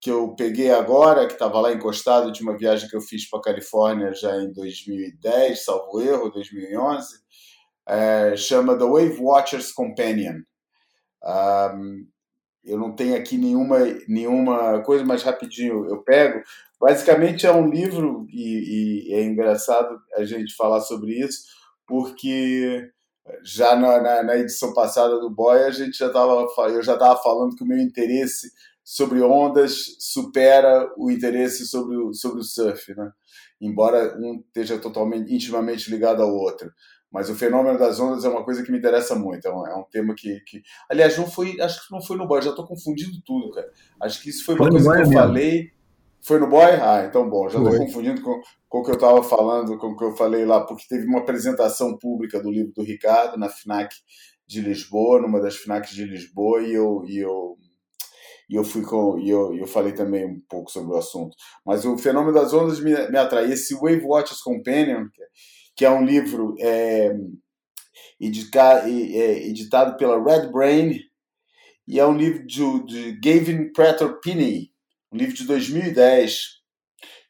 que 0.00 0.10
eu 0.10 0.34
peguei 0.34 0.70
agora, 0.70 1.26
que 1.26 1.32
estava 1.32 1.60
lá 1.60 1.72
encostado 1.72 2.32
de 2.32 2.42
uma 2.42 2.56
viagem 2.56 2.88
que 2.88 2.96
eu 2.96 3.00
fiz 3.00 3.28
para 3.28 3.38
a 3.38 3.42
Califórnia 3.42 4.12
já 4.12 4.36
em 4.36 4.52
2010, 4.52 5.64
salvo 5.64 6.00
erro, 6.00 6.30
2011, 6.30 7.06
é, 7.88 8.36
chama 8.36 8.76
The 8.76 8.84
Wave 8.84 9.18
Watchers 9.20 9.72
Companion. 9.72 10.42
Um, 11.24 12.06
eu 12.66 12.78
não 12.78 12.94
tenho 12.94 13.16
aqui 13.16 13.38
nenhuma, 13.38 13.78
nenhuma 14.08 14.82
coisa, 14.82 15.04
mas 15.04 15.22
rapidinho 15.22 15.86
eu 15.88 16.02
pego. 16.02 16.42
Basicamente 16.80 17.46
é 17.46 17.52
um 17.52 17.70
livro, 17.70 18.26
e, 18.30 19.08
e, 19.08 19.14
é 19.14 19.22
engraçado 19.22 19.98
a 20.16 20.24
gente 20.24 20.54
falar 20.54 20.80
sobre 20.80 21.12
isso, 21.12 21.44
porque 21.86 22.90
já 23.42 23.74
na, 23.76 24.00
na, 24.00 24.22
na 24.22 24.36
edição 24.36 24.74
passada 24.74 25.18
do 25.18 25.30
Boy 25.30 25.64
a 25.64 25.70
gente 25.70 25.96
já 25.96 26.10
tava, 26.10 26.46
eu 26.68 26.82
já 26.82 26.94
estava 26.94 27.20
falando 27.22 27.56
que 27.56 27.64
o 27.64 27.66
meu 27.66 27.78
interesse 27.78 28.50
sobre 28.84 29.20
ondas 29.20 29.96
supera 29.98 30.92
o 30.96 31.10
interesse 31.10 31.66
sobre 31.66 31.96
o, 31.96 32.12
sobre 32.12 32.40
o 32.40 32.44
surf, 32.44 32.94
né? 32.94 33.10
embora 33.60 34.16
um 34.18 34.42
esteja 34.46 34.78
totalmente 34.78 35.32
intimamente 35.34 35.90
ligado 35.90 36.22
ao 36.22 36.32
outro. 36.32 36.70
Mas 37.16 37.30
o 37.30 37.34
fenômeno 37.34 37.78
das 37.78 37.98
ondas 37.98 38.26
é 38.26 38.28
uma 38.28 38.44
coisa 38.44 38.62
que 38.62 38.70
me 38.70 38.76
interessa 38.76 39.14
muito. 39.14 39.48
É 39.48 39.50
um, 39.50 39.66
é 39.66 39.74
um 39.74 39.84
tema 39.84 40.14
que, 40.14 40.38
que, 40.40 40.62
Aliás, 40.86 41.16
não 41.16 41.26
foi. 41.26 41.58
Acho 41.58 41.86
que 41.86 41.90
não 41.90 42.02
foi 42.02 42.14
no 42.18 42.28
boy, 42.28 42.42
já 42.42 42.50
estou 42.50 42.66
confundindo 42.66 43.22
tudo, 43.24 43.52
cara. 43.52 43.66
Acho 44.02 44.22
que 44.22 44.28
isso 44.28 44.44
foi 44.44 44.54
uma 44.54 44.64
foi 44.64 44.72
coisa 44.72 44.90
que 44.90 44.96
eu 44.96 44.98
mesmo. 44.98 45.14
falei. 45.14 45.70
Foi 46.20 46.38
no 46.38 46.46
boy? 46.46 46.72
Ah, 46.72 47.06
então 47.08 47.26
bom, 47.26 47.48
já 47.48 47.58
estou 47.58 47.74
confundindo 47.78 48.20
com, 48.20 48.38
com 48.68 48.78
o 48.80 48.84
que 48.84 48.90
eu 48.90 48.96
estava 48.96 49.22
falando, 49.22 49.78
com 49.78 49.86
o 49.86 49.96
que 49.96 50.04
eu 50.04 50.14
falei 50.14 50.44
lá, 50.44 50.60
porque 50.60 50.84
teve 50.86 51.06
uma 51.06 51.20
apresentação 51.20 51.96
pública 51.96 52.38
do 52.38 52.50
livro 52.50 52.74
do 52.74 52.82
Ricardo 52.82 53.38
na 53.38 53.48
FNAC 53.48 53.94
de 54.46 54.60
Lisboa, 54.60 55.22
numa 55.22 55.40
das 55.40 55.56
FNACs 55.56 55.92
de 55.92 56.04
Lisboa, 56.04 56.60
e 56.60 56.74
eu, 56.74 57.02
e 57.06 57.16
eu, 57.16 57.56
e 58.50 58.56
eu 58.56 58.62
fui 58.62 58.82
com. 58.82 59.18
E 59.18 59.30
eu, 59.30 59.54
eu 59.54 59.66
falei 59.66 59.92
também 59.92 60.26
um 60.26 60.38
pouco 60.50 60.70
sobre 60.70 60.92
o 60.92 60.98
assunto. 60.98 61.34
Mas 61.64 61.86
o 61.86 61.96
fenômeno 61.96 62.34
das 62.34 62.52
ondas 62.52 62.78
me, 62.78 62.90
me 63.08 63.16
atrai. 63.16 63.50
Esse 63.50 63.74
Wave 63.74 64.04
Watchers 64.04 64.42
Companion, 64.42 65.06
que 65.76 65.84
é 65.84 65.90
um 65.90 66.04
livro 66.04 66.56
é, 66.58 67.14
editado, 68.18 68.88
é, 68.88 69.46
editado 69.46 69.96
pela 69.96 70.22
Red 70.22 70.48
Brain, 70.50 71.00
e 71.86 72.00
é 72.00 72.06
um 72.06 72.16
livro 72.16 72.44
de, 72.46 72.86
de 72.86 73.12
Gavin 73.20 73.72
Prater 73.72 74.18
Pinney, 74.20 74.72
um 75.12 75.16
livro 75.16 75.34
de 75.34 75.44
2010, 75.44 76.56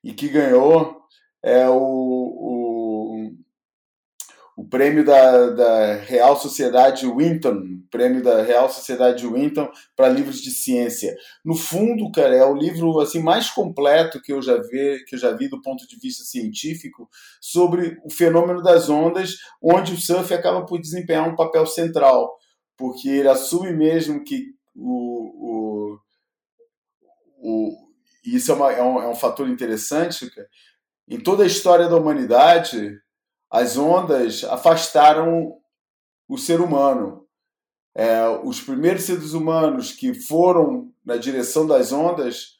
e 0.02 0.14
que 0.14 0.28
ganhou 0.28 0.96
é, 1.42 1.68
o, 1.68 1.76
o 4.66 4.68
prêmio 4.68 5.04
da, 5.04 5.50
da 5.50 5.94
Real 5.94 6.36
Sociedade 6.36 7.06
Winton, 7.06 7.62
prêmio 7.88 8.20
da 8.20 8.42
Real 8.42 8.68
Sociedade 8.68 9.24
Winton 9.24 9.70
para 9.94 10.08
livros 10.08 10.42
de 10.42 10.50
ciência. 10.50 11.16
No 11.44 11.54
fundo, 11.54 12.10
cara, 12.10 12.34
é 12.34 12.44
o 12.44 12.52
livro 12.52 12.98
assim 12.98 13.22
mais 13.22 13.48
completo 13.48 14.20
que 14.20 14.32
eu 14.32 14.42
já 14.42 14.56
vi, 14.56 15.04
que 15.06 15.14
eu 15.14 15.18
já 15.20 15.30
vi 15.30 15.48
do 15.48 15.62
ponto 15.62 15.86
de 15.86 15.96
vista 16.00 16.24
científico 16.24 17.08
sobre 17.40 17.96
o 18.04 18.10
fenômeno 18.10 18.60
das 18.60 18.90
ondas, 18.90 19.36
onde 19.62 19.94
o 19.94 20.00
surf 20.00 20.34
acaba 20.34 20.66
por 20.66 20.80
desempenhar 20.80 21.28
um 21.28 21.36
papel 21.36 21.64
central, 21.64 22.36
porque 22.76 23.08
ele 23.08 23.28
assume 23.28 23.72
mesmo 23.72 24.24
que 24.24 24.46
o, 24.74 25.94
o, 25.94 25.98
o 27.38 27.86
isso 28.24 28.50
é, 28.50 28.54
uma, 28.56 28.72
é, 28.72 28.82
um, 28.82 29.00
é 29.00 29.08
um 29.08 29.14
fator 29.14 29.48
interessante, 29.48 30.28
cara. 30.28 30.48
Em 31.08 31.20
toda 31.20 31.44
a 31.44 31.46
história 31.46 31.88
da 31.88 31.94
humanidade, 31.94 32.98
as 33.50 33.76
ondas 33.76 34.44
afastaram 34.44 35.56
o 36.28 36.36
ser 36.36 36.60
humano 36.60 37.26
é, 37.98 38.28
os 38.44 38.60
primeiros 38.60 39.04
seres 39.04 39.32
humanos 39.32 39.90
que 39.90 40.12
foram 40.12 40.92
na 41.02 41.16
direção 41.16 41.66
das 41.66 41.92
ondas 41.92 42.56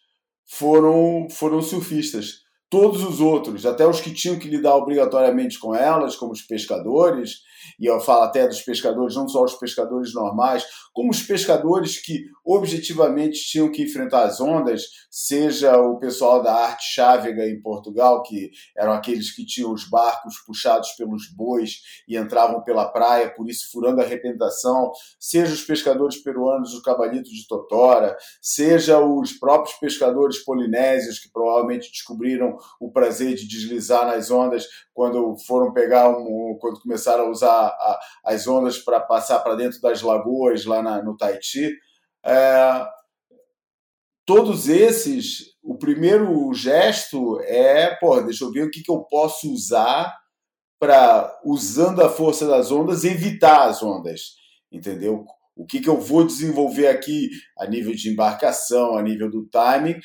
foram, 0.47 1.29
foram 1.31 1.61
surfistas. 1.61 2.47
Todos 2.71 3.05
os 3.05 3.21
outros, 3.21 3.67
até 3.67 3.87
os 3.87 4.01
que 4.01 4.15
tinham 4.15 4.39
que 4.39 4.49
lidar 4.49 4.75
obrigatoriamente 4.75 5.59
com 5.59 5.75
elas, 5.75 6.17
como 6.17 6.33
os 6.33 6.41
pescadores, 6.41 7.43
e 7.79 7.87
eu 7.87 8.01
falo 8.01 8.25
até 8.25 8.47
dos 8.47 8.63
pescadores, 8.63 9.15
não 9.15 9.29
só 9.29 9.45
os 9.45 9.55
pescadores 9.55 10.13
normais, 10.15 10.65
como 10.93 11.11
os 11.11 11.23
pescadores 11.23 12.01
que 12.01 12.25
objetivamente 12.45 13.41
tinham 13.45 13.71
que 13.71 13.83
enfrentar 13.83 14.25
as 14.25 14.41
ondas, 14.41 14.83
seja 15.11 15.77
o 15.77 15.99
pessoal 15.99 16.43
da 16.43 16.55
arte 16.55 16.85
chávega 16.95 17.49
em 17.49 17.61
Portugal, 17.61 18.23
que 18.23 18.51
eram 18.77 18.93
aqueles 18.93 19.35
que 19.35 19.45
tinham 19.45 19.73
os 19.73 19.89
barcos 19.89 20.37
puxados 20.47 20.93
pelos 20.93 21.29
bois 21.35 21.81
e 22.09 22.17
entravam 22.17 22.63
pela 22.63 22.89
praia, 22.89 23.33
por 23.35 23.49
isso 23.49 23.71
furando 23.71 24.01
a 24.01 24.05
arrebentação, 24.05 24.91
seja 25.19 25.53
os 25.53 25.63
pescadores 25.63 26.17
peruanos 26.23 26.73
do 26.73 26.83
Cabalito 26.83 27.31
de 27.31 27.47
Totora, 27.47 28.17
seja 28.41 28.99
os 28.99 29.33
próprios 29.33 29.77
pescadores 29.79 30.39
polinésios 30.45 31.19
que 31.19 31.31
provavelmente 31.31 31.91
descobriram 31.91 32.57
o 32.81 32.91
prazer 32.91 33.35
de 33.35 33.47
deslizar 33.47 34.07
nas 34.07 34.31
ondas 34.31 34.67
quando 34.95 35.37
foram 35.47 35.73
pegar 35.73 36.09
um, 36.09 36.57
quando 36.61 36.81
começaram 36.81 37.27
a 37.27 37.31
usar 37.31 37.56
a, 37.57 38.01
as 38.25 38.47
ondas 38.47 38.79
para 38.79 39.01
passar 39.01 39.41
para 39.41 39.55
dentro 39.55 39.81
das 39.81 40.03
lagoas 40.03 40.65
lá 40.65 40.83
na, 40.83 41.03
no 41.03 41.17
Tahiti. 41.17 41.73
É, 42.25 42.87
todos 44.25 44.69
esses, 44.69 45.57
o 45.63 45.79
primeiro 45.79 46.53
gesto 46.53 47.41
é, 47.43 47.95
pô, 47.97 48.21
deixa 48.21 48.45
eu 48.45 48.51
ver 48.51 48.65
o 48.65 48.71
que, 48.71 48.83
que 48.83 48.91
eu 48.91 49.05
posso 49.05 49.53
usar 49.53 50.17
para, 50.79 51.33
usando 51.45 52.03
a 52.03 52.09
força 52.09 52.47
das 52.47 52.71
ondas, 52.71 53.05
evitar 53.05 53.69
as 53.69 53.83
ondas, 53.83 54.35
entendeu? 54.71 55.25
O 55.57 55.65
que, 55.65 55.81
que 55.81 55.89
eu 55.89 55.99
vou 55.99 56.27
desenvolver 56.27 56.89
aqui 56.89 57.31
a 57.59 57.67
nível 57.67 57.95
de 57.95 58.11
embarcação, 58.11 58.97
a 58.97 59.03
nível 59.03 59.31
do 59.31 59.47
timing, 59.47 59.99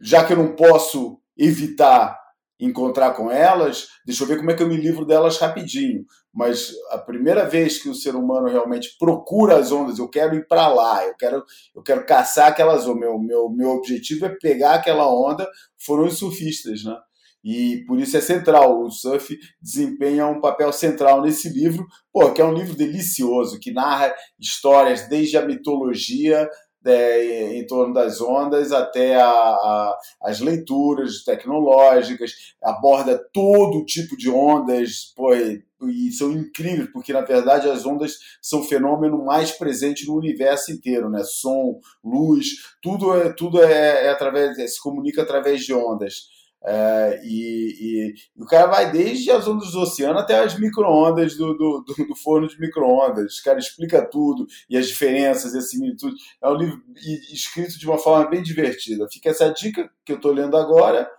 já 0.00 0.24
que 0.24 0.32
eu 0.32 0.36
não 0.36 0.54
posso 0.54 1.18
evitar 1.36 2.23
encontrar 2.58 3.12
com 3.14 3.30
elas, 3.30 3.88
deixa 4.06 4.22
eu 4.22 4.28
ver 4.28 4.38
como 4.38 4.50
é 4.50 4.54
que 4.54 4.62
eu 4.62 4.68
me 4.68 4.76
livro 4.76 5.04
delas 5.04 5.38
rapidinho. 5.38 6.04
Mas 6.32 6.72
a 6.90 6.98
primeira 6.98 7.48
vez 7.48 7.80
que 7.80 7.88
o 7.88 7.94
ser 7.94 8.14
humano 8.14 8.48
realmente 8.48 8.96
procura 8.98 9.56
as 9.56 9.70
ondas, 9.70 9.98
eu 9.98 10.08
quero 10.08 10.34
ir 10.34 10.46
para 10.46 10.68
lá, 10.68 11.04
eu 11.04 11.14
quero, 11.16 11.44
eu 11.74 11.82
quero 11.82 12.06
caçar 12.06 12.48
aquelas 12.48 12.86
ondas. 12.86 13.00
Meu, 13.00 13.18
meu, 13.18 13.50
meu 13.50 13.70
objetivo 13.70 14.26
é 14.26 14.36
pegar 14.40 14.74
aquela 14.74 15.08
onda, 15.08 15.48
foram 15.78 16.04
os 16.04 16.18
surfistas, 16.18 16.84
né? 16.84 16.96
E 17.44 17.84
por 17.86 18.00
isso 18.00 18.16
é 18.16 18.20
central. 18.22 18.82
O 18.82 18.90
surf 18.90 19.38
desempenha 19.60 20.26
um 20.26 20.40
papel 20.40 20.72
central 20.72 21.20
nesse 21.20 21.50
livro, 21.50 21.86
pô, 22.10 22.32
que 22.32 22.40
é 22.40 22.44
um 22.44 22.54
livro 22.54 22.74
delicioso, 22.74 23.60
que 23.60 23.70
narra 23.70 24.14
histórias 24.40 25.06
desde 25.08 25.36
a 25.36 25.44
mitologia 25.44 26.48
é, 26.84 27.56
em 27.56 27.66
torno 27.66 27.94
das 27.94 28.20
ondas 28.20 28.72
até 28.72 29.16
a, 29.16 29.28
a, 29.28 29.98
as 30.22 30.40
leituras 30.40 31.24
tecnológicas, 31.24 32.32
aborda 32.62 33.18
todo 33.32 33.84
tipo 33.84 34.16
de 34.16 34.30
ondas, 34.30 35.12
pô, 35.16 35.32
e 35.34 36.12
são 36.12 36.32
incríveis, 36.32 36.90
porque 36.92 37.12
na 37.12 37.20
verdade 37.20 37.68
as 37.68 37.84
ondas 37.84 38.18
são 38.40 38.60
o 38.60 38.64
fenômeno 38.64 39.24
mais 39.24 39.52
presente 39.52 40.06
no 40.06 40.16
universo 40.16 40.72
inteiro, 40.72 41.10
né? 41.10 41.22
Som, 41.24 41.78
luz, 42.02 42.46
tudo 42.82 43.14
é 43.14 43.32
tudo 43.32 43.62
é, 43.62 44.06
é 44.06 44.10
através 44.10 44.56
se 44.72 44.80
comunica 44.80 45.22
através 45.22 45.62
de 45.62 45.74
ondas. 45.74 46.33
É, 46.66 47.20
e, 47.22 47.76
e, 47.78 48.42
o 48.42 48.46
cara 48.46 48.66
vai 48.66 48.90
desde 48.90 49.30
as 49.30 49.46
ondas 49.46 49.72
do 49.72 49.80
oceano 49.80 50.18
até 50.18 50.40
as 50.40 50.58
micro-ondas 50.58 51.36
do, 51.36 51.52
do, 51.54 51.84
do, 51.86 52.06
do, 52.06 52.16
forno 52.16 52.48
de 52.48 52.58
micro-ondas. 52.58 53.38
O 53.38 53.44
cara 53.44 53.58
explica 53.58 54.08
tudo 54.08 54.46
e 54.68 54.76
as 54.76 54.88
diferenças 54.88 55.52
e 55.52 55.58
as 55.58 55.68
similitudes. 55.68 56.18
É 56.42 56.48
um 56.48 56.54
livro 56.54 56.82
escrito 57.30 57.78
de 57.78 57.86
uma 57.86 57.98
forma 57.98 58.30
bem 58.30 58.42
divertida. 58.42 59.06
Fica 59.12 59.28
essa 59.28 59.52
dica 59.52 59.90
que 60.06 60.12
eu 60.12 60.16
estou 60.16 60.32
lendo 60.32 60.56
agora. 60.56 61.10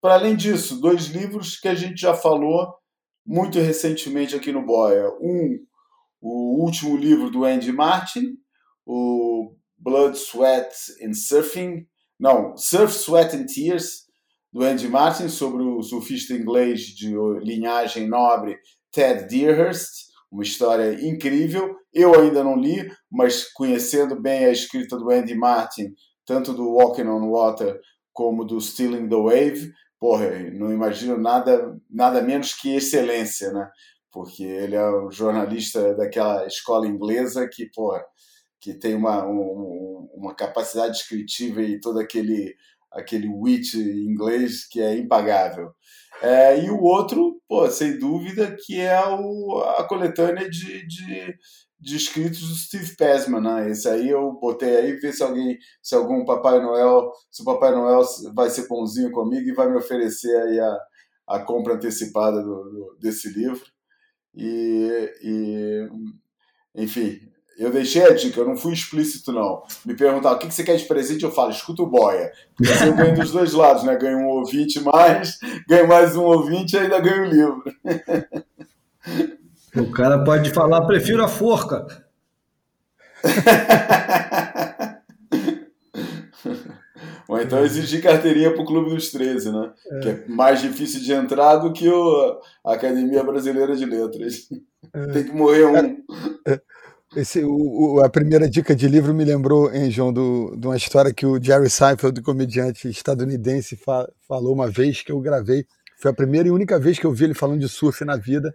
Para 0.00 0.14
além 0.14 0.36
disso, 0.36 0.80
dois 0.80 1.06
livros 1.06 1.58
que 1.58 1.68
a 1.68 1.74
gente 1.74 2.00
já 2.00 2.14
falou 2.14 2.72
muito 3.26 3.58
recentemente 3.58 4.36
aqui 4.36 4.52
no 4.52 4.64
Boia. 4.64 5.08
Um, 5.20 5.66
o 6.20 6.62
último 6.62 6.96
livro 6.96 7.28
do 7.28 7.44
Andy 7.44 7.72
Martin, 7.72 8.36
o 8.86 9.52
Blood, 9.76 10.16
Sweat 10.16 10.72
and 11.04 11.14
Surfing. 11.14 11.86
Não, 12.20 12.56
Surf, 12.56 12.94
Sweat 12.94 13.34
and 13.34 13.46
Tears 13.46 14.01
do 14.52 14.62
Andy 14.62 14.88
Martin 14.88 15.28
sobre 15.28 15.62
o 15.62 15.82
surfista 15.82 16.34
inglês 16.34 16.80
de 16.80 17.14
linhagem 17.40 18.06
nobre 18.06 18.58
Ted 18.92 19.26
Dearhurst, 19.26 20.12
uma 20.30 20.42
história 20.42 20.94
incrível. 21.06 21.74
Eu 21.92 22.18
ainda 22.18 22.44
não 22.44 22.56
li, 22.56 22.90
mas 23.10 23.50
conhecendo 23.52 24.20
bem 24.20 24.44
a 24.44 24.50
escrita 24.50 24.96
do 24.96 25.10
Andy 25.10 25.34
Martin, 25.34 25.94
tanto 26.26 26.52
do 26.52 26.68
Walking 26.68 27.06
on 27.06 27.30
Water 27.30 27.80
como 28.12 28.44
do 28.44 28.60
Stealing 28.60 29.08
the 29.08 29.16
Wave, 29.16 29.72
porra, 29.98 30.28
não 30.52 30.70
imagino 30.70 31.16
nada, 31.16 31.74
nada 31.90 32.20
menos 32.20 32.52
que 32.54 32.74
excelência, 32.74 33.50
né? 33.52 33.70
Porque 34.10 34.42
ele 34.42 34.76
é 34.76 34.90
um 34.90 35.10
jornalista 35.10 35.94
daquela 35.94 36.46
escola 36.46 36.86
inglesa 36.86 37.48
que, 37.50 37.70
porra, 37.74 38.04
que 38.60 38.74
tem 38.74 38.94
uma, 38.94 39.26
um, 39.26 40.10
uma 40.12 40.34
capacidade 40.34 40.92
descritiva 40.92 41.62
e 41.62 41.80
todo 41.80 41.98
aquele 41.98 42.54
aquele 42.92 43.28
wit 43.28 43.76
inglês 43.78 44.66
que 44.66 44.80
é 44.80 44.96
impagável. 44.96 45.72
É, 46.22 46.64
e 46.64 46.70
o 46.70 46.80
outro, 46.82 47.40
pô, 47.48 47.68
sem 47.70 47.98
dúvida, 47.98 48.56
que 48.64 48.78
é 48.80 49.02
o, 49.08 49.58
a 49.78 49.84
coletânea 49.84 50.48
de, 50.48 50.86
de, 50.86 51.36
de 51.80 51.96
escritos 51.96 52.48
do 52.48 52.54
Steve 52.54 52.96
Passman, 52.96 53.40
né? 53.40 53.70
Esse 53.70 53.88
aí 53.88 54.08
eu 54.08 54.32
botei 54.34 54.76
aí, 54.76 54.92
ver 54.92 55.12
se 55.12 55.22
alguém, 55.22 55.58
se 55.82 55.94
algum 55.96 56.24
Papai 56.24 56.60
Noel, 56.60 57.10
se 57.30 57.42
o 57.42 57.44
Papai 57.44 57.72
Noel 57.72 58.02
vai 58.34 58.50
ser 58.50 58.68
bonzinho 58.68 59.10
comigo 59.10 59.48
e 59.48 59.54
vai 59.54 59.68
me 59.68 59.76
oferecer 59.76 60.34
aí 60.42 60.60
a, 60.60 60.78
a 61.26 61.40
compra 61.40 61.74
antecipada 61.74 62.40
do, 62.40 62.64
do 62.70 62.96
desse 63.00 63.28
livro. 63.30 63.64
E, 64.34 65.12
e, 65.22 65.88
enfim, 66.76 67.31
eu 67.62 67.70
deixei 67.70 68.04
a 68.04 68.12
dica, 68.12 68.40
eu 68.40 68.46
não 68.46 68.56
fui 68.56 68.72
explícito, 68.72 69.30
não. 69.30 69.62
Me 69.84 69.94
perguntaram 69.94 70.36
o 70.36 70.38
que 70.38 70.50
você 70.50 70.64
quer 70.64 70.76
de 70.76 70.84
presente, 70.84 71.22
eu 71.22 71.30
falo, 71.30 71.50
escuta 71.50 71.82
o 71.82 71.86
boia. 71.86 72.32
Porque 72.56 72.72
assim 72.72 72.86
eu 72.86 72.94
ganho 72.96 73.14
dos 73.14 73.30
dois 73.30 73.52
lados, 73.52 73.84
né? 73.84 73.94
Ganho 73.96 74.18
um 74.18 74.28
ouvinte 74.28 74.80
mais, 74.80 75.38
ganho 75.68 75.86
mais 75.86 76.16
um 76.16 76.24
ouvinte 76.24 76.74
e 76.74 76.78
ainda 76.78 76.98
ganho 76.98 77.22
o 77.22 77.26
livro. 77.26 77.62
O 79.76 79.90
cara 79.92 80.24
pode 80.24 80.50
falar, 80.50 80.84
prefiro 80.86 81.22
a 81.22 81.28
forca. 81.28 81.86
Ou 87.28 87.40
então 87.40 87.64
exigir 87.64 88.02
carteirinha 88.02 88.52
para 88.52 88.62
o 88.62 88.66
Clube 88.66 88.90
dos 88.90 89.10
13, 89.10 89.52
né? 89.52 89.72
É. 89.90 90.00
Que 90.00 90.08
é 90.08 90.24
mais 90.26 90.60
difícil 90.60 91.00
de 91.00 91.12
entrar 91.12 91.56
do 91.56 91.72
que 91.72 91.88
o, 91.88 92.40
a 92.64 92.74
Academia 92.74 93.22
Brasileira 93.22 93.74
de 93.76 93.86
Letras. 93.86 94.48
É. 94.92 95.06
Tem 95.06 95.24
que 95.24 95.32
morrer 95.32 95.64
um. 95.64 95.76
É. 96.46 96.60
Esse, 97.14 97.44
o, 97.44 97.96
o, 97.96 98.00
a 98.02 98.08
primeira 98.08 98.48
dica 98.48 98.74
de 98.74 98.88
livro 98.88 99.12
me 99.12 99.22
lembrou, 99.22 99.70
hein, 99.70 99.90
João, 99.90 100.10
do, 100.10 100.56
de 100.56 100.66
uma 100.66 100.76
história 100.76 101.12
que 101.12 101.26
o 101.26 101.42
Jerry 101.42 101.68
Seinfeld, 101.68 102.22
comediante 102.22 102.88
estadunidense, 102.88 103.76
fa, 103.76 104.10
falou 104.26 104.54
uma 104.54 104.70
vez 104.70 105.02
que 105.02 105.12
eu 105.12 105.20
gravei. 105.20 105.66
Foi 105.98 106.10
a 106.10 106.14
primeira 106.14 106.48
e 106.48 106.50
única 106.50 106.78
vez 106.78 106.98
que 106.98 107.04
eu 107.04 107.12
vi 107.12 107.24
ele 107.24 107.34
falando 107.34 107.60
de 107.60 107.68
surf 107.68 108.02
na 108.02 108.16
vida, 108.16 108.54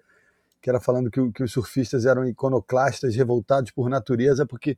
que 0.60 0.72
era 0.72 0.80
falando 0.80 1.12
que, 1.12 1.32
que 1.34 1.44
os 1.44 1.52
surfistas 1.52 2.08
eram 2.08 2.28
iconoclastas, 2.28 3.16
revoltados 3.16 3.70
por 3.70 3.90
natureza, 3.90 4.44
porque 4.44 4.76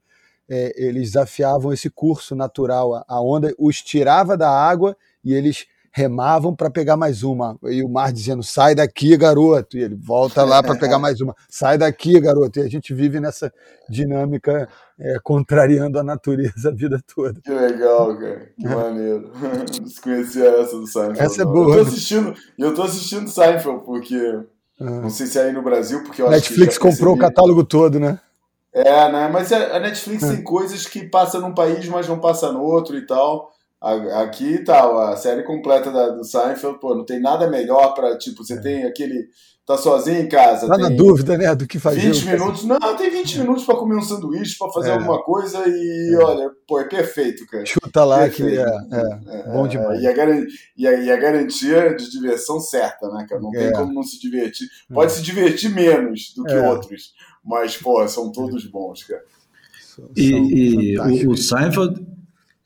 é, 0.50 0.74
eles 0.76 1.12
desafiavam 1.14 1.72
esse 1.72 1.90
curso 1.90 2.36
natural. 2.36 3.06
A 3.08 3.22
onda 3.22 3.54
os 3.58 3.82
tirava 3.82 4.36
da 4.36 4.50
água 4.50 4.96
e 5.24 5.34
eles 5.34 5.68
remavam 5.92 6.56
para 6.56 6.70
pegar 6.70 6.96
mais 6.96 7.24
uma. 7.24 7.58
E 7.64 7.84
o 7.84 7.90
mar 7.90 8.12
dizendo: 8.12 8.44
sai 8.44 8.76
daqui, 8.76 9.16
garoto. 9.18 9.78
E 9.78 9.82
ele 9.84 9.96
volta 9.96 10.44
lá 10.44 10.62
para 10.62 10.76
pegar 10.76 10.98
mais 11.00 11.22
uma. 11.22 11.36
Sai 11.50 11.78
daqui, 11.78 12.20
garoto. 12.20 12.60
E 12.60 12.64
a 12.64 12.70
gente 12.70 12.94
vive 12.94 13.20
nessa 13.20 13.52
dinâmica 13.90 14.70
é, 15.00 15.18
contrariando 15.24 16.00
a 16.00 16.04
natureza 16.04 16.70
a 16.70 16.72
vida 16.72 17.00
toda. 17.14 17.40
Que 17.42 17.52
legal, 17.52 18.18
cara. 18.18 18.50
Que 18.58 18.68
maneiro. 18.68 19.32
Desconhecia 19.82 20.50
essa 20.62 20.78
do 20.78 20.88
Seinfeld. 20.88 21.22
Essa 21.22 21.42
é 21.42 21.46
boa. 21.46 21.76
Eu 21.76 21.84
tô 21.84 21.90
assistindo, 21.90 22.36
eu 22.58 22.74
tô 22.74 22.84
assistindo 22.84 23.30
Seinfeld, 23.30 23.84
porque. 23.86 24.40
Ah. 24.80 24.86
Não 24.86 25.10
sei 25.10 25.28
se 25.28 25.38
é 25.38 25.44
aí 25.44 25.52
no 25.52 25.62
Brasil, 25.62 26.04
porque 26.04 26.22
eu 26.22 26.30
Netflix 26.30 26.78
comprou 26.78 27.14
o 27.14 27.18
catálogo 27.18 27.66
todo, 27.66 28.00
né? 28.00 28.18
É, 28.72 29.12
né? 29.12 29.28
Mas 29.28 29.52
a 29.52 29.80
Netflix 29.80 30.24
é. 30.24 30.36
tem 30.36 30.44
coisas 30.44 30.86
que 30.86 31.04
passa 31.04 31.40
num 31.40 31.54
país, 31.54 31.88
mas 31.90 32.08
não 32.08 32.20
passa 32.20 32.52
no 32.52 32.62
outro 32.62 32.96
e 32.96 33.06
tal. 33.06 33.52
Aqui 33.82 34.62
tá, 34.66 35.10
a 35.10 35.16
série 35.16 35.44
completa 35.44 35.90
da, 35.90 36.10
do 36.10 36.26
Seinfeld, 36.26 36.80
pô, 36.82 36.94
não 36.94 37.06
tem 37.06 37.22
nada 37.22 37.50
melhor 37.50 37.94
para 37.94 38.18
tipo, 38.18 38.44
você 38.44 38.56
é. 38.56 38.62
tem 38.62 38.84
aquele. 38.84 39.30
Tá 39.66 39.78
sozinho 39.78 40.20
em 40.20 40.28
casa. 40.28 40.68
Tá 40.68 40.80
na 40.80 40.90
dúvida, 40.90 41.38
né? 41.38 41.54
Do 41.54 41.68
que 41.68 41.78
fazer. 41.78 42.00
20 42.00 42.26
minutos. 42.26 42.64
Não, 42.66 42.98
tem 42.98 43.10
20 43.12 43.40
minutos 43.40 43.64
para 43.64 43.76
comer 43.76 43.96
um 43.96 44.02
sanduíche, 44.02 44.58
para 44.58 44.72
fazer 44.72 44.90
é. 44.90 44.94
alguma 44.94 45.22
coisa 45.22 45.64
e 45.68 46.12
é. 46.12 46.18
olha, 46.18 46.50
pô, 46.68 46.80
é 46.80 46.86
perfeito, 46.86 47.46
cara. 47.46 47.66
Chuta 47.68 48.04
lá 48.04 48.22
perfeito. 48.22 48.52
que 48.52 48.58
é, 48.58 48.64
é, 48.64 49.40
é 49.42 49.44
bom 49.54 49.68
demais. 49.68 50.02
E 50.02 50.08
a, 50.08 50.12
e, 50.76 50.88
a, 50.88 50.94
e 51.04 51.12
a 51.12 51.18
garantia 51.18 51.96
de 51.96 52.10
diversão 52.10 52.60
certa, 52.60 53.08
né, 53.10 53.28
cara? 53.30 53.40
Não 53.40 53.52
tem 53.52 53.68
é. 53.68 53.72
como 53.72 53.94
não 53.94 54.04
se 54.04 54.20
divertir. 54.20 54.68
Pode 54.92 55.12
se 55.12 55.22
divertir 55.22 55.70
menos 55.70 56.34
do 56.36 56.44
que 56.44 56.56
outros, 56.56 57.14
mas, 57.46 57.78
pô, 57.78 58.06
são 58.08 58.32
todos 58.32 58.66
bons, 58.66 59.04
cara. 59.04 59.24
E, 60.18 60.96
e 60.96 61.00
o, 61.28 61.32
o 61.32 61.38
Seinfeld 61.38 62.04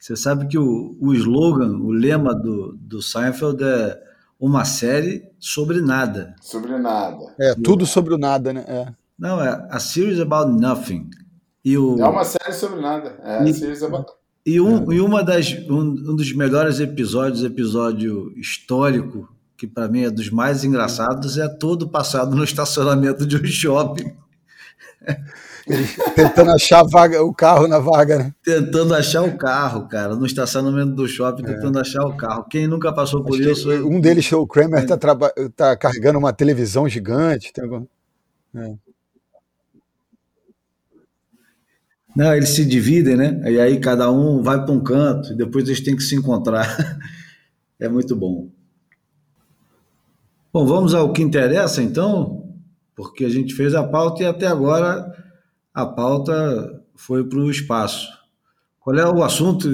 você 0.03 0.17
sabe 0.17 0.47
que 0.47 0.57
o, 0.57 0.97
o 0.99 1.13
slogan, 1.13 1.77
o 1.77 1.89
lema 1.89 2.35
do, 2.35 2.77
do 2.77 3.01
Seinfeld 3.01 3.63
é 3.63 3.97
uma 4.37 4.65
série 4.65 5.23
sobre 5.39 5.79
nada. 5.79 6.35
Sobre 6.41 6.77
nada. 6.77 7.33
É, 7.39 7.55
tudo 7.55 7.85
sobre 7.85 8.13
o 8.13 8.17
nada, 8.17 8.51
né? 8.51 8.65
É. 8.67 8.93
Não, 9.17 9.41
é 9.41 9.65
a 9.71 9.79
series 9.79 10.19
about 10.19 10.51
nothing. 10.51 11.09
E 11.63 11.77
o, 11.77 11.97
é 11.97 12.05
uma 12.05 12.25
série 12.25 12.51
sobre 12.51 12.81
nada. 12.81 13.17
É 13.23 13.45
e, 13.45 13.49
a 13.49 13.53
series 13.53 13.81
about... 13.81 14.11
E, 14.45 14.59
um, 14.59 14.91
é. 14.91 14.95
e 14.95 14.99
uma 14.99 15.23
das, 15.23 15.53
um, 15.69 15.79
um, 15.79 16.15
dos 16.17 16.33
melhores 16.33 16.81
episódios, 16.81 17.41
episódio 17.41 18.37
histórico, 18.37 19.33
que 19.55 19.65
para 19.65 19.87
mim 19.87 20.03
é 20.03 20.11
dos 20.11 20.29
mais 20.29 20.65
engraçados, 20.65 21.37
é 21.37 21.47
todo 21.47 21.87
passado 21.87 22.35
no 22.35 22.43
estacionamento 22.43 23.25
de 23.25 23.37
um 23.37 23.45
shopping. 23.45 24.13
Tentando 26.15 26.51
achar 26.51 26.83
vaga, 26.83 27.23
o 27.23 27.33
carro 27.33 27.67
na 27.67 27.79
vaga, 27.79 28.17
né? 28.17 28.35
Tentando 28.43 28.93
achar 28.93 29.23
o 29.23 29.37
carro, 29.37 29.87
cara, 29.87 30.15
no 30.15 30.25
estacionamento 30.25 30.93
do 30.93 31.07
shopping, 31.07 31.43
é. 31.43 31.53
tentando 31.53 31.79
achar 31.79 32.05
o 32.05 32.17
carro. 32.17 32.45
Quem 32.49 32.67
nunca 32.67 32.91
passou 32.91 33.23
por 33.23 33.39
Acho 33.39 33.51
isso? 33.51 33.69
Um 33.87 34.01
deles, 34.01 34.29
o 34.31 34.45
Kramer, 34.45 34.85
tá, 34.85 34.97
tá 35.55 35.77
carregando 35.77 36.19
uma 36.19 36.33
televisão 36.33 36.87
gigante. 36.87 37.53
Tem 37.53 37.63
algum... 37.63 37.85
é. 38.55 38.73
Não, 42.15 42.35
eles 42.35 42.49
se 42.49 42.63
dividem, 42.63 43.15
né? 43.15 43.41
E 43.51 43.59
aí 43.59 43.79
cada 43.79 44.11
um 44.11 44.43
vai 44.43 44.63
para 44.63 44.71
um 44.71 44.83
canto 44.83 45.33
e 45.33 45.35
depois 45.35 45.65
eles 45.67 45.81
têm 45.81 45.95
que 45.95 46.03
se 46.03 46.15
encontrar. 46.15 46.67
é 47.79 47.89
muito 47.89 48.15
bom. 48.15 48.49
Bom, 50.51 50.67
vamos 50.67 50.93
ao 50.93 51.11
que 51.11 51.23
interessa 51.23 51.81
então, 51.81 52.53
porque 52.95 53.25
a 53.25 53.29
gente 53.29 53.55
fez 53.55 53.73
a 53.73 53.83
pauta 53.83 54.21
e 54.21 54.25
até 54.27 54.45
agora 54.45 55.22
a 55.73 55.85
pauta 55.85 56.83
foi 56.95 57.27
para 57.27 57.39
o 57.39 57.49
espaço. 57.49 58.07
Qual 58.79 58.95
é 58.97 59.09
o 59.09 59.23
assunto? 59.23 59.69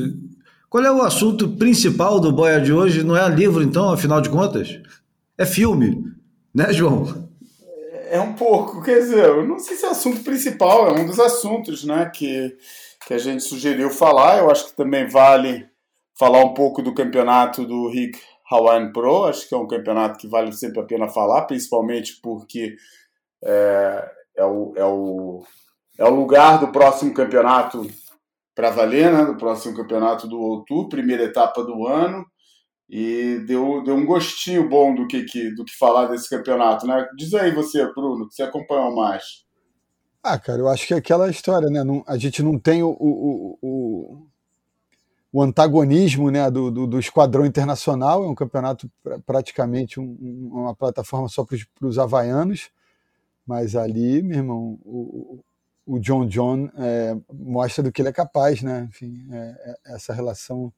Qual 0.69 0.83
é 0.83 0.91
o 0.91 1.01
assunto 1.01 1.49
principal 1.57 2.19
do 2.19 2.31
Boia 2.31 2.61
de 2.61 2.71
hoje? 2.71 3.03
Não 3.03 3.17
é 3.17 3.27
livro, 3.27 3.63
então, 3.63 3.91
afinal 3.91 4.21
de 4.21 4.29
contas? 4.29 4.79
É 5.37 5.45
filme, 5.45 6.03
né, 6.53 6.71
João? 6.71 7.29
É 8.11 8.19
um 8.19 8.33
pouco, 8.33 8.81
quer 8.81 8.99
dizer, 8.99 9.25
eu 9.25 9.47
não 9.47 9.59
sei 9.59 9.75
se 9.75 9.85
é 9.85 9.89
assunto 9.89 10.23
principal, 10.23 10.87
é 10.87 10.99
um 10.99 11.05
dos 11.05 11.19
assuntos 11.19 11.83
né, 11.83 12.09
que, 12.13 12.55
que 13.05 13.13
a 13.13 13.17
gente 13.17 13.43
sugeriu 13.43 13.89
falar. 13.89 14.39
Eu 14.39 14.49
acho 14.49 14.67
que 14.67 14.75
também 14.75 15.07
vale 15.07 15.67
falar 16.17 16.43
um 16.43 16.53
pouco 16.53 16.81
do 16.81 16.93
campeonato 16.93 17.65
do 17.65 17.87
Rick 17.87 18.19
Hawaiian 18.49 18.91
Pro. 18.91 19.25
Acho 19.25 19.47
que 19.47 19.55
é 19.55 19.57
um 19.57 19.67
campeonato 19.67 20.19
que 20.19 20.27
vale 20.27 20.51
sempre 20.51 20.81
a 20.81 20.85
pena 20.85 21.07
falar, 21.07 21.43
principalmente 21.43 22.19
porque 22.21 22.75
é, 23.43 24.11
é, 24.37 24.45
o, 24.45 24.73
é 24.75 24.85
o 24.85 25.43
é 25.99 26.05
o 26.05 26.15
lugar 26.15 26.59
do 26.61 26.71
próximo 26.71 27.13
campeonato 27.13 27.85
para 28.55 28.71
valer, 28.71 29.11
né, 29.11 29.25
do 29.25 29.35
próximo 29.35 29.75
campeonato 29.75 30.27
do 30.27 30.39
Outu, 30.39 30.87
primeira 30.87 31.23
etapa 31.23 31.61
do 31.61 31.85
ano, 31.85 32.25
e 32.89 33.43
deu, 33.45 33.83
deu 33.83 33.95
um 33.95 34.05
gostinho 34.05 34.67
bom 34.67 34.95
do 34.95 35.05
que, 35.07 35.23
que, 35.23 35.53
do 35.53 35.65
que 35.65 35.77
falar 35.77 36.07
desse 36.07 36.29
campeonato, 36.29 36.87
né? 36.87 37.05
Diz 37.17 37.33
aí 37.33 37.53
você, 37.53 37.85
Bruno, 37.93 38.27
que 38.27 38.33
você 38.33 38.43
acompanhou 38.43 38.95
mais. 38.95 39.45
Ah, 40.23 40.39
cara, 40.39 40.59
eu 40.59 40.69
acho 40.69 40.87
que 40.87 40.93
é 40.93 40.97
aquela 40.97 41.29
história, 41.29 41.69
né? 41.69 41.83
Não, 41.83 42.03
a 42.07 42.17
gente 42.17 42.41
não 42.41 42.57
tem 42.57 42.81
o, 42.81 42.89
o, 42.89 43.57
o, 43.61 44.27
o 45.33 45.41
antagonismo 45.41 46.31
né, 46.31 46.49
do, 46.49 46.71
do, 46.71 46.87
do, 46.87 46.99
esquadrão 46.99 47.45
internacional, 47.45 48.23
é 48.23 48.27
um 48.27 48.35
campeonato 48.35 48.89
praticamente 49.25 49.99
um, 49.99 50.49
uma 50.51 50.73
plataforma 50.73 51.27
só 51.27 51.45
para 51.45 51.87
os 51.87 51.99
havaianos, 51.99 52.69
mas 53.45 53.75
ali, 53.75 54.23
meu 54.23 54.37
irmão, 54.37 54.79
o, 54.83 55.43
o 55.89 55.99
John 55.99 56.27
John 56.27 56.69
é, 56.77 57.17
mostra 57.33 57.83
do 57.83 57.91
que 57.91 57.99
ele 57.99 58.09
é 58.09 58.13
capaz, 58.13 58.61
né? 58.61 58.87
Enfim, 58.87 59.27
é, 59.31 59.37
é, 59.87 59.95
essa 59.95 60.13
relação 60.13 60.71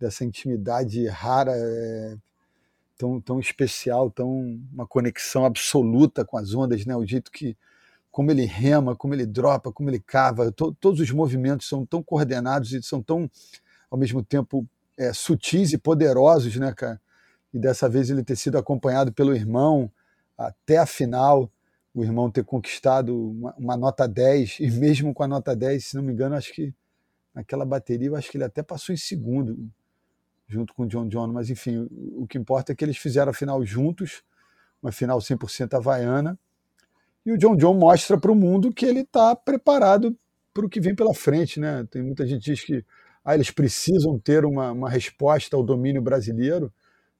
dessa 0.00 0.24
intimidade 0.24 1.06
rara, 1.06 1.52
é, 1.54 2.16
tão, 2.96 3.20
tão 3.20 3.38
especial, 3.38 4.10
tão 4.10 4.60
uma 4.72 4.84
conexão 4.84 5.44
absoluta 5.44 6.24
com 6.24 6.36
as 6.36 6.54
ondas, 6.54 6.84
né? 6.84 6.96
O 6.96 7.06
jeito 7.06 7.30
que 7.30 7.56
como 8.10 8.32
ele 8.32 8.44
rema, 8.44 8.96
como 8.96 9.14
ele 9.14 9.24
dropa, 9.24 9.70
como 9.70 9.90
ele 9.90 10.00
cava, 10.00 10.50
to, 10.50 10.74
todos 10.80 10.98
os 10.98 11.10
movimentos 11.12 11.68
são 11.68 11.86
tão 11.86 12.02
coordenados 12.02 12.72
e 12.72 12.82
são 12.82 13.00
tão, 13.00 13.30
ao 13.88 13.96
mesmo 13.96 14.24
tempo, 14.24 14.66
é, 14.96 15.12
sutis 15.12 15.72
e 15.72 15.78
poderosos, 15.78 16.56
né, 16.56 16.74
cara? 16.74 17.00
E 17.54 17.60
dessa 17.60 17.88
vez 17.88 18.10
ele 18.10 18.24
ter 18.24 18.34
sido 18.34 18.58
acompanhado 18.58 19.12
pelo 19.12 19.36
irmão 19.36 19.88
até 20.36 20.78
a 20.78 20.86
final 20.86 21.48
o 21.94 22.04
irmão 22.04 22.30
ter 22.30 22.44
conquistado 22.44 23.30
uma, 23.30 23.54
uma, 23.56 23.76
nota 23.76 24.06
10, 24.06 24.58
e 24.60 24.70
mesmo 24.70 25.12
com 25.12 25.22
a 25.22 25.28
nota 25.28 25.54
10, 25.54 25.86
se 25.86 25.96
não 25.96 26.02
me 26.02 26.12
engano, 26.12 26.34
acho 26.34 26.52
que 26.52 26.74
naquela 27.34 27.64
bateria, 27.64 28.08
eu 28.08 28.16
acho 28.16 28.30
que 28.30 28.36
ele 28.36 28.44
até 28.44 28.62
passou 28.62 28.92
em 28.92 28.98
segundo, 28.98 29.70
junto 30.46 30.72
com 30.74 30.84
o 30.84 30.86
John 30.86 31.08
John, 31.08 31.28
mas 31.28 31.50
enfim, 31.50 31.88
o, 31.90 32.22
o 32.22 32.26
que 32.26 32.38
importa 32.38 32.72
é 32.72 32.74
que 32.74 32.84
eles 32.84 32.96
fizeram 32.96 33.30
a 33.30 33.34
final 33.34 33.64
juntos, 33.64 34.22
uma 34.82 34.92
final 34.92 35.18
100% 35.18 35.74
havaiana, 35.74 36.38
e 37.24 37.32
o 37.32 37.38
John 37.38 37.56
John 37.56 37.74
mostra 37.74 38.18
para 38.18 38.32
o 38.32 38.34
mundo 38.34 38.72
que 38.72 38.86
ele 38.86 39.00
está 39.00 39.34
preparado 39.36 40.16
para 40.54 40.64
o 40.64 40.68
que 40.68 40.80
vem 40.80 40.94
pela 40.94 41.14
frente, 41.14 41.60
né? 41.60 41.86
Tem 41.90 42.02
muita 42.02 42.26
gente 42.26 42.44
que 42.44 42.50
diz 42.50 42.64
que 42.64 42.84
ah, 43.24 43.34
eles 43.34 43.50
precisam 43.50 44.18
ter 44.18 44.44
uma, 44.44 44.72
uma 44.72 44.88
resposta 44.88 45.54
ao 45.54 45.62
domínio 45.62 46.00
brasileiro. 46.00 46.72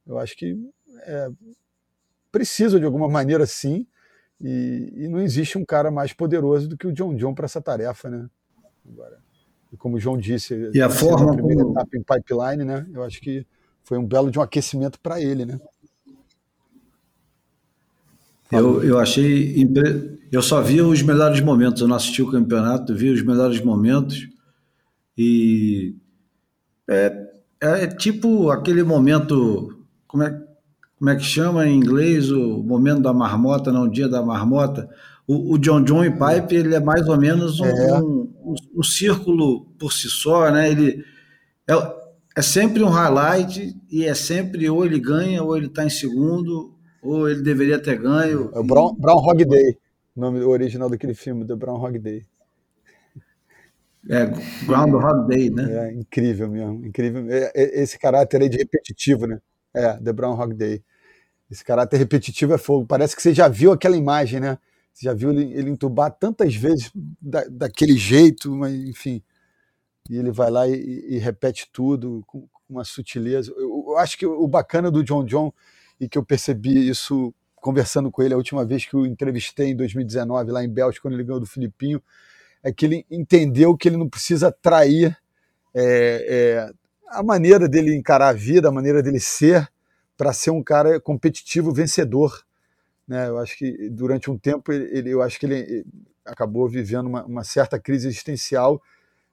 Eu 0.07 0.19
acho 0.19 0.35
que 0.37 0.57
é, 1.03 1.29
precisam 2.33 2.81
de 2.81 2.87
alguma 2.87 3.09
maneira 3.09 3.45
sim, 3.47 3.87
e, 4.41 4.93
e, 4.97 5.09
não 5.09 5.21
existe 5.21 5.59
um 5.59 5.65
cara 5.65 5.91
mais 5.91 6.13
poderoso 6.13 6.69
do 6.69 6.77
que 6.77 6.87
o 6.87 6.93
John 6.93 7.15
John 7.17 7.35
para 7.35 7.47
essa 7.47 7.61
tarefa, 7.61 8.09
né? 8.09 8.29
Agora, 8.89 9.19
e 9.73 9.77
como 9.77 9.97
o 9.97 10.01
João 10.01 10.17
disse, 10.17 10.71
e 10.73 10.81
a 10.81 10.89
forma 10.89 11.33
a 11.33 11.35
primeira 11.35 11.63
como... 11.63 11.75
etapa 11.75 11.97
em 11.97 12.03
pipeline, 12.03 12.65
né? 12.65 12.87
Eu 12.93 13.03
acho 13.03 13.21
que 13.21 13.47
foi 13.83 13.99
um 13.99 14.07
belo 14.07 14.31
de 14.31 14.39
um 14.39 14.43
aquecimento 14.43 15.01
para 15.01 15.21
ele, 15.21 15.45
né? 15.45 15.59
Eu, 18.51 18.83
eu 18.83 18.99
achei. 18.99 19.61
Impre... 19.61 20.19
Eu 20.33 20.41
só 20.41 20.63
vi 20.63 20.81
os 20.81 21.03
melhores 21.03 21.41
momentos. 21.41 21.83
Eu 21.83 21.89
não 21.89 21.97
assisti 21.97 22.23
o 22.23 22.31
campeonato, 22.31 22.95
vi 22.95 23.11
os 23.11 23.23
melhores 23.23 23.63
momentos. 23.63 24.27
E. 25.17 25.95
É, 26.89 27.31
é 27.61 27.87
tipo 27.87 28.51
aquele 28.51 28.83
momento. 28.83 29.85
Como 30.07 30.23
é, 30.23 30.48
como 30.99 31.11
é 31.11 31.17
que 31.17 31.23
chama 31.23 31.67
em 31.67 31.77
inglês 31.77 32.31
o 32.31 32.63
momento 32.63 33.03
da 33.03 33.13
marmota, 33.13 33.73
não 33.73 33.85
o 33.85 33.91
dia 33.91 34.09
da 34.09 34.23
marmota. 34.23 34.89
O, 35.27 35.55
o 35.55 35.59
John 35.59 35.83
John 35.85 36.05
e 36.05 36.11
Pipe 36.11 36.57
ele 36.57 36.75
é 36.75 36.81
mais 36.81 37.07
ou 37.07 37.19
menos 37.19 37.61
um, 37.61 37.67
é. 37.67 38.03
um, 38.03 38.33
um, 38.43 38.55
um 38.77 38.83
círculo 38.83 39.67
por 39.79 39.93
si 39.93 40.09
só, 40.09 40.51
né? 40.51 40.71
Ele 40.71 41.05
é, 41.69 41.75
é 42.37 42.43
sempre 42.43 42.83
um 42.83 42.89
highlight 42.89 43.77
e 43.91 44.05
é 44.05 44.15
sempre 44.15 44.69
ou 44.69 44.85
ele 44.85 44.99
ganha 44.99 45.43
ou 45.43 45.57
ele 45.57 45.67
está 45.67 45.85
em 45.85 45.91
segundo 45.91 46.75
ou 47.03 47.29
ele 47.29 47.43
deveria 47.43 47.79
ter 47.79 47.99
ganho. 47.99 48.51
É 48.55 48.59
o 48.59 48.65
Brown, 48.65 48.95
Brown 48.95 49.19
Hog 49.19 49.45
Day, 49.45 49.79
o 50.17 50.21
nome 50.21 50.41
original 50.41 50.91
daquele 50.91 51.15
filme, 51.15 51.45
do 51.45 51.57
Brown 51.57 51.81
Hog 51.81 51.99
Day. 51.99 52.25
É, 54.09 54.27
Groundhog 54.67 55.29
Day, 55.29 55.51
né? 55.51 55.89
É 55.89 55.93
incrível 55.93 56.49
mesmo, 56.49 56.87
incrível. 56.87 57.31
É, 57.31 57.53
é, 57.55 57.83
esse 57.83 57.99
caráter 57.99 58.41
aí 58.41 58.49
de 58.49 58.57
repetitivo, 58.57 59.27
né? 59.27 59.39
É, 59.75 59.99
The 59.99 60.13
Brown 60.13 60.39
Hog 60.39 60.55
Day. 60.55 60.83
Esse 61.51 61.65
caráter 61.65 61.97
repetitivo 61.97 62.53
é 62.53 62.59
fogo. 62.59 62.87
Parece 62.87 63.17
que 63.17 63.23
você 63.23 63.35
já 63.35 63.49
viu 63.49 63.73
aquela 63.73 63.97
imagem, 63.97 64.41
né? 64.41 64.59
Você 64.93 65.05
já 65.07 65.15
viu 65.15 65.31
ele, 65.31 65.53
ele 65.53 65.71
entubar 65.71 66.11
tantas 66.11 66.55
vezes 66.55 66.91
da, 67.21 67.45
daquele 67.51 67.97
jeito, 67.97 68.55
mas 68.55 68.75
enfim. 68.75 69.23
E 70.11 70.17
ele 70.17 70.31
vai 70.31 70.51
lá 70.51 70.67
e, 70.69 71.07
e 71.09 71.19
repete 71.19 71.69
tudo 71.73 72.23
com, 72.27 72.49
uma 72.69 72.85
sutileza. 72.85 73.53
Eu, 73.57 73.85
eu, 73.89 73.99
acho 73.99 74.19
que 74.19 74.27
o 74.27 74.47
bacana 74.47 74.91
do 74.91 75.03
John 75.03 75.25
John, 75.25 75.53
e 75.99 76.09
que 76.09 76.19
eu 76.19 76.25
percebi 76.25 76.89
isso 76.89 77.35
conversando 77.57 78.11
com 78.11 78.23
ele 78.23 78.35
a 78.35 78.37
última 78.37 78.65
vez 78.65 78.85
que 78.85 78.95
eu 78.95 79.07
entrevistei 79.07 79.71
em 79.71 79.77
2019, 79.77 80.53
lá 80.53 80.63
em 80.63 80.69
Bélgica, 80.69 81.03
quando 81.03 81.15
ele 81.15 81.25
ganhou 81.25 81.41
do 81.41 81.47
Filipinho, 81.47 82.01
é 82.63 82.73
que 82.73 82.85
ele 82.85 83.07
entendeu 83.11 83.77
que 83.77 83.89
ele 83.89 83.97
não 83.97 84.09
precisa 84.09 84.53
trair 84.53 85.17
é, 85.75 86.27
é, 86.29 86.73
a 87.09 87.23
maneira 87.23 87.69
dele 87.69 87.97
encarar 87.97 88.29
a 88.29 88.33
vida, 88.33 88.69
a 88.69 88.73
maneira 88.73 89.03
dele 89.03 89.21
ser, 89.21 89.69
para 90.19 90.33
ser 90.33 90.51
um 90.51 90.63
cara 90.63 91.01
competitivo, 91.01 91.73
vencedor. 91.73 92.45
Né? 93.07 93.29
Eu 93.29 93.39
acho 93.39 93.57
que 93.57 93.89
durante 93.89 94.31
um 94.31 94.37
tempo 94.37 94.73
ele, 94.73 95.09
eu 95.09 95.23
acho 95.23 95.39
que 95.39 95.47
ele 95.47 95.87
acabou 96.25 96.69
vivendo 96.69 97.07
uma, 97.07 97.25
uma 97.25 97.45
certa 97.45 97.79
crise 97.79 98.09
existencial 98.09 98.83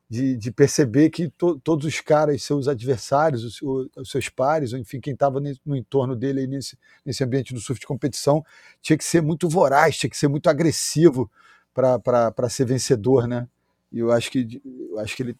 de, 0.07 0.37
de 0.37 0.51
perceber 0.51 1.09
que 1.09 1.27
to, 1.29 1.59
todos 1.59 1.85
os 1.87 1.99
caras, 1.99 2.43
seus 2.43 2.67
adversários, 2.67 3.43
os, 3.43 3.61
os 3.97 4.09
seus 4.11 4.29
pares, 4.29 4.71
enfim, 4.73 5.01
quem 5.01 5.13
estava 5.13 5.41
no 5.65 5.75
entorno 5.75 6.15
dele 6.15 6.45
nesse, 6.45 6.77
nesse 7.03 7.23
ambiente 7.23 7.53
do 7.53 7.59
surf 7.59 7.79
de 7.79 7.87
competição, 7.87 8.45
tinha 8.79 8.95
que 8.95 9.03
ser 9.03 9.21
muito 9.21 9.49
voraz, 9.49 9.97
tinha 9.97 10.09
que 10.09 10.15
ser 10.15 10.27
muito 10.27 10.47
agressivo 10.47 11.29
para 11.73 12.49
ser 12.49 12.65
vencedor, 12.65 13.27
né? 13.27 13.47
E 13.91 13.99
eu 13.99 14.11
acho 14.11 14.29
que, 14.29 14.61
eu 14.91 14.99
acho 14.99 15.15
que 15.15 15.23
ele 15.23 15.35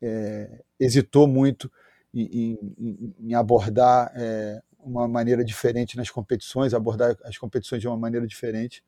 é, 0.00 0.62
hesitou 0.78 1.26
muito 1.26 1.70
em, 2.14 2.58
em, 2.78 3.14
em 3.18 3.34
abordar 3.34 4.12
é, 4.14 4.62
uma 4.84 5.08
maneira 5.08 5.44
diferente 5.44 5.96
nas 5.96 6.10
competições, 6.10 6.74
abordar 6.74 7.16
as 7.24 7.38
competições 7.38 7.80
de 7.80 7.88
uma 7.88 7.96
maneira 7.96 8.26
diferente. 8.26 8.84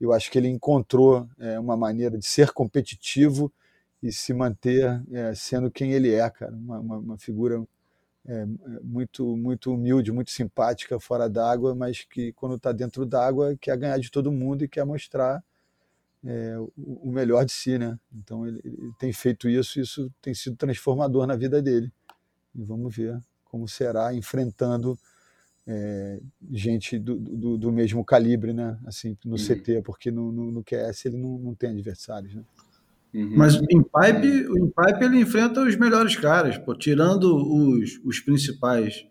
Eu 0.00 0.12
acho 0.12 0.30
que 0.30 0.38
ele 0.38 0.48
encontrou 0.48 1.28
é, 1.38 1.58
uma 1.58 1.76
maneira 1.76 2.18
de 2.18 2.26
ser 2.26 2.52
competitivo 2.52 3.52
e 4.02 4.12
se 4.12 4.32
manter 4.32 5.02
é, 5.12 5.34
sendo 5.34 5.70
quem 5.70 5.92
ele 5.92 6.12
é, 6.14 6.28
cara, 6.30 6.52
uma, 6.52 6.78
uma, 6.78 6.98
uma 6.98 7.18
figura 7.18 7.62
é, 8.26 8.46
muito 8.82 9.36
muito 9.36 9.72
humilde, 9.72 10.12
muito 10.12 10.30
simpática 10.30 11.00
fora 11.00 11.28
d'água, 11.28 11.74
mas 11.74 12.04
que 12.04 12.32
quando 12.32 12.56
está 12.56 12.72
dentro 12.72 13.06
d'água 13.06 13.56
quer 13.60 13.76
ganhar 13.76 13.98
de 13.98 14.10
todo 14.10 14.32
mundo 14.32 14.64
e 14.64 14.68
quer 14.68 14.84
mostrar 14.84 15.42
é, 16.24 16.56
o 16.76 17.10
melhor 17.10 17.44
de 17.44 17.52
si, 17.52 17.78
né? 17.78 17.98
Então 18.12 18.46
ele, 18.46 18.60
ele, 18.64 18.92
tem 18.98 19.12
feito 19.12 19.48
isso, 19.48 19.80
isso 19.80 20.12
tem 20.20 20.34
sido 20.34 20.56
transformador 20.56 21.26
na 21.26 21.34
vida 21.36 21.62
dele. 21.62 21.90
E 22.54 22.62
vamos 22.62 22.94
ver 22.94 23.18
como 23.44 23.66
será 23.66 24.14
enfrentando 24.14 24.98
é, 25.72 26.20
gente 26.50 26.98
do, 26.98 27.16
do, 27.16 27.56
do, 27.56 27.70
mesmo 27.70 28.04
calibre, 28.04 28.52
né? 28.52 28.76
Assim, 28.84 29.16
no 29.24 29.36
uhum. 29.36 29.36
CT, 29.36 29.82
porque 29.84 30.10
no, 30.10 30.32
no, 30.32 30.50
no, 30.50 30.64
QS 30.64 31.06
ele 31.06 31.16
não, 31.16 31.38
não 31.38 31.54
tem 31.54 31.70
adversários, 31.70 32.34
né? 32.34 32.42
Uhum. 33.14 33.36
Mas 33.36 33.54
em 33.54 33.82
pipe, 33.82 34.48
em 34.58 34.66
pipe 34.66 35.04
ele 35.04 35.20
enfrenta 35.20 35.62
os 35.62 35.76
melhores 35.76 36.16
caras, 36.16 36.58
pô, 36.58 36.74
tirando 36.74 37.36
os, 37.36 38.00
os 38.04 38.18
principais 38.18 39.06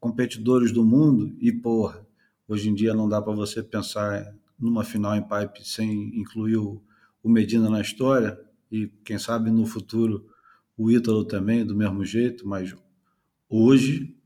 competidores 0.00 0.72
do 0.72 0.82
mundo 0.82 1.36
e 1.40 1.52
porra, 1.52 2.06
hoje 2.48 2.70
em 2.70 2.74
dia 2.74 2.94
não 2.94 3.06
dá 3.06 3.20
para 3.20 3.34
você 3.34 3.62
pensar 3.62 4.34
numa 4.58 4.84
final 4.84 5.14
em 5.14 5.22
pipe 5.22 5.62
sem 5.62 6.18
incluir 6.18 6.56
o, 6.56 6.82
o 7.22 7.28
Medina 7.28 7.68
na 7.68 7.82
história, 7.82 8.38
e 8.70 8.90
quem 9.04 9.18
sabe 9.18 9.50
no 9.50 9.66
futuro 9.66 10.26
o 10.74 10.90
Ítalo 10.90 11.26
também, 11.26 11.66
do 11.66 11.76
mesmo 11.76 12.02
jeito, 12.02 12.48
mas 12.48 12.74
hoje, 13.46 14.16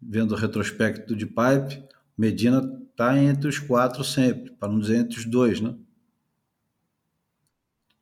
vendo 0.00 0.32
o 0.32 0.36
retrospecto 0.36 1.14
de 1.14 1.26
pipe, 1.26 1.84
Medina 2.16 2.62
está 2.90 3.18
entre 3.18 3.48
os 3.48 3.58
quatro 3.58 4.02
sempre, 4.02 4.50
para 4.52 4.70
não 4.70 4.78
dizer 4.78 4.96
entre 4.96 5.18
os 5.18 5.24
dois, 5.24 5.60
né? 5.60 5.74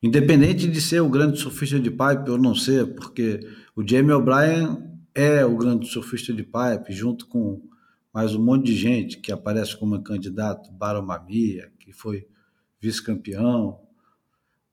Independente 0.03 0.69
de 0.69 0.81
ser 0.81 1.01
o 1.01 1.09
grande 1.09 1.39
surfista 1.39 1.81
de 1.81 1.91
pipe 1.91 2.31
ou 2.31 2.39
não 2.39 2.55
ser, 2.55 2.95
porque 2.95 3.41
o 3.75 3.87
Jamie 3.87 4.13
O'Brien 4.13 4.95
é 5.15 5.45
o 5.45 5.57
grande 5.57 5.87
surfista 5.87 6.33
de 6.33 6.43
pipe, 6.43 6.93
junto 6.93 7.27
com 7.27 7.63
mais 8.13 8.35
um 8.35 8.45
monte 8.45 8.67
de 8.67 8.77
gente 8.77 9.19
que 9.19 9.33
aparece 9.33 9.77
como 9.77 10.01
candidato, 10.03 10.71
Baromamia, 10.73 11.73
que 11.81 11.93
foi 11.93 12.29
vice-campeão, 12.81 13.81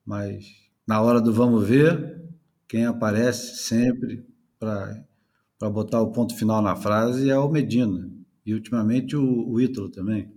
mas 0.04 0.44
na 0.86 1.00
hora 1.00 1.20
do 1.20 1.32
vamos 1.32 1.66
ver, 1.66 2.22
quem 2.68 2.84
aparece 2.84 3.56
sempre 3.56 4.24
para 4.58 5.04
botar 5.70 6.00
o 6.00 6.10
ponto 6.10 6.36
final 6.36 6.60
na 6.62 6.76
frase 6.76 7.30
é 7.30 7.38
o 7.38 7.48
Medina, 7.48 8.10
e 8.44 8.54
ultimamente 8.54 9.16
o, 9.16 9.48
o 9.48 9.60
Ítalo 9.60 9.88
também. 9.90 10.32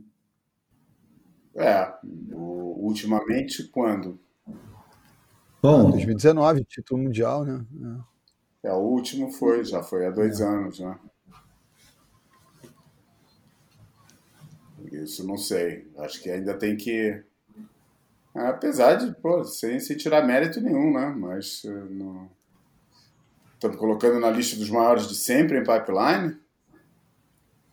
É, 1.56 1.94
o, 2.32 2.86
ultimamente 2.86 3.64
quando? 3.70 4.20
Bom, 5.62 5.90
2019, 5.90 6.64
título 6.66 7.02
mundial, 7.02 7.44
né? 7.44 7.66
É. 8.64 8.68
é, 8.68 8.74
o 8.74 8.82
último 8.82 9.32
foi, 9.32 9.64
já 9.64 9.82
foi 9.82 10.06
há 10.06 10.12
dois 10.12 10.40
é. 10.40 10.46
anos, 10.46 10.80
né? 10.80 11.00
Isso 14.92 15.26
não 15.26 15.38
sei. 15.38 15.90
Acho 15.98 16.22
que 16.22 16.30
ainda 16.30 16.54
tem 16.58 16.78
que. 16.78 17.24
Apesar 18.34 18.96
de, 18.96 19.14
pô, 19.16 19.44
sem, 19.44 19.80
sem 19.80 19.98
tirar 19.98 20.26
mérito 20.26 20.62
nenhum, 20.62 20.94
né? 20.94 21.08
Mas 21.18 21.64
eh, 21.66 21.86
não... 21.90 22.30
estamos 23.56 23.78
colocando 23.78 24.20
na 24.20 24.30
lista 24.30 24.56
dos 24.56 24.70
maiores 24.70 25.08
de 25.08 25.16
sempre 25.16 25.58
em 25.58 25.64
pipeline. 25.64 26.38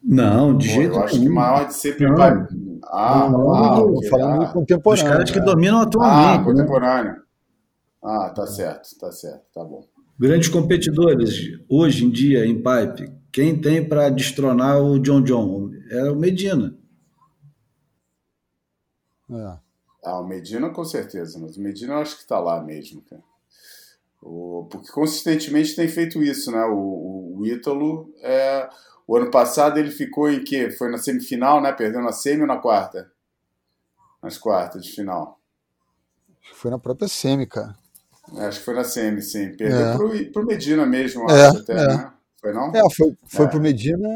Não, 0.02 0.56
de 0.56 0.68
pô, 0.68 0.74
jeito 0.74 0.94
Eu 0.94 1.04
acho 1.04 1.14
nenhum. 1.14 1.26
que 1.26 1.34
maior 1.34 1.66
de 1.66 1.74
sempre 1.74 2.06
não. 2.08 2.14
em 2.14 2.16
pipeline. 2.16 2.80
Ah, 2.84 3.28
não, 3.30 3.54
ah, 3.54 3.76
não, 3.76 3.94
okay. 3.94 4.08
falando 4.08 4.42
ah, 4.42 4.52
contemporâneo. 4.52 5.04
Os 5.04 5.10
caras 5.10 5.30
que 5.30 5.40
dominam 5.40 5.80
atualmente. 5.80 6.26
Ah, 6.26 6.38
né? 6.38 6.44
contemporâneo. 6.44 7.12
Né? 7.12 7.22
Ah, 8.02 8.30
tá 8.30 8.46
certo, 8.46 8.98
tá 8.98 9.12
certo, 9.12 9.44
tá 9.54 9.62
bom. 9.64 9.86
Grandes 10.18 10.48
competidores 10.48 11.58
hoje 11.68 12.04
em 12.04 12.10
dia 12.10 12.44
em 12.44 12.56
pipe, 12.56 13.12
quem 13.30 13.60
tem 13.60 13.86
para 13.88 14.10
destronar 14.10 14.82
o 14.82 14.98
John 14.98 15.22
John? 15.22 15.70
É 15.90 16.10
o 16.10 16.16
Medina. 16.16 16.76
É. 19.30 19.58
Ah, 20.04 20.20
o 20.20 20.26
Medina 20.26 20.68
com 20.70 20.84
certeza, 20.84 21.38
mas 21.38 21.56
o 21.56 21.60
Medina 21.60 21.94
eu 21.94 21.98
acho 21.98 22.16
que 22.16 22.22
está 22.22 22.38
lá 22.38 22.62
mesmo, 22.62 23.02
cara. 23.02 23.22
O, 24.22 24.68
porque 24.70 24.90
consistentemente 24.92 25.74
tem 25.74 25.88
feito 25.88 26.22
isso, 26.22 26.52
né? 26.52 26.64
O, 26.64 26.76
o, 26.76 27.38
o 27.38 27.46
Ítalo, 27.46 28.14
é, 28.22 28.68
o 29.06 29.16
ano 29.16 29.30
passado 29.30 29.78
ele 29.78 29.90
ficou 29.90 30.30
em 30.30 30.44
que? 30.44 30.70
Foi 30.70 30.90
na 30.90 30.98
semifinal, 30.98 31.60
né? 31.60 31.72
Perdeu 31.72 32.00
na 32.00 32.12
semi 32.12 32.42
ou 32.42 32.46
na 32.46 32.58
quarta? 32.58 33.10
Nas 34.22 34.38
quartas 34.38 34.84
de 34.84 34.92
final. 34.92 35.40
Foi 36.54 36.70
na 36.70 36.78
própria 36.78 37.08
semi, 37.08 37.46
cara. 37.46 37.76
É, 38.36 38.46
acho 38.46 38.60
que 38.60 38.64
foi 38.64 38.74
na 38.74 38.84
semi, 38.84 39.20
sim. 39.20 39.56
Perdeu 39.56 39.86
é. 39.86 39.96
pro, 39.96 40.32
pro 40.32 40.46
Medina 40.46 40.86
mesmo, 40.86 41.28
é, 41.28 41.46
acho, 41.46 41.58
até, 41.58 41.72
é. 41.72 41.86
né? 41.88 42.12
Foi 42.40 42.52
não? 42.52 42.72
É, 42.74 42.82
foi, 42.90 43.16
foi 43.24 43.46
é. 43.46 43.48
pro 43.48 43.60
Medina 43.60 44.08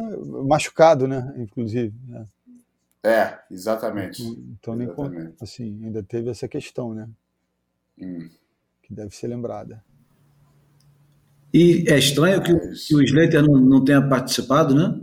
machucado, 0.45 1.09
né? 1.09 1.35
Inclusive. 1.37 1.93
É. 2.13 2.37
É, 3.09 3.39
exatamente. 3.51 4.23
Então, 4.23 4.81
exatamente. 4.81 5.17
nem 5.17 5.35
assim, 5.41 5.85
ainda 5.85 6.03
teve 6.03 6.29
essa 6.29 6.49
questão, 6.49 6.93
né? 6.93 7.09
Hum. 7.99 8.29
Que 8.83 8.93
deve 8.93 9.15
ser 9.15 9.29
lembrada. 9.29 9.85
E 11.59 11.87
é 11.89 11.99
estranho 11.99 12.43
que, 12.43 12.55
que 12.55 12.95
o 12.95 13.03
Slater 13.03 13.43
não, 13.43 13.59
não 13.59 13.83
tenha 13.83 14.07
participado, 14.07 14.75
né? 14.75 15.01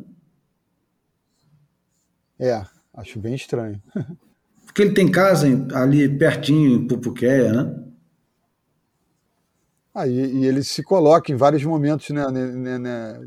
É, 2.40 2.64
acho 2.94 3.20
bem 3.20 3.34
estranho. 3.34 3.82
Porque 4.64 4.84
ele 4.84 4.94
tem 4.94 5.10
casa 5.10 5.48
ali 5.74 6.08
pertinho, 6.08 6.76
em 6.76 6.88
Pupuqueia, 6.88 7.52
né? 7.54 7.84
Ah, 9.96 10.08
e, 10.08 10.12
e, 10.14 10.46
ele 10.46 10.64
se 10.64 10.84
coloca 10.84 11.32
em 11.32 11.36
vários 11.36 11.64
momentos, 11.64 12.12
né, 12.12 12.30
né, 12.30 12.46
né, 12.46 12.78
né 12.78 13.20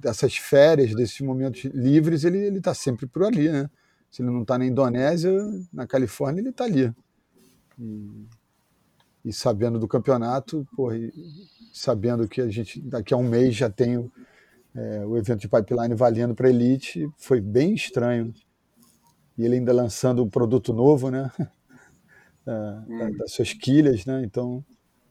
dessas 0.00 0.36
férias, 0.36 0.96
desses 0.96 1.20
momentos 1.20 1.64
livres, 1.66 2.24
ele 2.24 2.58
está 2.58 2.74
sempre 2.74 3.06
por 3.06 3.22
ali, 3.22 3.50
né? 3.50 3.70
Se 4.10 4.20
ele 4.20 4.32
não 4.32 4.42
está 4.42 4.58
na 4.58 4.66
Indonésia, 4.66 5.32
na 5.72 5.86
Califórnia, 5.86 6.40
ele 6.40 6.50
está 6.50 6.64
ali. 6.64 6.92
E, 7.78 8.26
e, 9.24 9.32
sabendo 9.32 9.78
do 9.78 9.88
campeonato, 9.88 10.66
porra, 10.76 10.96
sabendo 11.72 12.28
que 12.28 12.40
a 12.40 12.48
gente 12.48 12.80
daqui 12.80 13.14
a 13.14 13.16
um 13.16 13.26
mês 13.26 13.54
já 13.54 13.70
tem 13.70 14.10
é, 14.74 15.04
o 15.06 15.16
evento 15.16 15.40
de 15.40 15.48
pipeline 15.48 15.94
valendo 15.94 16.34
para 16.34 16.50
elite, 16.50 17.08
foi 17.16 17.40
bem 17.40 17.74
estranho. 17.74 18.34
E 19.36 19.44
ele 19.44 19.56
ainda 19.56 19.72
lançando 19.72 20.22
um 20.22 20.28
produto 20.28 20.72
novo, 20.72 21.10
né? 21.10 21.30
da, 22.44 22.84
hum. 22.88 23.16
das 23.16 23.32
suas 23.32 23.52
quilhas, 23.52 24.04
né? 24.04 24.22
Então 24.24 24.64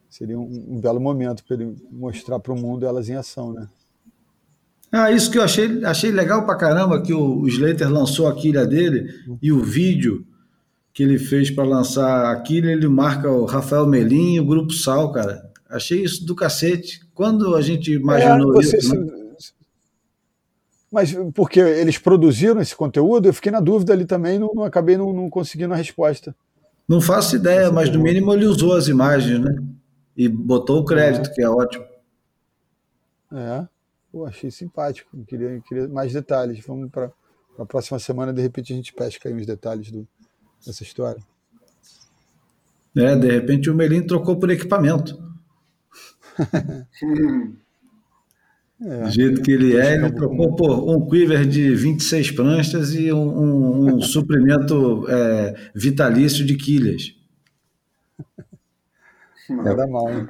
seria 0.10 0.38
um, 0.38 0.76
um 0.76 0.80
belo 0.80 1.00
momento 1.00 1.44
para 1.44 1.56
ele 1.56 1.76
mostrar 1.92 2.40
para 2.40 2.54
o 2.54 2.60
mundo 2.60 2.86
elas 2.86 3.10
em 3.10 3.16
ação, 3.16 3.52
né? 3.52 3.68
Ah, 4.92 5.12
isso 5.12 5.32
que 5.32 5.40
eu 5.40 5.44
achei, 5.44 5.84
achei 5.84 6.12
legal 6.12 6.46
pra 6.46 6.56
caramba, 6.56 7.02
que 7.02 7.12
o, 7.12 7.40
o 7.40 7.48
Slater 7.48 7.90
lançou 7.90 8.28
a 8.28 8.36
quilha 8.36 8.64
dele 8.64 9.12
e 9.42 9.52
o 9.52 9.64
vídeo 9.64 10.24
que 10.94 11.02
ele 11.02 11.18
fez 11.18 11.50
para 11.50 11.64
lançar 11.64 12.32
a 12.32 12.40
quilha, 12.42 12.70
ele 12.70 12.88
marca 12.88 13.30
o 13.30 13.46
Rafael 13.46 13.88
Melim 13.88 14.36
e 14.36 14.40
o 14.40 14.46
Grupo 14.46 14.72
Sal, 14.72 15.12
cara. 15.12 15.52
Achei 15.70 16.04
isso 16.04 16.24
do 16.24 16.36
cacete. 16.36 17.02
Quando 17.16 17.56
a 17.56 17.62
gente 17.62 17.92
imaginou 17.92 18.56
é, 18.62 18.64
isso... 18.64 18.96
Né? 18.96 19.24
Mas 20.92 21.16
porque 21.34 21.60
eles 21.60 21.98
produziram 21.98 22.62
esse 22.62 22.76
conteúdo, 22.76 23.28
eu 23.28 23.34
fiquei 23.34 23.52
na 23.52 23.60
dúvida 23.60 23.94
ali 23.94 24.06
também, 24.06 24.38
não, 24.38 24.54
não 24.54 24.64
acabei 24.64 24.96
não, 24.96 25.12
não, 25.12 25.28
conseguindo 25.28 25.74
a 25.74 25.78
resposta. 25.78 26.36
Não 26.88 27.02
faço 27.02 27.36
ideia, 27.36 27.72
mas 27.72 27.90
no 27.90 28.00
mínimo 28.00 28.32
ele 28.32 28.46
usou 28.46 28.76
as 28.76 28.88
imagens, 28.88 29.40
né? 29.40 29.56
E 30.16 30.30
botou 30.30 30.82
o 30.82 30.86
crédito, 30.86 31.32
é. 31.32 31.34
que 31.34 31.42
é 31.42 31.50
ótimo. 31.50 31.84
É. 33.32 33.68
Pô, 34.12 34.28
achei 34.28 34.52
simpático. 34.52 35.10
Queria, 35.26 35.60
queria 35.68 35.88
mais 35.88 36.14
detalhes. 36.14 36.64
Vamos 36.64 36.92
para 36.92 37.12
a 37.58 37.66
próxima 37.66 37.98
semana, 37.98 38.32
de 38.32 38.44
repente 38.44 38.72
a 38.72 38.76
gente 38.76 38.94
pesca 38.94 39.28
aí 39.28 39.34
uns 39.34 39.48
detalhes 39.48 39.90
do, 39.90 40.08
dessa 40.66 40.84
história. 40.84 41.22
É, 42.96 43.16
de 43.16 43.28
repente 43.28 43.70
o 43.70 43.76
Melim 43.76 44.06
trocou 44.06 44.38
por 44.38 44.50
equipamento. 44.52 45.22
é, 48.82 49.04
do 49.04 49.12
jeito 49.12 49.42
que 49.42 49.52
ele 49.52 49.76
é, 49.76 49.96
ele 49.96 50.12
trocou 50.12 50.56
por 50.56 50.70
um 50.90 51.08
quiver 51.08 51.46
de 51.46 51.74
26 51.74 52.32
pranchas 52.32 52.94
e 52.94 53.12
um, 53.12 53.18
um, 53.18 53.96
um 53.96 54.02
suprimento 54.02 55.08
é, 55.10 55.72
vitalício 55.74 56.46
de 56.46 56.56
quilhas. 56.56 57.16
Nada 59.50 59.88
mal, 59.88 60.10
hein? 60.12 60.28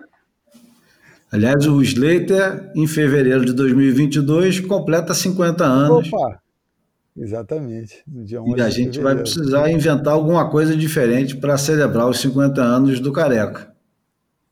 Aliás, 1.32 1.66
o 1.66 1.82
Slater, 1.82 2.72
em 2.76 2.86
fevereiro 2.86 3.44
de 3.44 3.54
2022, 3.54 4.60
completa 4.60 5.16
50 5.16 5.66
anos. 5.66 6.08
Opa! 6.14 6.43
Exatamente. 7.16 8.04
e 8.08 8.62
a 8.62 8.70
gente 8.70 9.00
vai 9.00 9.16
precisar 9.16 9.70
inventar 9.70 10.14
alguma 10.14 10.50
coisa 10.50 10.76
diferente 10.76 11.38
para 11.38 11.58
celebrar 11.58 12.10
os 12.10 12.20
50 12.20 12.62
anos 12.62 13.00
do 13.00 13.14
Careca. 13.14 13.72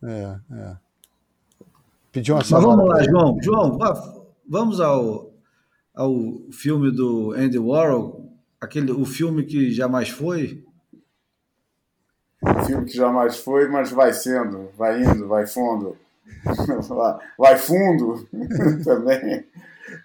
É, 0.03 0.35
é. 0.51 0.75
Pediu 2.11 2.35
uma 2.35 2.41
Mas 2.41 2.49
vamos 2.49 2.87
lá, 2.87 3.03
João. 3.03 3.37
João, 3.41 3.79
vamos 4.47 4.79
ao, 4.79 5.31
ao 5.95 6.13
filme 6.51 6.91
do 6.91 7.31
Andy 7.31 7.57
Warhol, 7.57 8.31
aquele, 8.59 8.91
o 8.91 9.05
filme 9.05 9.43
que 9.43 9.71
jamais 9.71 10.09
foi. 10.09 10.63
O 12.43 12.63
filme 12.65 12.85
que 12.85 12.95
jamais 12.95 13.37
foi, 13.37 13.67
mas 13.69 13.91
vai 13.91 14.13
sendo, 14.13 14.69
vai 14.77 15.01
indo, 15.01 15.27
vai 15.27 15.47
fundo. 15.47 15.97
vai 17.37 17.57
fundo 17.57 18.27
também. 18.83 19.45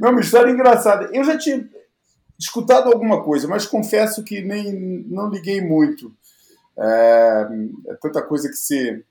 Não, 0.00 0.10
uma 0.10 0.20
história 0.20 0.50
engraçada. 0.50 1.10
Eu 1.12 1.24
já 1.24 1.36
tinha 1.36 1.68
escutado 2.38 2.92
alguma 2.92 3.22
coisa, 3.22 3.48
mas 3.48 3.66
confesso 3.66 4.22
que 4.22 4.42
nem 4.42 4.72
não 5.08 5.30
liguei 5.30 5.60
muito. 5.60 6.12
É, 6.78 7.48
é 7.88 7.94
tanta 7.94 8.22
coisa 8.22 8.48
que 8.48 8.56
se, 8.56 9.02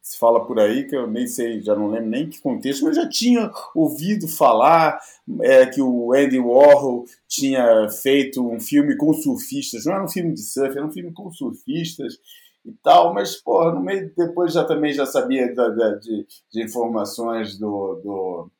se 0.00 0.18
fala 0.18 0.44
por 0.46 0.58
aí 0.58 0.86
que 0.86 0.96
eu 0.96 1.06
nem 1.06 1.26
sei, 1.26 1.60
já 1.60 1.74
não 1.74 1.88
lembro 1.88 2.08
nem 2.08 2.28
que 2.28 2.40
contexto, 2.40 2.84
mas 2.84 2.96
já 2.96 3.08
tinha 3.08 3.50
ouvido 3.74 4.28
falar 4.28 5.00
é, 5.40 5.66
que 5.66 5.82
o 5.82 6.12
Andy 6.12 6.38
Warhol 6.38 7.04
tinha 7.28 7.88
feito 7.90 8.46
um 8.48 8.60
filme 8.60 8.96
com 8.96 9.12
surfistas. 9.12 9.84
Não 9.84 9.94
era 9.94 10.04
um 10.04 10.08
filme 10.08 10.32
de 10.32 10.42
surf, 10.42 10.76
era 10.76 10.86
um 10.86 10.92
filme 10.92 11.12
com 11.12 11.30
surfistas 11.30 12.18
e 12.64 12.72
tal, 12.82 13.14
mas 13.14 13.36
porra, 13.36 13.72
no 13.72 13.80
meio 13.80 14.12
depois 14.16 14.52
já 14.52 14.64
também 14.64 14.92
já 14.92 15.06
sabia 15.06 15.54
da, 15.54 15.68
da, 15.68 15.94
de, 15.94 16.26
de, 16.52 16.62
informações 16.62 17.58
do, 17.58 18.00
do 18.02 18.50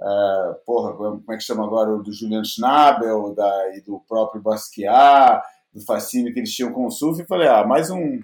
uh, 0.00 0.54
porra, 0.64 0.94
como 0.94 1.32
é 1.32 1.36
que 1.36 1.42
chama 1.42 1.64
agora, 1.64 1.96
do 1.96 2.12
Julian 2.12 2.44
Schnabel 2.44 3.34
da, 3.34 3.76
e 3.76 3.80
do 3.80 4.00
próprio 4.08 4.42
Basquiat, 4.42 5.42
do 5.72 5.80
fascínio 5.84 6.32
que 6.32 6.40
eles 6.40 6.52
tinham 6.52 6.72
com 6.72 6.86
o 6.86 6.90
surf, 6.90 7.20
e 7.20 7.26
falei, 7.26 7.48
ah, 7.48 7.64
mais 7.64 7.90
um 7.90 8.20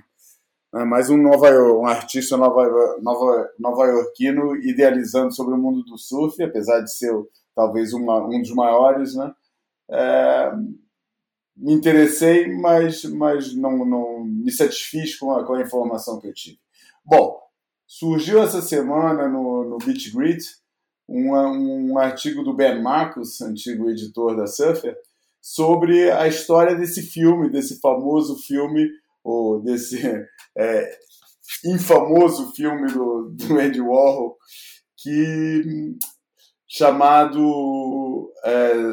né, 0.72 0.84
mais 0.84 1.10
um, 1.10 1.18
nova, 1.18 1.50
um 1.50 1.86
artista 1.86 2.36
nova, 2.36 2.98
nova, 3.02 3.50
nova 3.58 3.86
iorquino 3.86 4.56
idealizando 4.56 5.34
sobre 5.34 5.54
o 5.54 5.58
mundo 5.58 5.82
do 5.82 5.98
surf, 5.98 6.42
apesar 6.42 6.80
de 6.80 6.90
ser 6.90 7.12
talvez 7.54 7.92
uma, 7.92 8.26
um 8.26 8.40
dos 8.40 8.54
maiores, 8.54 9.14
né? 9.14 9.34
É, 9.90 10.52
me 11.54 11.74
interessei, 11.74 12.50
mas, 12.56 13.04
mas 13.04 13.54
não, 13.54 13.84
não 13.84 14.24
me 14.24 14.50
satisfiz 14.50 15.18
com 15.18 15.32
a, 15.32 15.44
com 15.44 15.52
a 15.52 15.60
informação 15.60 16.18
que 16.18 16.28
eu 16.28 16.32
tive. 16.32 16.58
Bom, 17.04 17.38
surgiu 17.86 18.42
essa 18.42 18.62
semana 18.62 19.28
no, 19.28 19.64
no 19.64 19.78
Beat 19.78 20.10
Grit 20.14 20.42
um, 21.12 21.92
um 21.92 21.98
artigo 21.98 22.42
do 22.42 22.54
Ben 22.54 22.80
Marcus, 22.80 23.40
antigo 23.42 23.90
editor 23.90 24.34
da 24.36 24.46
Surfer, 24.46 24.96
sobre 25.40 26.10
a 26.10 26.26
história 26.26 26.74
desse 26.74 27.02
filme, 27.02 27.50
desse 27.50 27.80
famoso 27.80 28.38
filme, 28.38 28.88
ou 29.22 29.60
desse 29.60 30.00
é, 30.56 30.98
infamoso 31.64 32.52
filme 32.52 32.90
do, 32.90 33.30
do 33.30 33.58
Andy 33.58 33.80
Warhol, 33.80 34.38
que 34.96 35.96
chamado 36.66 38.32
é, 38.44 38.90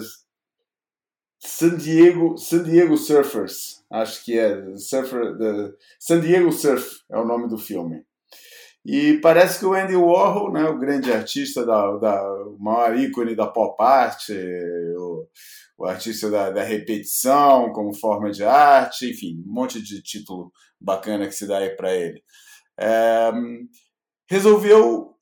San 1.39 1.77
Diego, 1.77 2.37
San 2.37 2.63
Diego 2.63 2.97
Surfers, 2.97 3.83
acho 3.89 4.25
que 4.25 4.37
é 4.37 4.75
Surfer, 4.75 5.37
the, 5.37 5.73
San 5.97 6.19
Diego 6.19 6.51
Surf 6.51 7.01
é 7.09 7.17
o 7.17 7.25
nome 7.25 7.47
do 7.47 7.57
filme. 7.57 8.05
E 8.85 9.19
parece 9.19 9.59
que 9.59 9.65
o 9.65 9.73
Andy 9.73 9.95
Warhol, 9.95 10.53
né, 10.53 10.63
o 10.63 10.79
grande 10.79 11.11
artista, 11.11 11.65
da, 11.65 11.97
da 11.97 12.33
o 12.45 12.57
maior 12.59 12.97
ícone 12.97 13.35
da 13.35 13.47
pop 13.47 13.75
art, 13.81 14.29
o, 14.97 15.27
o 15.77 15.85
artista 15.85 16.29
da, 16.29 16.49
da, 16.49 16.63
repetição 16.63 17.71
como 17.73 17.93
forma 17.93 18.31
de 18.31 18.43
arte, 18.43 19.11
enfim, 19.11 19.43
um 19.45 19.53
monte 19.53 19.81
de 19.81 20.01
título 20.01 20.51
bacana 20.79 21.27
que 21.27 21.33
se 21.33 21.45
dá 21.45 21.57
aí 21.59 21.69
para 21.75 21.93
ele. 21.93 22.23
É, 22.79 23.31
resolveu 24.29 25.15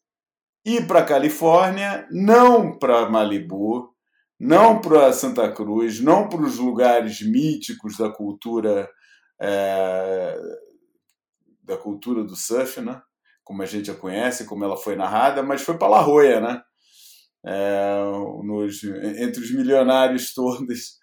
ir 0.64 0.86
para 0.86 1.00
a 1.00 1.06
Califórnia, 1.06 2.08
não 2.12 2.78
para 2.78 3.10
Malibu, 3.10 3.94
não 4.40 4.80
para 4.80 5.12
Santa 5.14 5.52
Cruz, 5.52 6.00
não 6.00 6.30
para 6.30 6.42
os 6.42 6.58
lugares 6.58 7.22
míticos 7.22 7.98
da 7.98 8.10
cultura 8.12 8.88
é, 9.42 10.38
da 11.64 11.78
cultura 11.78 12.24
do 12.24 12.36
surf, 12.36 12.82
né? 12.82 13.02
Como 13.48 13.64
a 13.64 13.66
gente 13.66 13.90
a 13.90 13.96
conhece, 13.96 14.46
como 14.46 14.66
ela 14.66 14.76
foi 14.76 14.98
narrada, 14.98 15.42
mas 15.42 15.62
foi 15.62 15.78
para 15.78 15.88
La 15.88 16.04
Jolla, 16.04 16.42
né? 16.42 16.62
É, 17.46 18.04
nos, 18.44 18.84
entre 18.84 19.42
os 19.42 19.52
milionários 19.54 20.34
todos 20.36 20.98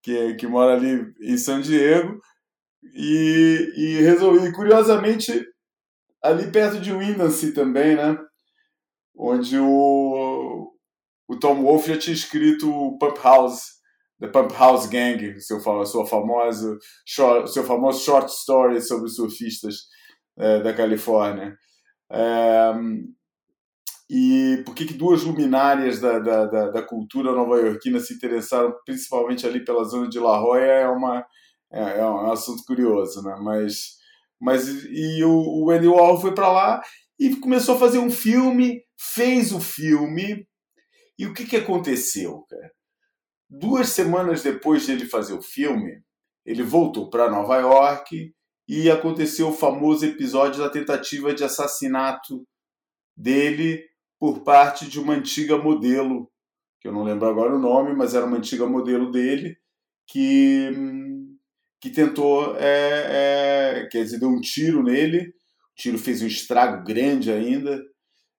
que, 0.00 0.34
que 0.34 0.46
mora 0.46 0.74
ali 0.74 1.12
em 1.20 1.36
São 1.36 1.60
Diego 1.60 2.20
e, 2.94 3.72
e 3.76 4.02
resolvi, 4.02 4.52
curiosamente, 4.52 5.44
ali 6.22 6.52
perto 6.52 6.78
de 6.78 6.92
Windansea 6.92 7.52
também, 7.52 7.96
né? 7.96 8.16
Onde 9.16 9.58
o, 9.58 10.72
o 11.28 11.38
Tom 11.40 11.60
Wolfe 11.64 11.92
já 11.92 11.98
tinha 11.98 12.14
escrito 12.14 12.70
o 12.70 12.98
Pump 12.98 13.18
House, 13.20 13.62
The 14.20 14.28
Pump 14.28 14.54
House 14.54 14.86
Gang, 14.86 15.40
seu, 15.40 15.58
sua 15.84 16.06
famosa, 16.06 16.78
short, 17.04 17.52
seu 17.52 17.64
famoso 17.64 18.04
short 18.04 18.30
story 18.30 18.80
sobre 18.80 19.10
surfistas 19.10 19.74
é, 20.38 20.62
da 20.62 20.72
Califórnia. 20.72 21.58
É, 22.10 22.72
e 24.12 24.62
por 24.64 24.74
que, 24.74 24.86
que 24.86 24.94
duas 24.94 25.22
luminárias 25.22 26.00
da, 26.00 26.18
da, 26.18 26.44
da, 26.46 26.70
da 26.70 26.82
cultura 26.82 27.32
nova-iorquina 27.32 28.00
se 28.00 28.14
interessaram 28.14 28.74
principalmente 28.84 29.46
ali 29.46 29.64
pela 29.64 29.84
zona 29.84 30.08
de 30.08 30.18
La 30.18 30.36
Jolla 30.36 30.58
é, 30.58 30.88
uma, 30.88 31.24
é, 31.72 32.00
é 32.00 32.04
um 32.04 32.32
assunto 32.32 32.64
curioso, 32.64 33.22
né? 33.22 33.36
Mas, 33.40 33.98
mas 34.40 34.66
e 34.66 35.22
o, 35.22 35.64
o 35.64 35.70
Andy 35.70 35.86
Warhol 35.86 36.20
foi 36.20 36.34
para 36.34 36.50
lá 36.50 36.82
e 37.18 37.36
começou 37.36 37.76
a 37.76 37.78
fazer 37.78 37.98
um 37.98 38.10
filme, 38.10 38.82
fez 38.98 39.52
o 39.52 39.60
filme, 39.60 40.44
e 41.16 41.26
o 41.26 41.34
que, 41.34 41.44
que 41.44 41.56
aconteceu? 41.56 42.44
Duas 43.48 43.90
semanas 43.90 44.42
depois 44.42 44.86
de 44.86 44.92
ele 44.92 45.04
fazer 45.04 45.34
o 45.34 45.42
filme, 45.42 46.02
ele 46.44 46.62
voltou 46.64 47.10
para 47.10 47.30
Nova 47.30 47.58
York 47.58 48.34
e 48.72 48.88
aconteceu 48.88 49.48
o 49.48 49.52
famoso 49.52 50.06
episódio 50.06 50.62
da 50.62 50.70
tentativa 50.70 51.34
de 51.34 51.42
assassinato 51.42 52.46
dele 53.16 53.84
por 54.16 54.44
parte 54.44 54.88
de 54.88 55.00
uma 55.00 55.14
antiga 55.14 55.58
modelo, 55.58 56.30
que 56.80 56.86
eu 56.86 56.92
não 56.92 57.02
lembro 57.02 57.26
agora 57.26 57.52
o 57.52 57.58
nome, 57.58 57.92
mas 57.96 58.14
era 58.14 58.24
uma 58.24 58.36
antiga 58.36 58.64
modelo 58.66 59.10
dele, 59.10 59.58
que, 60.06 60.70
que 61.80 61.90
tentou, 61.90 62.56
é, 62.58 63.80
é, 63.80 63.88
quer 63.90 64.04
dizer, 64.04 64.20
deu 64.20 64.28
um 64.28 64.40
tiro 64.40 64.84
nele, 64.84 65.34
o 65.72 65.74
tiro 65.74 65.98
fez 65.98 66.22
um 66.22 66.28
estrago 66.28 66.84
grande 66.84 67.32
ainda, 67.32 67.84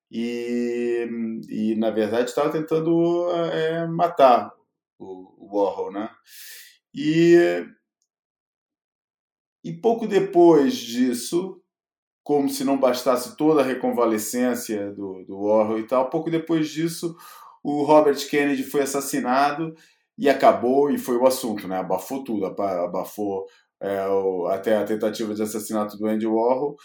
e, 0.10 1.10
e 1.50 1.76
na 1.76 1.90
verdade 1.90 2.30
estava 2.30 2.50
tentando 2.50 3.30
é, 3.52 3.86
matar 3.86 4.50
o, 4.98 5.36
o 5.38 5.58
Warhol, 5.58 5.92
né? 5.92 6.10
E 6.96 7.66
e 9.64 9.74
pouco 9.74 10.08
depois 10.08 10.76
disso, 10.76 11.62
como 12.24 12.50
se 12.50 12.64
não 12.64 12.80
bastasse 12.80 13.36
toda 13.36 13.62
a 13.62 13.66
reconvalescência 13.66 14.92
do, 14.92 15.24
do 15.26 15.40
Warhol 15.40 15.80
e 15.80 15.88
tal, 15.88 16.10
pouco 16.10 16.30
depois 16.30 16.70
disso, 16.70 17.16
o 17.64 17.84
Robert 17.84 18.18
Kennedy 18.30 18.64
foi 18.64 18.82
assassinado 18.82 19.74
e 20.18 20.30
acabou, 20.30 20.92
e 20.92 20.98
foi 20.98 21.18
o 21.18 21.26
assunto, 21.26 21.68
né? 21.68 21.78
abafou 21.78 22.24
tudo, 22.24 22.46
abafou 22.46 23.46
é, 23.80 24.08
o, 24.08 24.48
até 24.48 24.78
a 24.78 24.84
tentativa 24.84 25.34
de 25.34 25.42
assassinato 25.42 25.98
do 25.98 26.08
Andy 26.08 26.28
Warhol, 26.28 26.76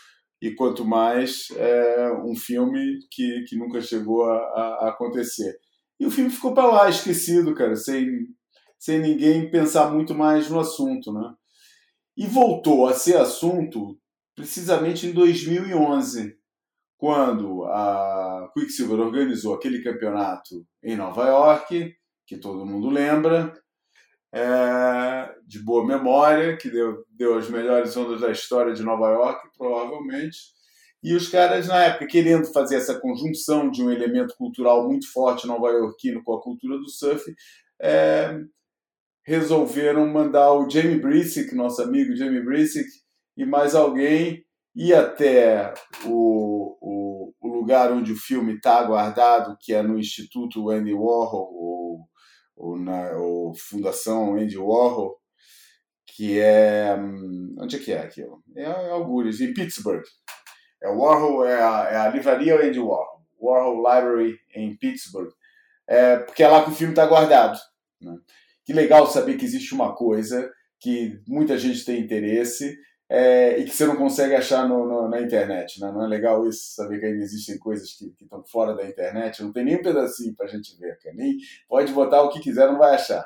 e 0.41 0.55
quanto 0.55 0.85
mais 0.85 1.49
é, 1.57 2.13
um 2.25 2.35
filme 2.37 2.99
que, 3.11 3.45
que 3.49 3.57
nunca 3.57 3.81
chegou 3.81 4.25
a, 4.25 4.37
a 4.37 4.89
acontecer. 4.91 5.57
E 5.99 6.07
o 6.07 6.11
filme 6.11 6.31
ficou 6.31 6.53
para 6.53 6.67
lá, 6.67 6.89
esquecido, 6.89 7.55
cara, 7.55 7.75
sem, 7.75 8.07
sem 8.79 9.01
ninguém 9.01 9.51
pensar 9.51 9.91
muito 9.91 10.15
mais 10.15 10.51
no 10.51 10.61
assunto, 10.61 11.13
né? 11.13 11.35
E 12.17 12.27
voltou 12.27 12.89
a 12.89 12.95
ser 12.95 13.17
assunto 13.17 13.99
precisamente 14.35 15.07
em 15.07 15.13
2011, 15.13 16.37
quando 16.99 17.65
a 17.65 18.51
Quicksilver 18.55 19.01
organizou 19.01 19.55
aquele 19.55 19.83
campeonato 19.83 20.67
em 20.83 20.97
Nova 20.97 21.27
York, 21.27 21.95
que 22.27 22.37
todo 22.37 22.67
mundo 22.67 22.89
lembra, 22.89 23.53
é, 24.33 25.35
de 25.47 25.59
boa 25.63 25.87
memória, 25.87 26.57
que 26.57 26.69
deu, 26.69 27.05
deu 27.11 27.39
as 27.39 27.49
melhores 27.49 27.97
ondas 27.97 28.21
da 28.21 28.31
história 28.31 28.75
de 28.75 28.83
Nova 28.83 29.11
York, 29.11 29.49
provavelmente. 29.57 30.39
E 31.03 31.15
os 31.15 31.29
caras, 31.29 31.69
na 31.69 31.85
época, 31.85 32.07
querendo 32.07 32.47
fazer 32.53 32.77
essa 32.77 32.99
conjunção 32.99 33.71
de 33.71 33.83
um 33.83 33.91
elemento 33.91 34.35
cultural 34.37 34.87
muito 34.87 35.11
forte 35.13 35.47
nova-iorquino 35.47 36.23
com 36.25 36.35
a 36.35 36.43
cultura 36.43 36.77
do 36.79 36.89
surf, 36.91 37.25
é, 37.81 38.41
resolveram 39.27 40.07
mandar 40.07 40.53
o 40.53 40.71
Jamie 40.71 41.01
Brisick, 41.01 41.53
nosso 41.53 41.83
amigo 41.83 42.15
Jamie 42.15 42.45
Brisick, 42.45 42.89
e 43.37 43.45
mais 43.45 43.75
alguém 43.75 44.47
ir 44.73 44.95
até 44.95 45.75
o, 46.05 46.77
o, 46.81 47.35
o 47.41 47.49
lugar 47.49 47.91
onde 47.91 48.13
o 48.13 48.17
filme 48.17 48.55
está 48.55 48.85
guardado, 48.85 49.57
que 49.61 49.75
é 49.75 49.83
no 49.83 49.99
Instituto 49.99 50.71
Andy 50.71 50.95
Warhol, 50.95 51.53
ou, 51.53 52.09
ou 52.57 52.79
na 52.79 53.17
ou 53.17 53.53
Fundação 53.57 54.37
Andy 54.37 54.57
Warhol, 54.57 55.19
que 56.07 56.39
é. 56.39 56.95
Hum, 56.97 57.57
onde 57.59 57.77
é 57.77 57.79
que 57.81 57.93
é 57.93 57.99
aquilo? 57.99 58.45
É, 58.55 58.63
é 58.63 58.91
Algures, 58.91 59.41
em 59.41 59.53
Pittsburgh. 59.53 60.05
É 60.81 60.89
Warhol, 60.89 61.45
é 61.45 61.61
a, 61.61 61.89
é 61.91 61.97
a 61.97 62.09
livraria 62.11 62.55
Andy 62.65 62.79
Warhol, 62.79 63.27
Warhol 63.41 63.77
Library 63.77 64.39
em 64.55 64.77
Pittsburgh. 64.77 65.33
É, 65.89 66.19
porque 66.19 66.45
é 66.45 66.49
lá 66.49 66.63
que 66.63 66.71
o 66.71 66.75
filme 66.75 66.93
está 66.93 67.07
guardado. 67.07 67.59
Né? 68.01 68.17
Que 68.67 68.73
legal 68.73 69.07
saber 69.07 69.37
que 69.37 69.45
existe 69.45 69.73
uma 69.73 69.95
coisa 69.95 70.51
que 70.81 71.21
muita 71.27 71.57
gente 71.57 71.85
tem 71.85 72.01
interesse 72.01 72.77
é, 73.09 73.59
e 73.59 73.65
que 73.65 73.71
você 73.71 73.87
não 73.87 73.95
consegue 73.95 74.35
achar 74.35 74.69
no, 74.69 74.85
no, 74.85 75.09
na 75.09 75.21
internet. 75.21 75.81
Né? 75.81 75.91
Não 75.93 76.05
é 76.05 76.09
legal 76.09 76.47
isso, 76.49 76.75
saber 76.75 76.99
que 76.99 77.07
ainda 77.07 77.23
existem 77.23 77.57
coisas 77.59 77.93
que, 77.93 78.11
que 78.11 78.25
estão 78.25 78.43
fora 78.45 78.75
da 78.75 78.85
internet? 78.85 79.41
Não 79.43 79.53
tem 79.53 79.65
nem 79.65 79.77
um 79.77 79.83
pedacinho 79.83 80.35
para 80.35 80.47
a 80.47 80.49
gente 80.49 80.77
ver. 80.79 80.99
Cara. 80.99 81.15
Nem, 81.15 81.39
pode 81.69 81.93
botar 81.93 82.23
o 82.23 82.29
que 82.29 82.41
quiser, 82.41 82.67
não 82.67 82.79
vai 82.79 82.97
achar. 82.97 83.25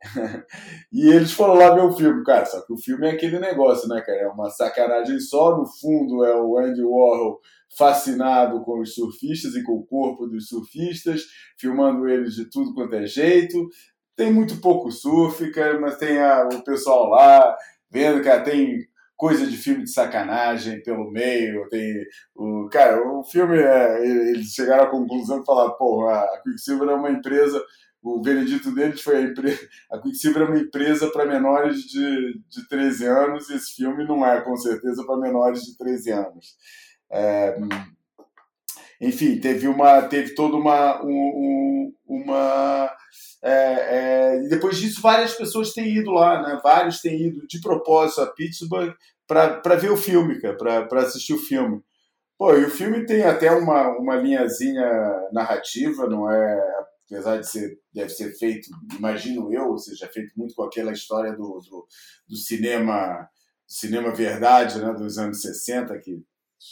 e 0.92 1.08
eles 1.08 1.30
foram 1.30 1.54
lá 1.54 1.72
ver 1.72 1.82
o 1.82 1.92
filme, 1.92 2.24
cara. 2.24 2.44
Só 2.44 2.60
que 2.66 2.72
o 2.72 2.78
filme 2.78 3.06
é 3.06 3.12
aquele 3.12 3.38
negócio, 3.38 3.88
né, 3.88 4.00
cara? 4.00 4.18
É 4.18 4.28
uma 4.28 4.50
sacanagem 4.50 5.20
só. 5.20 5.56
No 5.56 5.66
fundo, 5.66 6.24
é 6.24 6.34
o 6.34 6.58
Andy 6.58 6.82
Warhol 6.82 7.40
fascinado 7.76 8.62
com 8.64 8.80
os 8.80 8.94
surfistas 8.94 9.54
e 9.54 9.62
com 9.62 9.74
o 9.74 9.86
corpo 9.86 10.26
dos 10.26 10.48
surfistas, 10.48 11.22
filmando 11.56 12.08
eles 12.08 12.34
de 12.34 12.50
tudo 12.50 12.74
quanto 12.74 12.96
é 12.96 13.06
jeito. 13.06 13.68
Tem 14.20 14.30
muito 14.30 14.60
pouco 14.60 14.92
surf, 14.92 15.50
cara, 15.50 15.80
mas 15.80 15.96
tem 15.96 16.18
a, 16.20 16.46
o 16.46 16.62
pessoal 16.62 17.08
lá 17.08 17.56
vendo, 17.90 18.22
cara, 18.22 18.42
tem 18.42 18.86
coisa 19.16 19.46
de 19.46 19.56
filme 19.56 19.84
de 19.84 19.90
sacanagem 19.90 20.82
pelo 20.82 21.10
meio, 21.10 21.66
tem 21.70 22.04
o 22.34 22.68
cara, 22.70 23.02
o 23.02 23.24
filme 23.24 23.56
é, 23.56 24.06
eles 24.28 24.48
chegaram 24.48 24.84
à 24.84 24.90
conclusão 24.90 25.40
de 25.40 25.46
falar, 25.46 25.70
pô, 25.70 26.06
a 26.06 26.38
Quicksilver 26.42 26.90
é 26.90 26.94
uma 26.94 27.10
empresa, 27.10 27.64
o 28.02 28.22
veredito 28.22 28.74
deles 28.74 29.00
foi 29.00 29.16
a, 29.16 29.22
empresa, 29.22 29.66
a 29.90 29.98
Quicksilver 29.98 30.42
é 30.42 30.44
uma 30.50 30.58
empresa 30.58 31.10
para 31.10 31.24
menores 31.24 31.78
de, 31.84 32.42
de 32.46 32.68
13 32.68 33.06
anos 33.06 33.48
e 33.48 33.54
esse 33.54 33.72
filme 33.74 34.06
não 34.06 34.26
é 34.26 34.38
com 34.42 34.54
certeza 34.54 35.02
para 35.02 35.16
menores 35.16 35.62
de 35.62 35.78
13 35.78 36.10
anos. 36.10 36.58
É, 37.08 37.58
enfim, 39.00 39.40
teve 39.40 39.66
uma, 39.66 40.02
teve 40.02 40.34
toda 40.34 40.56
uma, 40.56 41.02
um, 41.04 41.92
uma 42.06 42.90
é, 43.42 43.52
é, 43.52 44.48
depois 44.48 44.76
disso, 44.76 45.00
várias 45.00 45.34
pessoas 45.34 45.72
têm 45.72 45.96
ido 45.96 46.10
lá, 46.10 46.42
né? 46.42 46.60
Vários 46.62 47.00
têm 47.00 47.28
ido 47.28 47.46
de 47.46 47.60
propósito 47.60 48.20
a 48.20 48.26
Pittsburgh 48.26 48.94
para 49.26 49.76
ver 49.76 49.90
o 49.90 49.96
filme, 49.96 50.38
para 50.40 51.00
assistir 51.00 51.34
o 51.34 51.38
filme. 51.38 51.82
Pô, 52.36 52.54
e 52.54 52.64
o 52.64 52.70
filme 52.70 53.06
tem 53.06 53.22
até 53.22 53.50
uma, 53.52 53.88
uma 53.98 54.16
linhazinha 54.16 54.84
narrativa, 55.32 56.06
não 56.06 56.30
é? 56.30 56.60
Apesar 57.06 57.38
de 57.38 57.48
ser, 57.48 57.78
deve 57.92 58.10
ser 58.10 58.32
feito, 58.38 58.70
imagino 58.96 59.52
eu, 59.52 59.70
ou 59.70 59.78
seja, 59.78 60.08
feito 60.12 60.32
muito 60.36 60.54
com 60.54 60.62
aquela 60.62 60.92
história 60.92 61.32
do, 61.32 61.60
do, 61.68 61.86
do 62.28 62.36
cinema 62.36 63.28
cinema 63.66 64.12
verdade, 64.12 64.80
né, 64.80 64.92
dos 64.92 65.16
anos 65.16 65.40
60, 65.42 65.96
que 66.00 66.20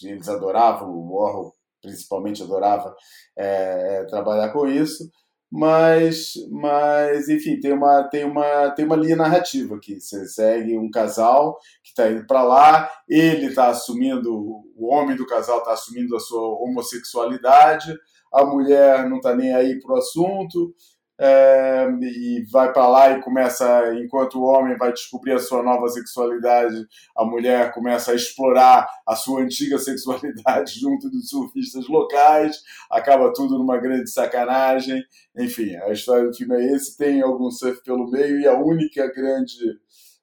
eles 0.02 0.28
adoravam, 0.28 0.90
o 0.90 1.14
Warhol 1.14 1.54
principalmente 1.80 2.42
adorava 2.42 2.94
é, 3.36 4.04
trabalhar 4.04 4.52
com 4.52 4.66
isso 4.66 5.10
mas, 5.50 6.34
mas 6.50 7.28
enfim, 7.28 7.58
tem 7.58 7.72
uma, 7.72 8.04
tem, 8.04 8.24
uma, 8.24 8.70
tem 8.70 8.84
uma 8.84 8.96
linha 8.96 9.16
narrativa 9.16 9.76
aqui. 9.76 9.98
Você 9.98 10.26
segue 10.26 10.76
um 10.76 10.90
casal 10.90 11.58
que 11.82 11.90
está 11.90 12.10
indo 12.10 12.26
para 12.26 12.42
lá, 12.42 12.90
ele 13.08 13.46
está 13.46 13.68
assumindo, 13.68 14.30
o 14.76 14.92
homem 14.92 15.16
do 15.16 15.26
casal 15.26 15.58
está 15.58 15.72
assumindo 15.72 16.14
a 16.14 16.20
sua 16.20 16.42
homossexualidade, 16.42 17.94
a 18.32 18.44
mulher 18.44 19.08
não 19.08 19.16
está 19.16 19.34
nem 19.34 19.54
aí 19.54 19.80
para 19.80 19.94
o 19.94 19.98
assunto, 19.98 20.74
é, 21.20 21.88
e 22.00 22.44
vai 22.50 22.72
para 22.72 22.86
lá 22.86 23.10
e 23.10 23.22
começa, 23.22 23.92
enquanto 23.94 24.38
o 24.38 24.44
homem 24.44 24.76
vai 24.76 24.92
descobrir 24.92 25.32
a 25.32 25.38
sua 25.38 25.62
nova 25.62 25.88
sexualidade, 25.88 26.86
a 27.16 27.24
mulher 27.24 27.72
começa 27.72 28.12
a 28.12 28.14
explorar 28.14 28.88
a 29.06 29.16
sua 29.16 29.40
antiga 29.42 29.78
sexualidade 29.78 30.78
junto 30.78 31.10
dos 31.10 31.28
surfistas 31.28 31.88
locais, 31.88 32.62
acaba 32.90 33.32
tudo 33.32 33.58
numa 33.58 33.78
grande 33.78 34.10
sacanagem. 34.10 35.02
Enfim, 35.36 35.74
a 35.76 35.90
história 35.90 36.24
do 36.28 36.34
filme 36.34 36.54
é 36.54 36.72
esse: 36.72 36.96
tem 36.96 37.20
algum 37.20 37.50
surf 37.50 37.82
pelo 37.82 38.08
meio 38.10 38.40
e 38.40 38.46
a 38.46 38.56
única 38.56 39.12
grande. 39.12 39.58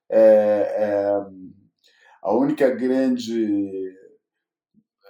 É, 0.10 0.76
é, 0.78 1.56
a 2.22 2.34
única 2.34 2.70
grande 2.72 3.94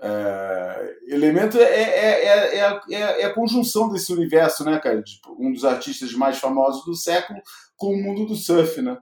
é, 0.06 0.96
elemento 1.08 1.58
é, 1.58 1.64
é, 1.64 2.82
é, 2.92 3.26
a 3.26 3.34
conjunção 3.34 3.90
desse 3.90 4.14
universo, 4.14 4.64
né, 4.64 4.80
cara? 4.80 5.02
Tipo, 5.02 5.36
um 5.40 5.52
dos 5.52 5.66
artistas 5.66 6.14
mais 6.14 6.38
famosos 6.38 6.86
do 6.86 6.96
século 6.96 7.42
com 7.76 7.94
o 7.94 8.02
mundo 8.02 8.26
do 8.26 8.36
surf, 8.36 8.82
né? 8.82 8.98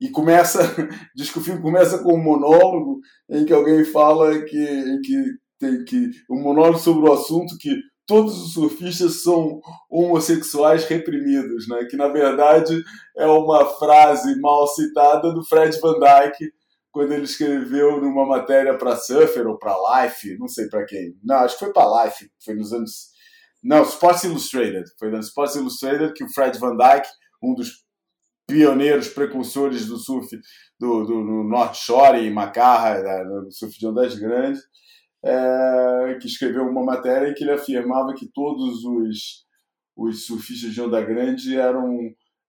E 0.00 0.08
começa, 0.10 0.60
diz 1.14 1.30
que 1.30 1.38
o 1.38 1.42
filme 1.42 1.62
começa 1.62 1.98
com 1.98 2.14
um 2.14 2.22
monólogo 2.22 3.00
em 3.30 3.44
que 3.44 3.52
alguém 3.52 3.84
fala 3.84 4.42
que, 4.42 5.00
que 5.04 5.24
tem 5.58 5.84
que 5.84 6.10
um 6.30 6.40
monólogo 6.40 6.78
sobre 6.78 7.08
o 7.08 7.12
assunto 7.12 7.56
que 7.58 7.76
todos 8.06 8.40
os 8.42 8.54
surfistas 8.54 9.22
são 9.22 9.60
homossexuais 9.90 10.84
reprimidos, 10.86 11.68
né? 11.68 11.84
Que 11.84 11.96
na 11.96 12.08
verdade 12.08 12.82
é 13.16 13.26
uma 13.26 13.64
frase 13.64 14.40
mal 14.40 14.66
citada 14.66 15.32
do 15.32 15.44
Fred 15.44 15.78
Van 15.80 15.98
Dyke 16.00 16.50
quando 16.98 17.12
ele 17.12 17.22
escreveu 17.22 18.00
numa 18.00 18.26
matéria 18.26 18.76
para 18.76 18.96
Surfer 18.96 19.46
ou 19.46 19.56
para 19.56 20.02
Life, 20.02 20.36
não 20.36 20.48
sei 20.48 20.66
para 20.66 20.84
quem. 20.84 21.16
Não, 21.22 21.36
acho 21.36 21.56
que 21.56 21.64
foi 21.64 21.72
para 21.72 22.04
Life, 22.04 22.28
foi 22.44 22.56
nos 22.56 22.72
anos. 22.72 23.10
Não, 23.62 23.84
Sports 23.84 24.24
Illustrated. 24.24 24.84
Foi 24.98 25.08
no 25.08 25.20
Sports 25.20 25.54
Illustrated 25.54 26.12
que 26.12 26.24
o 26.24 26.28
Fred 26.28 26.58
Van 26.58 26.76
Dyke, 26.76 27.06
um 27.40 27.54
dos 27.54 27.84
pioneiros, 28.48 29.10
precursores 29.10 29.86
do 29.86 29.96
surf 29.96 30.28
do, 30.76 31.04
do, 31.04 31.22
no 31.22 31.44
North 31.44 31.76
Shore 31.76 32.18
e 32.18 32.32
Macarra, 32.32 33.22
no 33.22 33.52
surf 33.52 33.78
de 33.78 33.86
ondas 33.86 34.16
grandes, 34.16 34.60
é, 35.24 36.18
que 36.20 36.26
escreveu 36.26 36.64
uma 36.64 36.82
matéria 36.82 37.28
em 37.28 37.34
que 37.34 37.44
ele 37.44 37.52
afirmava 37.52 38.12
que 38.12 38.28
todos 38.34 38.84
os, 38.84 39.46
os 39.96 40.26
surfistas 40.26 40.72
de 40.72 40.82
onda 40.82 41.00
grande 41.00 41.56
eram 41.56 41.96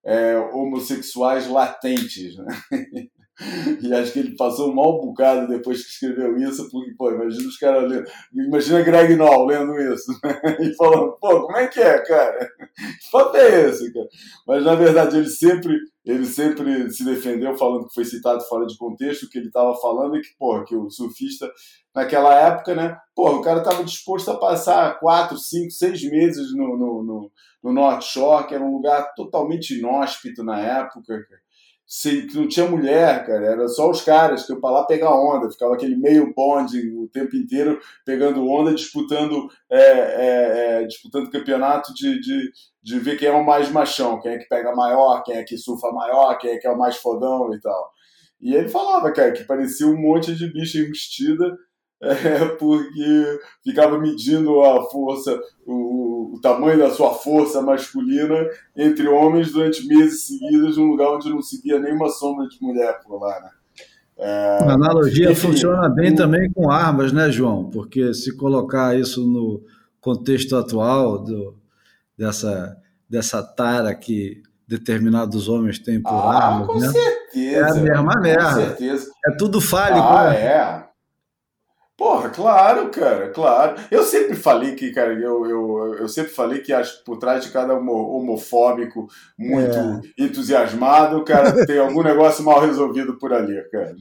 é, 0.03 0.39
homossexuais 0.39 1.47
latentes. 1.47 2.35
Né? 2.35 2.47
E 3.81 3.93
acho 3.93 4.11
que 4.11 4.19
ele 4.19 4.35
passou 4.35 4.69
um 4.69 4.75
mau 4.75 4.99
bocado 4.99 5.47
depois 5.47 5.83
que 5.83 5.91
escreveu 5.91 6.37
isso, 6.37 6.69
porque, 6.69 6.91
pô, 6.91 7.11
imagina 7.11 7.47
os 7.47 7.57
caras 7.57 7.89
lendo. 7.89 8.05
Imagina 8.33 8.81
Greg 8.81 9.15
Noll 9.15 9.45
lendo 9.45 9.79
isso, 9.79 10.11
né? 10.23 10.41
E 10.59 10.75
falando, 10.75 11.17
pô, 11.19 11.41
como 11.43 11.57
é 11.57 11.67
que 11.67 11.79
é, 11.79 11.99
cara? 11.99 12.49
Que 12.75 13.09
fato 13.11 13.37
é 13.37 13.67
esse, 13.67 13.93
cara? 13.93 14.07
Mas 14.47 14.63
na 14.63 14.75
verdade 14.75 15.17
ele 15.17 15.29
sempre, 15.29 15.77
ele 16.05 16.25
sempre 16.25 16.89
se 16.91 17.03
defendeu 17.05 17.57
falando 17.57 17.87
que 17.87 17.93
foi 17.93 18.05
citado 18.05 18.41
fora 18.41 18.65
de 18.65 18.77
contexto, 18.77 19.23
o 19.23 19.29
que 19.29 19.37
ele 19.37 19.47
estava 19.47 19.73
falando 19.75 20.17
é 20.17 20.21
que, 20.21 20.29
pô, 20.37 20.63
que 20.63 20.75
o 20.75 20.89
surfista, 20.89 21.49
naquela 21.95 22.33
época, 22.35 22.75
né, 22.75 22.97
pô, 23.15 23.29
o 23.31 23.41
cara 23.41 23.59
estava 23.59 23.83
disposto 23.83 24.29
a 24.31 24.37
passar 24.37 24.99
quatro, 24.99 25.37
cinco, 25.37 25.71
seis 25.71 26.03
meses 26.09 26.53
no, 26.55 26.77
no, 26.77 27.03
no, 27.03 27.31
no 27.63 27.73
North 27.73 28.03
Shore, 28.03 28.47
que 28.47 28.55
era 28.55 28.63
um 28.63 28.73
lugar 28.73 29.13
totalmente 29.15 29.77
inóspito 29.77 30.43
na 30.43 30.59
época, 30.59 31.01
cara 31.07 31.48
se, 31.91 32.27
que 32.27 32.37
não 32.37 32.47
tinha 32.47 32.69
mulher, 32.69 33.25
cara, 33.25 33.47
era 33.47 33.67
só 33.67 33.89
os 33.89 34.03
caras 34.03 34.45
que 34.45 34.53
iam 34.53 34.61
para 34.61 34.69
lá 34.69 34.85
pegar 34.85 35.09
onda, 35.09 35.49
ficava 35.49 35.73
aquele 35.73 35.95
meio 35.95 36.31
bonde 36.35 36.87
o 36.95 37.07
tempo 37.07 37.35
inteiro 37.35 37.79
pegando 38.05 38.47
onda, 38.47 38.75
disputando 38.75 39.49
é, 39.67 39.81
é, 39.81 40.83
é, 40.83 40.83
disputando 40.85 41.31
campeonato 41.31 41.91
de, 41.95 42.21
de, 42.21 42.51
de 42.83 42.99
ver 42.99 43.17
quem 43.17 43.27
é 43.27 43.31
o 43.31 43.43
mais 43.43 43.71
machão, 43.71 44.21
quem 44.21 44.33
é 44.33 44.37
que 44.37 44.47
pega 44.47 44.75
maior, 44.75 45.23
quem 45.23 45.35
é 45.35 45.43
que 45.43 45.57
surfa 45.57 45.91
maior, 45.91 46.37
quem 46.37 46.51
é 46.51 46.57
que 46.57 46.67
é 46.67 46.71
o 46.71 46.77
mais 46.77 46.95
fodão 46.97 47.51
e 47.55 47.59
tal. 47.59 47.91
E 48.39 48.53
ele 48.53 48.69
falava, 48.69 49.11
cara, 49.11 49.31
que 49.31 49.43
parecia 49.43 49.87
um 49.87 49.99
monte 49.99 50.35
de 50.35 50.45
bicha 50.45 50.77
enrustida 50.77 51.57
é, 52.03 52.45
porque 52.59 53.39
ficava 53.63 53.97
medindo 53.97 54.61
a 54.61 54.87
força, 54.91 55.39
o, 55.65 56.08
o, 56.33 56.39
tamanho 56.41 56.79
da 56.79 56.89
sua 56.89 57.13
força 57.13 57.61
masculina 57.61 58.35
entre 58.75 59.07
homens 59.07 59.51
durante 59.51 59.85
meses 59.87 60.23
seguidos, 60.23 60.77
num 60.77 60.87
lugar 60.87 61.09
onde 61.09 61.29
não 61.29 61.41
se 61.41 61.61
via 61.61 61.79
nenhuma 61.79 62.09
sombra 62.09 62.47
de 62.47 62.57
mulher 62.61 62.99
por 63.03 63.19
lá, 63.21 63.39
né? 63.39 63.49
É, 64.21 64.57
a 64.63 64.73
analogia 64.73 65.31
enfim, 65.31 65.47
funciona 65.47 65.87
bem 65.87 66.11
o... 66.11 66.15
também 66.15 66.51
com 66.51 66.69
armas, 66.69 67.13
né, 67.13 67.31
João? 67.31 67.69
Porque 67.69 68.13
se 68.13 68.35
colocar 68.35 68.97
isso 68.97 69.25
no 69.25 69.63
contexto 70.01 70.57
atual 70.57 71.23
do, 71.23 71.55
dessa, 72.17 72.75
dessa 73.09 73.41
tara 73.41 73.95
que 73.95 74.41
determinados 74.67 75.47
homens 75.47 75.79
têm 75.79 76.01
por 76.01 76.13
ah, 76.13 76.37
armas, 76.37 76.67
com 76.67 76.79
né? 76.79 76.89
certeza. 76.89 77.57
É 77.57 77.71
a 77.71 77.73
mesma 77.75 78.13
merda. 78.21 78.77
É 79.25 79.31
tudo 79.37 79.61
fálico. 79.61 80.05
Ah, 80.05 80.29
né? 80.29 80.35
é. 80.35 80.88
Porra, 81.99 82.29
claro, 82.29 82.89
cara, 82.91 83.27
claro. 83.27 83.75
Eu 83.91 84.03
sempre 84.03 84.33
falei 84.33 84.73
que, 84.73 84.89
cara, 84.93 85.11
eu, 85.11 85.45
eu, 85.45 85.95
eu 85.95 86.07
sempre 86.07 86.31
falei 86.31 86.59
que 86.59 86.71
acho 86.71 87.03
por 87.03 87.19
trás 87.19 87.43
de 87.43 87.51
cada 87.51 87.73
homofóbico 87.73 89.05
muito 89.37 89.77
é. 89.77 90.01
entusiasmado, 90.17 91.21
cara, 91.25 91.65
tem 91.67 91.77
algum 91.77 92.01
negócio 92.01 92.41
mal 92.41 92.61
resolvido 92.61 93.17
por 93.17 93.33
ali, 93.33 93.61
cara. 93.69 93.93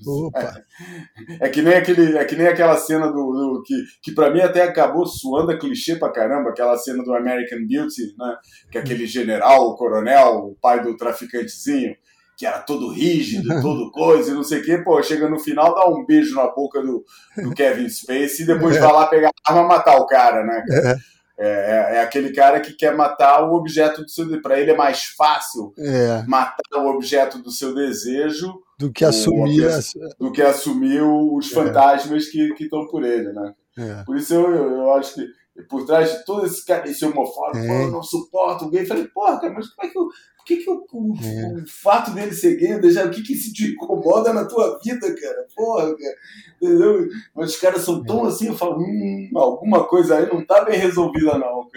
É, 1.40 1.46
é 1.46 1.48
que 1.48 1.60
nem 1.60 1.74
aquele, 1.74 2.16
é 2.16 2.24
que 2.24 2.36
nem 2.36 2.46
aquela 2.46 2.76
cena 2.76 3.08
do, 3.08 3.32
do 3.32 3.62
que, 3.66 3.74
que 4.00 4.12
para 4.12 4.30
mim 4.30 4.42
até 4.42 4.62
acabou 4.62 5.04
suando 5.04 5.50
a 5.50 5.58
clichê 5.58 5.96
pra 5.96 6.12
caramba, 6.12 6.50
aquela 6.50 6.78
cena 6.78 7.02
do 7.02 7.12
American 7.12 7.66
Beauty, 7.66 8.14
né? 8.16 8.36
Que 8.70 8.78
é 8.78 8.80
aquele 8.80 9.08
general, 9.08 9.70
o 9.70 9.76
coronel, 9.76 10.50
o 10.50 10.56
pai 10.62 10.84
do 10.84 10.96
traficantezinho, 10.96 11.96
que 12.38 12.46
era 12.46 12.60
todo 12.60 12.92
rígido, 12.92 13.48
todo 13.60 13.90
coisa, 13.90 14.30
e 14.30 14.34
não 14.34 14.44
sei 14.44 14.60
o 14.60 14.64
quê, 14.64 14.78
pô, 14.78 15.02
chega 15.02 15.28
no 15.28 15.40
final, 15.40 15.74
dá 15.74 15.88
um 15.88 16.06
beijo 16.06 16.36
na 16.36 16.46
boca 16.46 16.80
do, 16.80 17.04
do 17.36 17.52
Kevin 17.52 17.88
Space 17.88 18.42
e 18.42 18.46
depois 18.46 18.76
é. 18.76 18.80
vai 18.80 18.92
lá 18.92 19.06
pegar 19.08 19.30
a 19.44 19.52
arma 19.52 19.64
e 19.64 19.68
matar 19.68 19.96
o 19.98 20.06
cara, 20.06 20.44
né? 20.44 20.64
É. 20.70 20.90
é. 20.92 20.96
É, 21.40 21.98
é, 21.98 22.00
aquele 22.00 22.32
cara 22.32 22.58
que 22.58 22.72
quer 22.72 22.96
matar 22.96 23.44
o 23.44 23.54
objeto 23.54 24.02
do 24.02 24.10
seu 24.10 24.42
Para 24.42 24.58
ele 24.58 24.72
é 24.72 24.76
mais 24.76 25.04
fácil 25.04 25.72
é. 25.78 26.24
matar 26.26 26.78
o 26.78 26.88
objeto 26.88 27.38
do 27.38 27.52
seu 27.52 27.72
desejo 27.72 28.60
do 28.76 28.90
que 28.90 29.04
assumir, 29.04 29.68
do 30.18 30.32
que 30.32 30.42
assumir 30.42 31.00
os 31.00 31.48
é. 31.52 31.54
fantasmas 31.54 32.26
que 32.26 32.52
estão 32.58 32.88
por 32.88 33.04
ele, 33.04 33.32
né? 33.32 33.54
É. 33.78 34.02
Por 34.04 34.16
isso 34.16 34.34
eu, 34.34 34.52
eu 34.52 34.92
acho 34.94 35.14
que 35.14 35.28
por 35.68 35.84
trás 35.84 36.10
de 36.10 36.24
todo 36.24 36.46
esse 36.46 36.64
cara, 36.64 36.88
esse 36.88 37.04
homofóbico, 37.04 37.64
é. 37.64 37.84
eu 37.84 37.90
não 37.90 38.02
suporto 38.02 38.66
o 38.66 38.70
gay. 38.70 38.86
Falei, 38.86 39.06
porra, 39.08 39.40
cara, 39.40 39.52
mas 39.52 39.68
como 39.68 39.88
é 39.88 39.90
que 39.90 39.98
eu. 39.98 40.08
Por 40.36 40.44
que, 40.44 40.56
que 40.56 40.70
o, 40.70 40.86
o, 40.92 41.14
é. 41.22 41.62
o 41.62 41.66
fato 41.68 42.12
dele 42.12 42.32
ser 42.32 42.56
gay, 42.56 42.78
deixar, 42.80 43.06
o 43.06 43.10
que, 43.10 43.22
que 43.22 43.34
se 43.34 43.52
te 43.52 43.72
incomoda 43.72 44.32
na 44.32 44.46
tua 44.46 44.78
vida, 44.82 45.14
cara? 45.14 45.46
Porra, 45.54 45.94
cara. 45.94 46.16
Entendeu? 46.60 47.08
Mas 47.34 47.50
os 47.50 47.56
caras 47.60 47.82
são 47.82 48.02
tão 48.02 48.24
é. 48.24 48.28
assim, 48.28 48.46
eu 48.46 48.56
falo, 48.56 48.78
hum, 48.78 49.30
alguma 49.34 49.84
coisa 49.84 50.16
aí 50.16 50.26
não 50.32 50.44
tá 50.44 50.64
bem 50.64 50.78
resolvida, 50.78 51.36
não. 51.36 51.68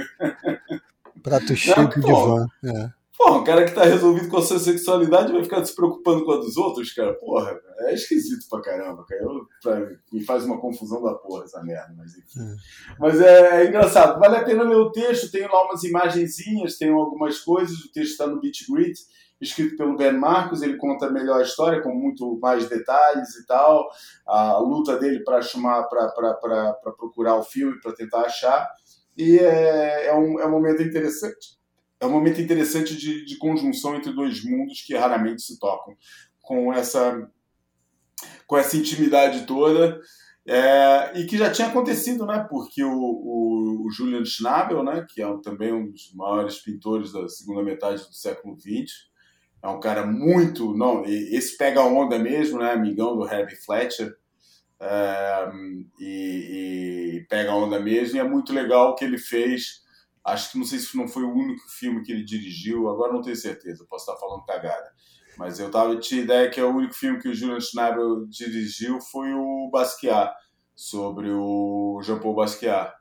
Prato 1.21 1.55
cheio 1.55 1.89
de 1.89 2.01
van. 2.01 2.47
É. 2.63 3.00
Porra, 3.23 3.37
um 3.37 3.43
cara 3.43 3.65
que 3.65 3.75
tá 3.75 3.83
resolvido 3.83 4.29
com 4.29 4.37
a 4.37 4.41
sua 4.41 4.57
sexualidade 4.57 5.31
vai 5.31 5.43
ficar 5.43 5.63
se 5.63 5.75
preocupando 5.75 6.25
com 6.25 6.31
a 6.31 6.37
dos 6.37 6.57
outros, 6.57 6.91
cara. 6.91 7.13
Porra, 7.13 7.55
é 7.81 7.93
esquisito 7.93 8.47
pra 8.49 8.61
caramba, 8.61 9.05
cara. 9.07 9.21
Eu, 9.21 9.45
pra, 9.61 9.79
me 10.11 10.23
faz 10.23 10.43
uma 10.43 10.59
confusão 10.59 11.03
da 11.03 11.13
porra 11.13 11.43
essa 11.43 11.61
merda, 11.61 11.93
mas 11.95 12.17
enfim. 12.17 12.39
É. 12.39 12.55
Mas 12.99 13.21
é, 13.21 13.61
é, 13.61 13.67
engraçado. 13.67 14.19
Vale 14.19 14.37
a 14.37 14.43
pena 14.43 14.63
ler 14.63 14.75
o 14.75 14.91
texto, 14.91 15.31
tem 15.31 15.43
lá 15.43 15.65
umas 15.65 15.83
imagenzinhas, 15.83 16.79
tem 16.79 16.89
algumas 16.89 17.39
coisas. 17.39 17.77
O 17.81 17.91
texto 17.91 18.11
está 18.11 18.25
no 18.25 18.41
Beach 18.41 18.65
Grid, 18.67 18.95
escrito 19.39 19.77
pelo 19.77 19.95
Ben 19.95 20.13
Marcos. 20.13 20.63
Ele 20.63 20.77
conta 20.77 21.11
melhor 21.11 21.41
a 21.41 21.43
história, 21.43 21.79
com 21.79 21.93
muito 21.93 22.39
mais 22.39 22.67
detalhes 22.67 23.35
e 23.35 23.45
tal. 23.45 23.87
A 24.25 24.57
luta 24.57 24.97
dele 24.97 25.23
para 25.23 25.43
chamar, 25.43 25.83
para 25.83 26.09
procurar 26.97 27.35
o 27.35 27.43
filme, 27.43 27.79
para 27.79 27.93
tentar 27.93 28.21
achar. 28.21 28.67
E 29.15 29.37
é, 29.37 30.07
é, 30.07 30.15
um, 30.15 30.39
é 30.39 30.47
um 30.47 30.51
momento 30.51 30.81
interessante 30.81 31.60
é 32.01 32.05
um 32.05 32.11
momento 32.11 32.41
interessante 32.41 32.97
de, 32.97 33.23
de 33.23 33.37
conjunção 33.37 33.95
entre 33.95 34.11
dois 34.11 34.43
mundos 34.43 34.81
que 34.81 34.95
raramente 34.95 35.43
se 35.43 35.59
tocam. 35.59 35.95
Com 36.41 36.73
essa, 36.73 37.29
com 38.47 38.57
essa 38.57 38.75
intimidade 38.75 39.45
toda. 39.45 40.01
É, 40.45 41.19
e 41.19 41.25
que 41.25 41.37
já 41.37 41.51
tinha 41.51 41.67
acontecido, 41.67 42.25
né? 42.25 42.45
Porque 42.49 42.83
o, 42.83 42.91
o, 42.91 43.85
o 43.85 43.91
Julian 43.91 44.25
Schnabel, 44.25 44.83
né? 44.83 45.05
Que 45.07 45.21
é 45.21 45.37
também 45.43 45.71
um 45.71 45.91
dos 45.91 46.11
maiores 46.15 46.57
pintores 46.57 47.13
da 47.13 47.29
segunda 47.29 47.61
metade 47.61 48.01
do 48.07 48.13
século 48.13 48.57
XX, 48.59 48.91
é 49.63 49.67
um 49.67 49.79
cara 49.79 50.03
muito, 50.03 50.75
não, 50.75 51.05
esse 51.05 51.55
pega 51.55 51.83
onda 51.83 52.17
mesmo, 52.17 52.57
né? 52.57 52.71
Amigão 52.71 53.15
do 53.15 53.31
Herbie 53.31 53.55
Fletcher, 53.55 54.17
é, 54.79 55.51
e, 55.99 57.19
e, 57.19 57.25
pega 57.29 57.53
onda 57.53 57.79
mesmo. 57.79 58.17
E 58.17 58.19
é 58.19 58.23
muito 58.23 58.51
legal 58.51 58.89
o 58.89 58.95
que 58.95 59.05
ele 59.05 59.19
fez 59.19 59.81
Acho 60.25 60.51
que 60.51 60.57
não 60.57 60.65
sei 60.65 60.79
se 60.79 60.95
não 60.95 61.07
foi 61.07 61.23
o 61.23 61.33
único 61.33 61.67
filme 61.69 62.03
que 62.03 62.11
ele 62.11 62.23
dirigiu, 62.23 62.89
agora 62.89 63.13
não 63.13 63.21
tenho 63.21 63.35
certeza, 63.35 63.85
posso 63.89 64.09
estar 64.09 64.19
falando 64.19 64.45
cagada. 64.45 64.91
Mas 65.37 65.59
eu 65.59 65.71
tava, 65.71 65.97
tinha 65.97 66.21
ideia 66.21 66.49
que 66.49 66.59
é 66.59 66.63
o 66.63 66.75
único 66.75 66.93
filme 66.93 67.19
que 67.19 67.29
o 67.29 67.33
Julian 67.33 67.59
Schnabel 67.59 68.27
dirigiu 68.27 68.99
foi 68.99 69.33
o 69.33 69.69
Basquiat, 69.71 70.33
sobre 70.75 71.29
o 71.31 72.01
Jean-Paul 72.03 72.35
Basquiat. 72.35 72.93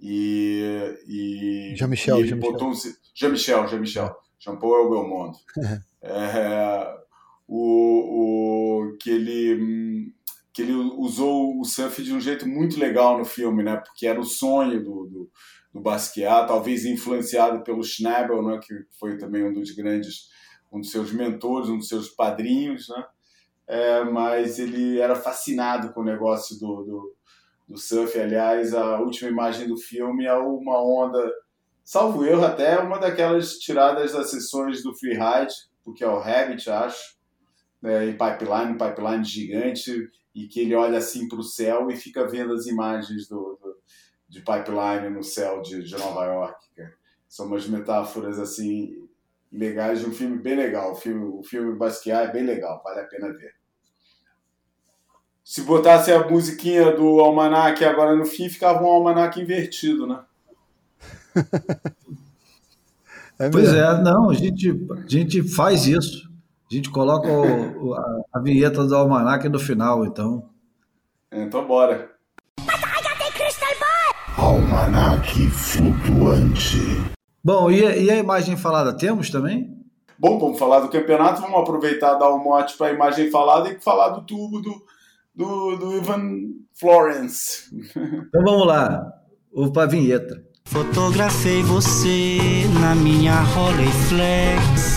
E, 0.00 0.98
e 1.06 1.74
Jean-Michel, 1.76 2.26
Jean-Michel. 2.26 2.72
Jean-Michel, 3.14 3.68
Jean-Michel. 3.68 4.16
Jean-Paul 4.38 4.74
é 4.74 4.80
o 4.80 4.90
Belmondo. 4.90 5.38
é, 6.02 6.94
o, 7.46 8.90
o, 8.90 8.96
que 8.98 9.10
ele 9.10 10.12
que 10.52 10.62
ele 10.62 10.72
usou 10.72 11.58
o 11.58 11.64
surf 11.64 12.00
de 12.00 12.12
um 12.12 12.20
jeito 12.20 12.46
muito 12.46 12.78
legal 12.78 13.18
no 13.18 13.24
filme, 13.24 13.64
né? 13.64 13.76
Porque 13.76 14.06
era 14.06 14.20
o 14.20 14.24
sonho 14.24 14.84
do, 14.84 15.06
do, 15.06 15.30
do 15.74 15.80
Basquiat, 15.80 16.46
talvez 16.46 16.84
influenciado 16.84 17.64
pelo 17.64 17.82
Schnabel, 17.82 18.40
né? 18.42 18.60
Que 18.62 18.72
foi 18.98 19.18
também 19.18 19.44
um 19.44 19.52
dos 19.52 19.72
grandes, 19.72 20.28
um 20.72 20.80
dos 20.80 20.92
seus 20.92 21.10
mentores, 21.10 21.68
um 21.68 21.78
dos 21.78 21.88
seus 21.88 22.08
padrinhos, 22.08 22.88
né? 22.88 23.04
É, 23.66 24.04
mas 24.04 24.60
ele 24.60 25.00
era 25.00 25.16
fascinado 25.16 25.92
com 25.92 26.02
o 26.02 26.04
negócio 26.04 26.56
do, 26.60 26.84
do, 26.84 27.16
do 27.70 27.76
surf. 27.76 28.16
Aliás, 28.18 28.72
a 28.72 29.00
última 29.00 29.28
imagem 29.28 29.66
do 29.66 29.76
filme 29.76 30.24
é 30.26 30.34
uma 30.34 30.80
onda, 30.80 31.18
salvo 31.82 32.24
erro, 32.24 32.44
até 32.44 32.78
uma 32.78 32.98
daquelas 32.98 33.54
tiradas 33.54 34.12
das 34.12 34.30
sessões 34.30 34.82
do 34.82 34.94
Freeride, 34.94 35.54
porque 35.82 36.04
é 36.04 36.08
o 36.08 36.20
Rabbit, 36.20 36.70
acho, 36.70 37.16
né, 37.82 38.06
em 38.06 38.12
pipeline, 38.12 38.78
pipeline 38.78 39.24
gigante 39.24 40.08
e 40.34 40.46
que 40.46 40.60
ele 40.60 40.74
olha 40.74 40.98
assim 40.98 41.26
para 41.26 41.38
o 41.38 41.42
céu 41.42 41.90
e 41.90 41.96
fica 41.96 42.28
vendo 42.28 42.52
as 42.52 42.66
imagens 42.66 43.26
do, 43.28 43.58
do 43.60 43.76
de 44.34 44.40
pipeline 44.40 45.08
no 45.10 45.22
céu 45.22 45.62
de, 45.62 45.84
de 45.84 45.96
Nova 45.96 46.24
York. 46.24 46.58
Cara. 46.76 46.92
São 47.28 47.46
umas 47.46 47.68
metáforas 47.68 48.40
assim 48.40 49.06
legais 49.52 50.00
de 50.00 50.06
um 50.06 50.12
filme 50.12 50.38
bem 50.38 50.56
legal. 50.56 50.92
O 50.92 50.96
filme, 50.96 51.24
o 51.24 51.44
filme 51.44 51.78
Basquiat 51.78 52.28
é 52.28 52.32
bem 52.32 52.42
legal, 52.42 52.82
vale 52.82 53.00
a 53.00 53.04
pena 53.04 53.32
ver. 53.32 53.54
Se 55.44 55.62
botasse 55.62 56.10
a 56.10 56.26
musiquinha 56.26 56.96
do 56.96 57.20
almanac 57.20 57.84
agora 57.84 58.16
no 58.16 58.24
fim, 58.24 58.48
ficava 58.48 58.82
um 58.82 58.86
almanac 58.86 59.40
invertido, 59.40 60.06
né? 60.06 60.24
é 63.38 63.50
pois 63.50 63.72
é, 63.72 64.02
não, 64.02 64.30
a 64.30 64.34
gente, 64.34 64.70
a 64.70 65.06
gente 65.06 65.42
faz 65.54 65.86
isso. 65.86 66.28
A 66.68 66.74
gente 66.74 66.90
coloca 66.90 67.28
o, 67.28 67.94
a, 67.94 68.22
a, 68.32 68.40
vinheta 68.40 68.84
do 68.84 68.96
almanac 68.96 69.48
no 69.48 69.60
final, 69.60 70.04
então. 70.04 70.50
Então 71.30 71.64
bora. 71.66 72.13
Almanac 75.34 75.50
flutuante. 75.50 76.78
Bom, 77.42 77.70
e 77.70 77.84
a, 77.84 77.96
e 77.96 78.10
a 78.10 78.16
imagem 78.16 78.56
falada 78.56 78.92
temos 78.92 79.30
também? 79.30 79.68
Bom, 80.18 80.38
vamos 80.38 80.58
falar 80.58 80.80
do 80.80 80.88
campeonato, 80.88 81.42
vamos 81.42 81.60
aproveitar 81.60 82.14
dar 82.14 82.32
um 82.32 82.42
mote 82.42 82.76
para 82.76 82.86
a 82.86 82.92
imagem 82.92 83.30
falada 83.30 83.68
e 83.68 83.80
falar 83.80 84.10
do 84.10 84.22
tubo 84.22 84.60
do, 84.60 84.82
do, 85.34 85.76
do 85.76 85.96
Ivan 85.96 86.22
Florence. 86.72 87.64
Então 88.28 88.42
vamos 88.44 88.66
lá, 88.66 89.12
o 89.52 89.72
para 89.72 89.82
a 89.82 89.86
vinheta. 89.86 90.42
Fotografei 90.66 91.62
você 91.62 92.38
na 92.80 92.94
minha 92.94 93.40
Rolleiflex. 93.40 94.94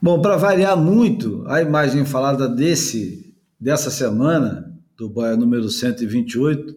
Bom, 0.00 0.22
para 0.22 0.36
variar 0.36 0.76
muito, 0.76 1.44
a 1.48 1.60
imagem 1.60 2.04
falada 2.04 2.48
desse 2.48 3.27
dessa 3.58 3.90
semana, 3.90 4.72
do 4.96 5.08
Boia 5.08 5.36
número 5.36 5.68
128, 5.68 6.76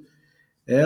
é 0.67 0.85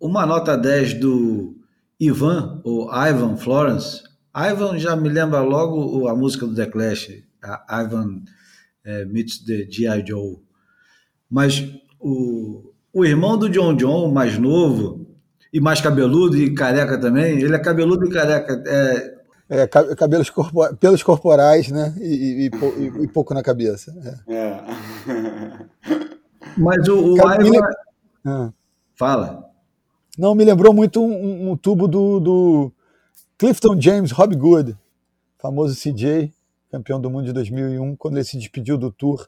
uma 0.00 0.26
nota 0.26 0.56
10 0.56 0.94
do 0.94 1.56
Ivan, 1.98 2.60
ou 2.64 2.90
Ivan 2.92 3.36
Florence. 3.36 4.02
Ivan 4.34 4.78
já 4.78 4.96
me 4.96 5.08
lembra 5.08 5.40
logo 5.40 6.08
a 6.08 6.14
música 6.14 6.46
do 6.46 6.54
The 6.54 6.66
Clash, 6.66 7.22
a 7.42 7.82
Ivan 7.82 8.22
é, 8.84 9.04
meets 9.04 9.38
the 9.44 9.66
G.I. 9.70 10.04
Joe. 10.06 10.38
Mas 11.28 11.64
o, 11.98 12.72
o 12.92 13.04
irmão 13.04 13.36
do 13.36 13.48
John 13.48 13.74
John, 13.76 14.10
mais 14.10 14.38
novo, 14.38 15.06
e 15.52 15.60
mais 15.60 15.80
cabeludo 15.80 16.36
e 16.36 16.54
careca 16.54 16.98
também, 16.98 17.40
ele 17.40 17.54
é 17.54 17.58
cabeludo 17.58 18.06
e 18.06 18.10
careca. 18.10 18.62
É, 18.66 19.20
é, 19.50 19.66
cabelos 19.66 20.30
corpor... 20.30 20.76
pelos 20.76 21.02
corporais, 21.02 21.68
né? 21.68 21.92
E, 21.98 22.04
e, 22.04 22.46
e, 22.46 23.04
e 23.04 23.08
pouco 23.08 23.34
na 23.34 23.42
cabeça. 23.42 23.92
É. 24.28 24.32
é. 24.32 24.60
Mas 26.56 26.88
o, 26.88 27.14
o 27.14 27.16
Ivan... 27.16 27.60
ah. 28.26 28.52
Fala. 28.94 29.50
Não, 30.18 30.34
me 30.34 30.44
lembrou 30.44 30.74
muito 30.74 31.02
um, 31.02 31.52
um 31.52 31.56
tubo 31.56 31.88
do, 31.88 32.20
do, 32.20 32.72
Clifton 33.38 33.80
James 33.80 34.12
Hobgood, 34.12 34.76
famoso 35.38 35.74
CJ, 35.74 36.30
campeão 36.70 37.00
do 37.00 37.08
mundo 37.08 37.24
de 37.24 37.32
2001, 37.32 37.96
quando 37.96 38.18
ele 38.18 38.24
se 38.24 38.36
despediu 38.36 38.76
do 38.76 38.92
Tour 38.92 39.26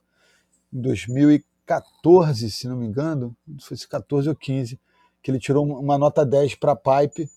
em 0.70 0.80
2014, 0.82 2.50
se 2.50 2.68
não 2.68 2.76
me 2.76 2.86
engano, 2.86 3.34
não 3.48 3.58
sei 3.58 3.76
se 3.78 3.88
14 3.88 4.28
ou 4.28 4.34
15, 4.34 4.78
que 5.22 5.30
ele 5.30 5.38
tirou 5.38 5.64
uma 5.64 5.96
nota 5.96 6.26
10 6.26 6.56
para 6.56 6.76
Pipe 6.76 7.30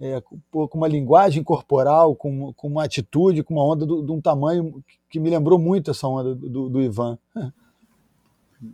é, 0.00 0.20
com 0.50 0.68
uma 0.74 0.88
linguagem 0.88 1.44
corporal, 1.44 2.14
com, 2.14 2.52
com 2.54 2.68
uma 2.68 2.84
atitude, 2.84 3.42
com 3.42 3.54
uma 3.54 3.64
onda 3.64 3.86
de 3.86 4.12
um 4.12 4.20
tamanho 4.20 4.82
que 5.08 5.20
me 5.20 5.30
lembrou 5.30 5.58
muito 5.58 5.90
essa 5.90 6.08
onda 6.08 6.34
do, 6.34 6.68
do 6.68 6.82
Ivan. 6.82 7.18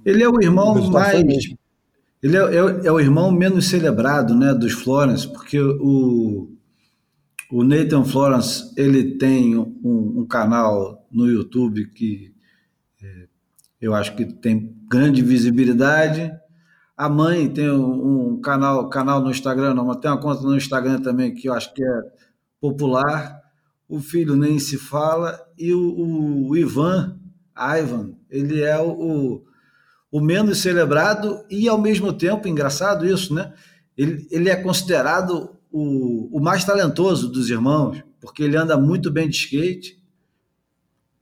Ele 0.05 0.22
é 0.22 0.28
o 0.28 0.41
irmão 0.41 0.91
mais. 0.91 1.24
Ele 2.22 2.37
é, 2.37 2.41
é, 2.41 2.87
é, 2.87 2.93
o 2.93 3.01
irmão 3.01 3.33
menos 3.33 3.68
celebrado 3.68 4.35
né, 4.35 4.55
dos 4.55 4.72
Florence, 4.72 5.26
porque 5.26 5.61
o, 5.61 6.51
o 7.51 7.64
Nathan 7.64 8.05
Florence 8.05 8.72
ele 8.76 9.16
tem 9.18 9.57
um, 9.57 10.20
um 10.20 10.26
canal 10.26 11.05
no 11.11 11.28
YouTube 11.28 11.87
que 11.87 12.33
é, 13.03 13.26
eu 13.80 13.95
acho 13.95 14.14
que 14.14 14.24
tem 14.24 14.76
grande 14.89 15.20
visibilidade 15.20 16.33
a 17.03 17.09
mãe 17.09 17.49
tem 17.49 17.70
um, 17.70 18.41
canal, 18.41 18.89
canal 18.89 19.20
no 19.20 19.30
Instagram, 19.30 19.74
não, 19.74 19.87
mas 19.87 19.97
tem 19.97 20.09
uma 20.09 20.20
conta 20.20 20.43
no 20.43 20.57
Instagram 20.57 21.01
também 21.01 21.35
que 21.35 21.49
eu 21.49 21.53
acho 21.53 21.74
que 21.74 21.83
é 21.83 22.01
popular. 22.61 23.41
O 23.89 23.99
filho 23.99 24.37
nem 24.37 24.59
se 24.59 24.78
fala. 24.78 25.37
E 25.59 25.72
o, 25.72 26.47
o 26.49 26.57
Ivan, 26.57 27.18
Ivan, 27.57 28.12
ele 28.30 28.62
é 28.62 28.78
o, 28.78 28.91
o 28.91 29.45
menos 30.20 30.60
celebrado 30.60 31.44
e, 31.48 31.68
ao 31.68 31.80
mesmo 31.80 32.12
tempo, 32.12 32.48
engraçado 32.48 33.06
isso, 33.06 33.34
né? 33.34 33.52
Ele, 33.96 34.26
ele 34.30 34.50
é 34.50 34.56
considerado 34.56 35.50
o, 35.70 36.36
o 36.36 36.40
mais 36.40 36.64
talentoso 36.64 37.28
dos 37.28 37.48
irmãos, 37.50 38.02
porque 38.20 38.42
ele 38.42 38.56
anda 38.56 38.76
muito 38.76 39.10
bem 39.10 39.28
de 39.28 39.36
skate, 39.36 40.02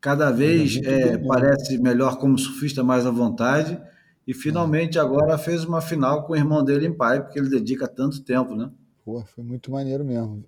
cada 0.00 0.30
vez 0.30 0.80
é, 0.82 1.18
parece 1.18 1.78
melhor 1.78 2.18
como 2.18 2.38
surfista, 2.38 2.82
mais 2.82 3.06
à 3.06 3.10
vontade 3.10 3.80
e 4.30 4.34
finalmente 4.34 4.96
agora 4.96 5.36
fez 5.36 5.64
uma 5.64 5.80
final 5.80 6.24
com 6.24 6.34
o 6.34 6.36
irmão 6.36 6.62
dele 6.62 6.86
em 6.86 6.92
pai, 6.92 7.20
porque 7.20 7.36
ele 7.36 7.48
dedica 7.48 7.88
tanto 7.88 8.22
tempo, 8.22 8.54
né? 8.54 8.70
Pô, 9.04 9.24
foi 9.24 9.42
muito 9.42 9.72
maneiro 9.72 10.04
mesmo. 10.04 10.44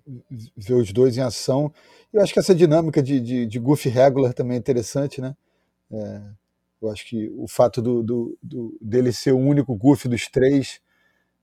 Ver 0.55 0.75
os 0.75 0.93
dois 0.93 1.17
em 1.17 1.21
ação. 1.21 1.69
Eu 2.13 2.21
acho 2.21 2.31
que 2.31 2.39
essa 2.39 2.55
dinâmica 2.55 3.03
de, 3.03 3.19
de, 3.19 3.45
de 3.45 3.59
goofy 3.59 3.89
regular 3.89 4.33
também 4.33 4.55
é 4.55 4.59
interessante, 4.59 5.19
né? 5.19 5.35
É, 5.91 6.21
eu 6.83 6.91
acho 6.91 7.05
que 7.07 7.29
o 7.35 7.47
fato 7.47 7.81
do, 7.81 8.03
do, 8.03 8.37
do, 8.41 8.77
dele 8.81 9.11
ser 9.11 9.31
o 9.31 9.37
único 9.37 9.75
goofy 9.75 10.07
dos 10.07 10.27
três, 10.27 10.79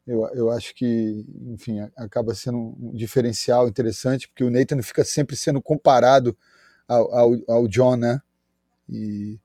eu, 0.07 0.27
eu 0.35 0.51
acho 0.51 0.75
que, 0.75 1.25
enfim, 1.47 1.81
acaba 1.97 2.35
sendo 2.35 2.59
um 2.59 2.93
diferencial 2.95 3.69
interessante, 3.69 4.29
porque 4.29 4.45
o 4.45 4.51
Nathan 4.51 4.83
fica 4.83 5.05
sempre 5.05 5.37
sendo 5.37 5.61
comparado 5.63 6.37
ao, 6.87 7.15
ao, 7.15 7.31
ao 7.49 7.69
John, 7.69 7.97
né? 7.97 8.21
E 8.89 9.39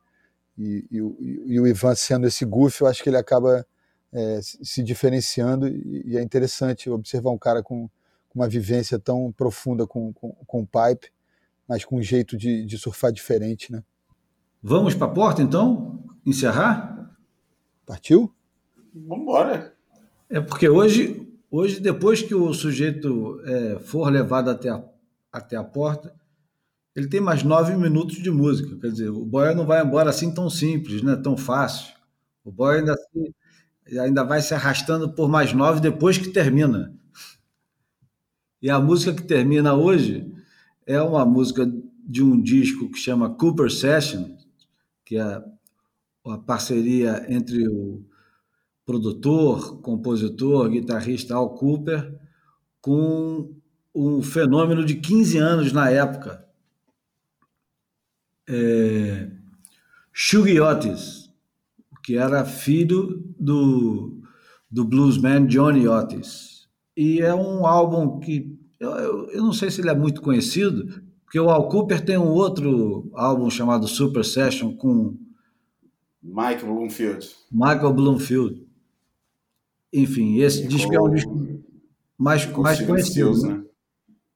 e, 0.57 0.85
e, 0.89 0.97
e, 0.97 1.59
o 1.59 1.67
Ivan 1.67 1.95
sendo 1.95 2.27
esse 2.27 2.45
goof, 2.45 2.81
eu 2.81 2.87
acho 2.87 3.03
que 3.03 3.09
ele 3.09 3.17
acaba 3.17 3.65
é, 4.13 4.39
se 4.41 4.81
diferenciando 4.81 5.67
e, 5.67 6.17
é 6.17 6.21
interessante 6.21 6.89
observar 6.89 7.31
um 7.31 7.37
cara 7.37 7.61
com, 7.61 7.89
uma 8.33 8.47
vivência 8.49 8.99
tão 8.99 9.31
profunda 9.31 9.87
com, 9.87 10.11
com, 10.13 10.31
com 10.45 10.65
pipe, 10.65 11.09
mas 11.67 11.85
com 11.85 11.97
um 11.97 12.01
jeito 12.01 12.37
de, 12.37 12.65
de 12.65 12.77
surfar 12.77 13.11
diferente, 13.11 13.71
né? 13.71 13.81
Vamos 14.67 14.95
para 14.95 15.05
a 15.05 15.11
porta, 15.11 15.43
então? 15.43 16.03
Encerrar? 16.25 17.15
Partiu? 17.85 18.33
Vamos 18.95 19.21
embora. 19.21 19.75
É 20.27 20.41
porque 20.41 20.67
hoje, 20.67 21.31
hoje 21.51 21.79
depois 21.79 22.23
que 22.23 22.33
o 22.33 22.51
sujeito 22.51 23.39
é, 23.45 23.77
for 23.77 24.09
levado 24.09 24.49
até 24.49 24.69
a, 24.69 24.83
até 25.31 25.55
a 25.55 25.63
porta, 25.63 26.15
ele 26.95 27.07
tem 27.07 27.21
mais 27.21 27.43
nove 27.43 27.75
minutos 27.75 28.15
de 28.15 28.31
música. 28.31 28.75
Quer 28.79 28.87
dizer, 28.91 29.09
o 29.09 29.23
boy 29.23 29.53
não 29.53 29.67
vai 29.67 29.83
embora 29.83 30.09
assim 30.09 30.33
tão 30.33 30.49
simples, 30.49 31.03
né? 31.03 31.15
tão 31.15 31.37
fácil. 31.37 31.93
O 32.43 32.51
boy 32.51 32.79
ainda, 32.79 32.95
se, 32.95 33.99
ainda 33.99 34.23
vai 34.23 34.41
se 34.41 34.55
arrastando 34.55 35.13
por 35.13 35.29
mais 35.29 35.53
nove 35.53 35.79
depois 35.79 36.17
que 36.17 36.29
termina. 36.29 36.91
E 38.59 38.67
a 38.67 38.79
música 38.79 39.13
que 39.13 39.27
termina 39.27 39.75
hoje 39.75 40.33
é 40.87 40.99
uma 40.99 41.23
música 41.23 41.71
de 42.03 42.23
um 42.23 42.41
disco 42.41 42.89
que 42.89 42.97
chama 42.97 43.29
Cooper 43.29 43.69
Session, 43.69 44.35
que 45.05 45.17
é 45.17 45.43
a 46.25 46.37
parceria 46.39 47.25
entre 47.29 47.67
o, 47.67 48.03
produtor, 48.85 49.81
compositor, 49.81 50.69
guitarrista 50.69 51.35
Al 51.35 51.55
Cooper, 51.55 52.17
com 52.79 53.51
um 53.93 54.21
fenômeno 54.21 54.85
de 54.85 54.95
15 54.95 55.37
anos 55.39 55.73
na 55.73 55.89
época. 55.89 56.45
É, 58.47 59.31
Shuggy 60.13 60.59
Otis, 60.59 61.33
que 62.03 62.15
era 62.15 62.45
filho 62.45 63.23
do, 63.39 64.21
do 64.69 64.85
bluesman 64.85 65.47
Johnny 65.47 65.87
Otis. 65.87 66.67
E 66.95 67.21
é 67.21 67.33
um 67.33 67.65
álbum 67.65 68.19
que 68.19 68.55
eu, 68.79 68.91
eu, 69.31 69.41
não 69.41 69.51
sei 69.51 69.71
se 69.71 69.81
ele 69.81 69.89
é 69.89 69.95
muito 69.95 70.21
conhecido, 70.21 71.01
porque 71.25 71.39
o 71.39 71.49
Al 71.49 71.67
Cooper 71.67 71.99
tem 72.03 72.17
um 72.17 72.29
outro 72.29 73.09
álbum 73.13 73.49
chamado 73.49 73.87
Super 73.87 74.23
Session 74.23 74.75
com 74.75 75.17
Mike 76.21 76.63
Bloomfield. 76.63 77.29
Michael 77.51 77.93
Bloomfield. 77.93 78.65
Enfim, 79.91 80.39
esse 80.39 80.63
e 80.63 80.67
disco 80.67 80.93
é 80.93 81.01
um 81.01 81.11
disco 81.13 81.63
mais, 82.17 82.45
mais 82.51 82.81
conhecido. 82.81 83.33
Seals, 83.33 83.43
né? 83.43 83.63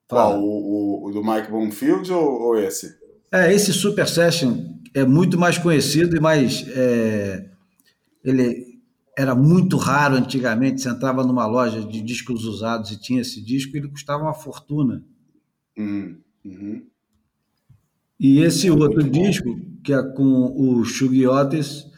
Qual? 0.07 0.41
O, 0.41 0.45
o, 0.45 1.07
o, 1.07 1.11
do 1.11 1.23
Mike 1.23 1.49
Bloomfield 1.49 2.11
ou, 2.11 2.41
ou, 2.41 2.59
esse? 2.59 2.97
É, 3.31 3.53
esse 3.53 3.71
Super 3.71 4.07
Session 4.07 4.79
é 4.93 5.05
muito 5.05 5.37
mais 5.37 5.57
conhecido 5.57 6.15
e 6.15 6.19
mais. 6.19 6.65
É, 6.69 7.49
ele 8.23 8.79
era 9.17 9.35
muito 9.35 9.77
raro 9.77 10.15
antigamente. 10.15 10.81
Você 10.81 10.89
entrava 10.89 11.23
numa 11.23 11.45
loja 11.45 11.81
de 11.81 12.01
discos 12.01 12.45
usados 12.45 12.91
e 12.91 12.99
tinha 12.99 13.21
esse 13.21 13.43
disco, 13.43 13.75
ele 13.75 13.89
custava 13.89 14.23
uma 14.23 14.33
fortuna. 14.33 15.03
Uhum. 15.77 16.17
Uhum. 16.43 16.85
E 18.19 18.39
esse 18.41 18.69
outro 18.69 19.03
disco, 19.03 19.59
que 19.83 19.93
é 19.93 20.03
com 20.03 20.53
o 20.55 20.83
Shuggy 20.83 21.25
Otis, 21.25 21.89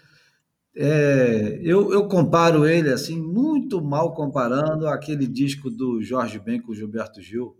é, 0.75 1.59
eu, 1.61 1.91
eu, 1.91 2.07
comparo 2.07 2.65
ele 2.65 2.89
assim 2.89 3.19
muito 3.19 3.81
mal 3.83 4.13
comparando 4.13 4.87
aquele 4.87 5.27
disco 5.27 5.69
do 5.69 6.01
Jorge 6.01 6.39
Ben 6.39 6.61
com 6.61 6.71
o 6.71 6.75
Gilberto 6.75 7.21
Gil, 7.21 7.57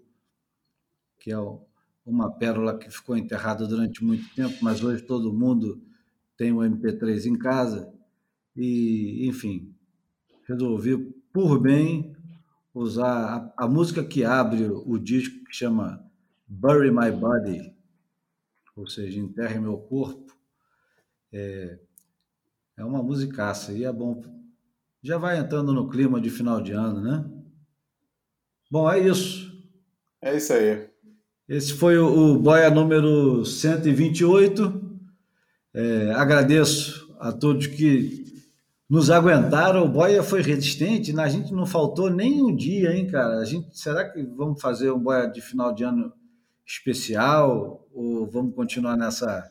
que 1.20 1.32
é 1.32 1.38
uma 2.06 2.32
pérola 2.32 2.78
que 2.78 2.90
ficou 2.90 3.18
enterrada 3.18 3.68
durante 3.68 4.04
muito 4.04 4.34
tempo, 4.34 4.56
mas 4.62 4.84
hoje 4.84 5.04
todo 5.04 5.34
mundo 5.34 5.82
tem 6.38 6.54
um 6.54 6.60
MP3 6.60 7.26
em 7.26 7.38
casa. 7.38 7.92
E, 8.56 9.28
enfim, 9.28 9.74
resolvi 10.48 10.98
por 11.34 11.60
bem 11.60 12.16
usar 12.74 13.54
a, 13.58 13.66
a 13.66 13.68
música 13.68 14.04
que 14.04 14.24
abre 14.24 14.70
o 14.70 14.98
disco, 14.98 15.44
que 15.46 15.56
chama 15.56 16.04
Bury 16.54 16.92
My 16.92 17.10
Body, 17.10 17.74
ou 18.76 18.86
seja, 18.86 19.18
Enterre 19.18 19.58
Meu 19.58 19.78
Corpo. 19.78 20.36
É, 21.32 21.80
é 22.76 22.84
uma 22.84 23.02
musicaça 23.02 23.72
e 23.72 23.86
é 23.86 23.92
bom. 23.92 24.22
Já 25.02 25.18
vai 25.18 25.40
entrando 25.40 25.72
no 25.72 25.90
clima 25.90 26.20
de 26.20 26.30
final 26.30 26.62
de 26.62 26.74
ano, 26.74 27.00
né? 27.00 27.26
Bom, 28.70 28.92
é 28.92 29.00
isso. 29.00 29.50
É 30.22 30.36
isso 30.36 30.52
aí. 30.52 30.90
Esse 31.48 31.74
foi 31.74 31.98
o, 31.98 32.34
o 32.34 32.38
Boia 32.38 32.70
número 32.70 33.46
128. 33.46 35.00
É, 35.74 36.12
agradeço 36.12 37.16
a 37.18 37.32
todos 37.32 37.68
que 37.68 38.26
nos 38.90 39.10
aguentaram. 39.10 39.86
O 39.86 39.90
Boia 39.90 40.22
foi 40.22 40.42
resistente, 40.42 41.14
né? 41.14 41.24
a 41.24 41.30
gente 41.30 41.54
não 41.54 41.66
faltou 41.66 42.10
nem 42.10 42.44
um 42.44 42.54
dia, 42.54 42.94
hein, 42.94 43.08
cara? 43.08 43.38
A 43.38 43.46
gente, 43.46 43.80
será 43.80 44.10
que 44.10 44.22
vamos 44.22 44.62
fazer 44.62 44.92
um 44.92 45.00
Boia 45.00 45.28
de 45.28 45.42
final 45.42 45.74
de 45.74 45.86
ano 45.86 46.14
especial 46.66 47.88
ou 47.94 48.30
vamos 48.30 48.56
continuar 48.56 48.96
nessa 48.96 49.50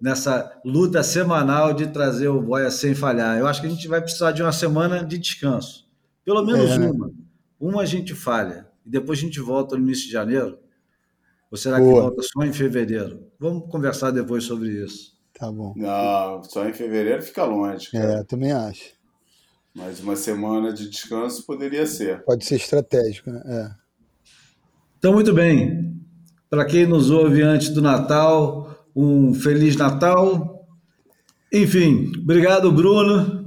nessa 0.00 0.60
luta 0.64 1.02
semanal 1.02 1.72
de 1.72 1.86
trazer 1.86 2.28
o 2.28 2.42
Boia 2.42 2.70
sem 2.70 2.94
falhar. 2.94 3.38
Eu 3.38 3.46
acho 3.46 3.60
que 3.60 3.66
a 3.66 3.70
gente 3.70 3.88
vai 3.88 4.00
precisar 4.00 4.32
de 4.32 4.42
uma 4.42 4.52
semana 4.52 5.04
de 5.04 5.18
descanso. 5.18 5.88
Pelo 6.24 6.44
menos 6.44 6.70
é. 6.70 6.90
uma. 6.90 7.10
Uma 7.58 7.82
a 7.82 7.86
gente 7.86 8.14
falha. 8.14 8.68
E 8.84 8.90
depois 8.90 9.18
a 9.18 9.22
gente 9.22 9.40
volta 9.40 9.76
no 9.76 9.82
início 9.82 10.06
de 10.06 10.12
janeiro. 10.12 10.58
Ou 11.50 11.56
será 11.56 11.78
Boa. 11.78 11.94
que 11.94 12.00
volta 12.00 12.22
só 12.22 12.44
em 12.44 12.52
fevereiro? 12.52 13.30
Vamos 13.38 13.70
conversar 13.70 14.10
depois 14.10 14.44
sobre 14.44 14.68
isso. 14.68 15.16
Tá 15.32 15.50
bom. 15.50 15.72
Não, 15.76 16.42
só 16.44 16.68
em 16.68 16.72
fevereiro 16.72 17.22
fica 17.22 17.44
longe. 17.44 17.90
Cara. 17.90 18.20
É, 18.20 18.24
também 18.24 18.52
acho. 18.52 18.94
Mas 19.74 20.00
uma 20.00 20.16
semana 20.16 20.72
de 20.72 20.88
descanso 20.88 21.44
poderia 21.46 21.86
ser. 21.86 22.24
Pode 22.24 22.44
ser 22.44 22.56
estratégico, 22.56 23.30
né? 23.30 23.42
É. 23.46 23.70
Então, 24.98 25.12
muito 25.12 25.32
bem. 25.34 25.94
Para 26.48 26.64
quem 26.64 26.86
nos 26.86 27.10
ouve 27.10 27.42
antes 27.42 27.70
do 27.70 27.82
Natal, 27.82 28.86
um 28.94 29.34
Feliz 29.34 29.76
Natal. 29.76 30.64
Enfim, 31.52 32.12
obrigado, 32.22 32.70
Bruno. 32.70 33.44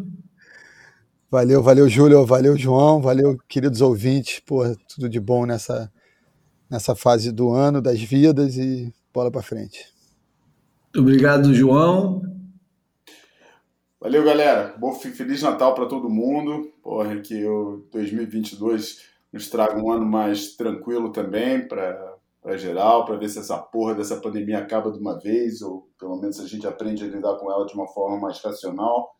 Valeu, 1.31 1.61
valeu, 1.61 1.87
Júlio, 1.87 2.25
valeu, 2.25 2.57
João, 2.57 3.01
valeu, 3.01 3.37
queridos 3.47 3.81
ouvintes, 3.81 4.39
por 4.39 4.75
tudo 4.87 5.07
de 5.07 5.19
bom 5.19 5.45
nessa, 5.45 5.91
nessa 6.69 6.95
fase 6.95 7.31
do 7.31 7.51
ano, 7.51 7.81
das 7.81 8.01
vidas 8.01 8.57
e 8.57 8.91
bola 9.13 9.31
para 9.31 9.43
frente. 9.43 9.85
Obrigado, 10.97 11.53
João. 11.53 12.23
Valeu, 14.01 14.23
galera. 14.23 14.75
Bom 14.79 14.93
Feliz 14.93 15.41
Natal 15.41 15.75
para 15.75 15.85
todo 15.85 16.09
mundo. 16.09 16.71
Porra, 16.81 17.15
que 17.17 17.45
o 17.45 17.85
2022 17.91 19.03
nos 19.31 19.49
traga 19.49 19.77
um 19.77 19.91
ano 19.91 20.05
mais 20.05 20.55
tranquilo 20.55 21.11
também 21.11 21.67
para 21.67 22.08
para 22.41 22.57
geral, 22.57 23.05
para 23.05 23.17
ver 23.17 23.29
se 23.29 23.39
essa 23.39 23.57
porra 23.57 23.95
dessa 23.95 24.17
pandemia 24.17 24.59
acaba 24.59 24.91
de 24.91 24.99
uma 24.99 25.19
vez, 25.19 25.61
ou 25.61 25.89
pelo 25.99 26.19
menos 26.19 26.39
a 26.39 26.47
gente 26.47 26.65
aprende 26.65 27.03
a 27.03 27.07
lidar 27.07 27.35
com 27.35 27.51
ela 27.51 27.65
de 27.65 27.73
uma 27.73 27.87
forma 27.87 28.19
mais 28.19 28.39
racional. 28.41 29.15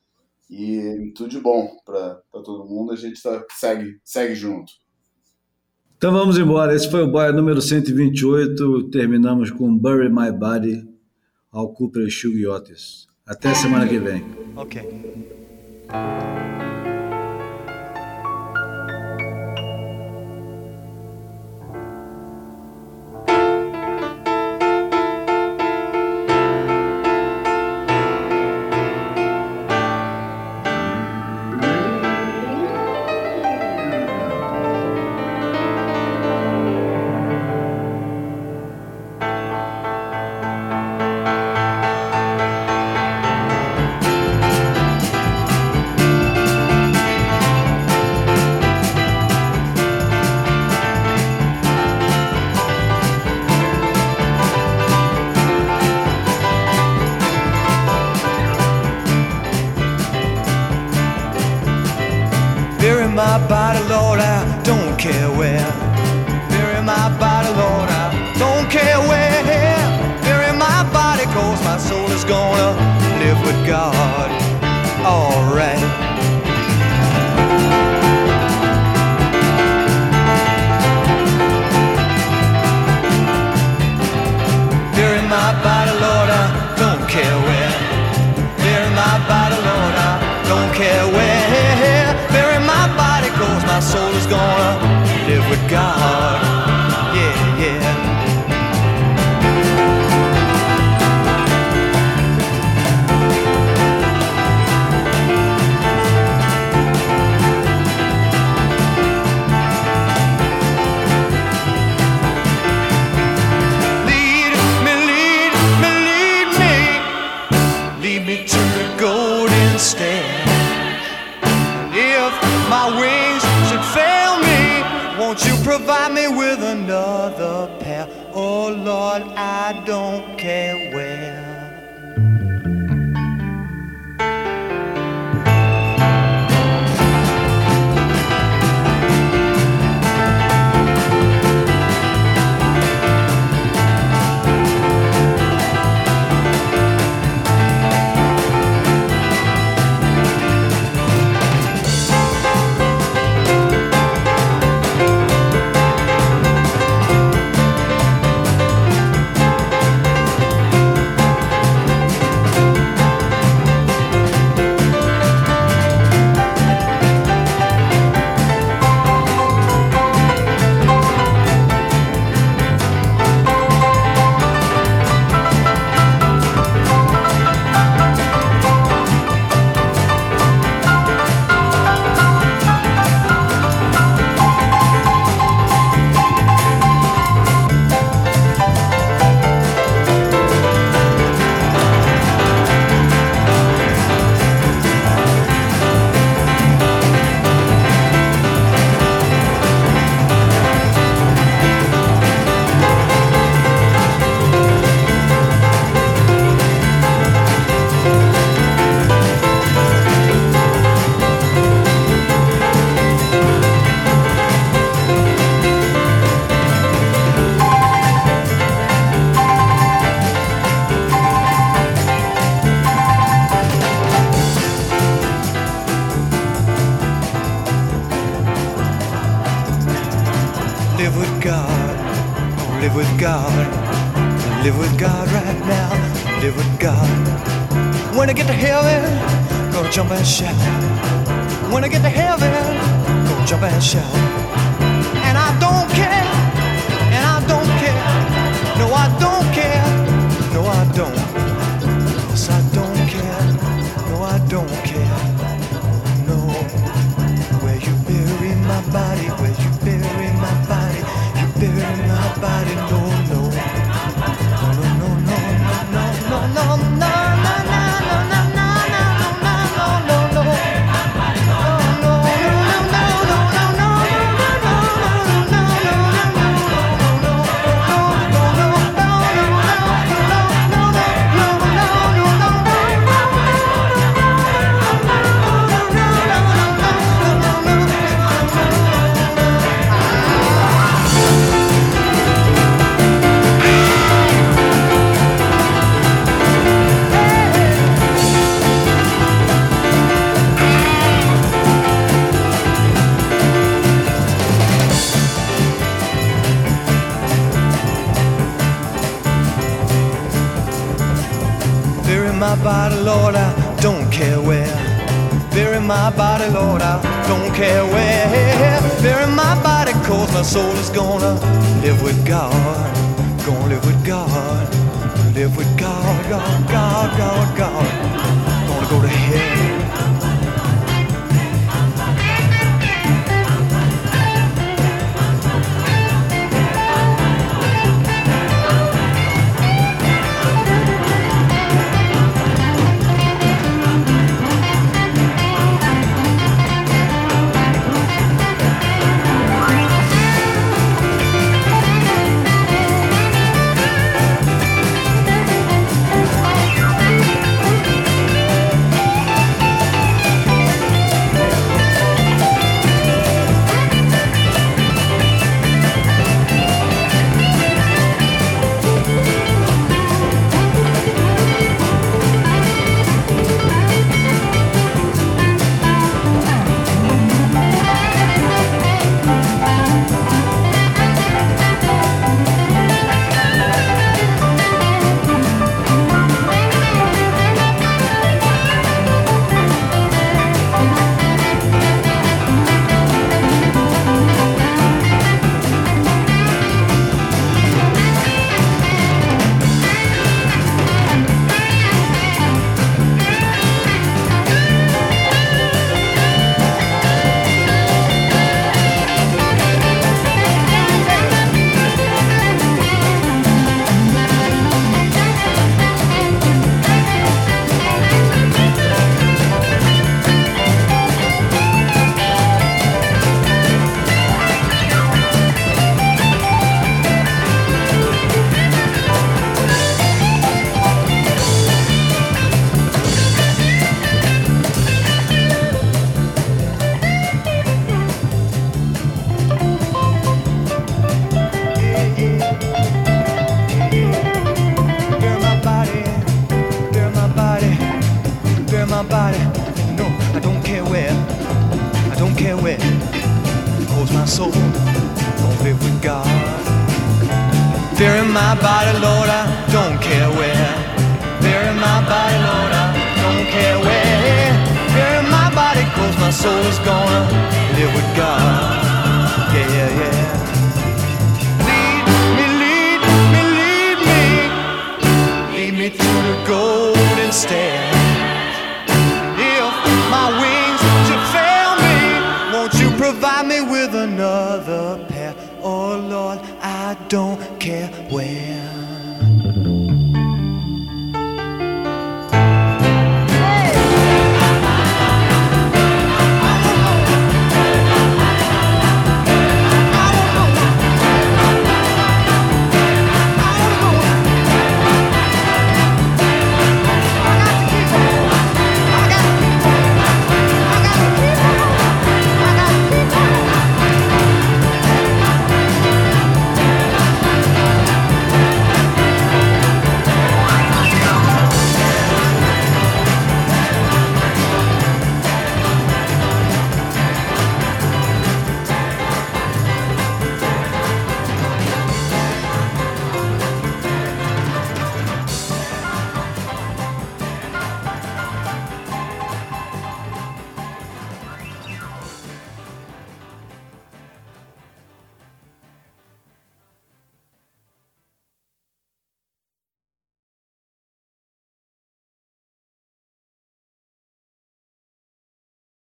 E 0.49 1.11
tudo 1.15 1.29
de 1.29 1.39
bom 1.39 1.69
para 1.85 2.21
todo 2.43 2.65
mundo, 2.65 2.91
a 2.91 2.95
gente 2.95 3.21
tá, 3.21 3.45
segue, 3.51 3.99
segue 4.03 4.33
junto. 4.33 4.71
Então 5.97 6.11
vamos 6.13 6.37
embora. 6.37 6.73
Esse 6.73 6.89
foi 6.89 7.03
o 7.03 7.11
Boia 7.11 7.31
número 7.31 7.61
128. 7.61 8.89
Terminamos 8.89 9.51
com 9.51 9.77
Bury 9.77 10.09
My 10.09 10.31
Body 10.31 10.87
ao 11.51 11.73
Cooper 11.73 12.07
Otis. 12.49 13.07
Até 13.27 13.53
semana 13.53 13.87
que 13.87 13.99
vem. 13.99 14.23
Ok. 14.55 14.81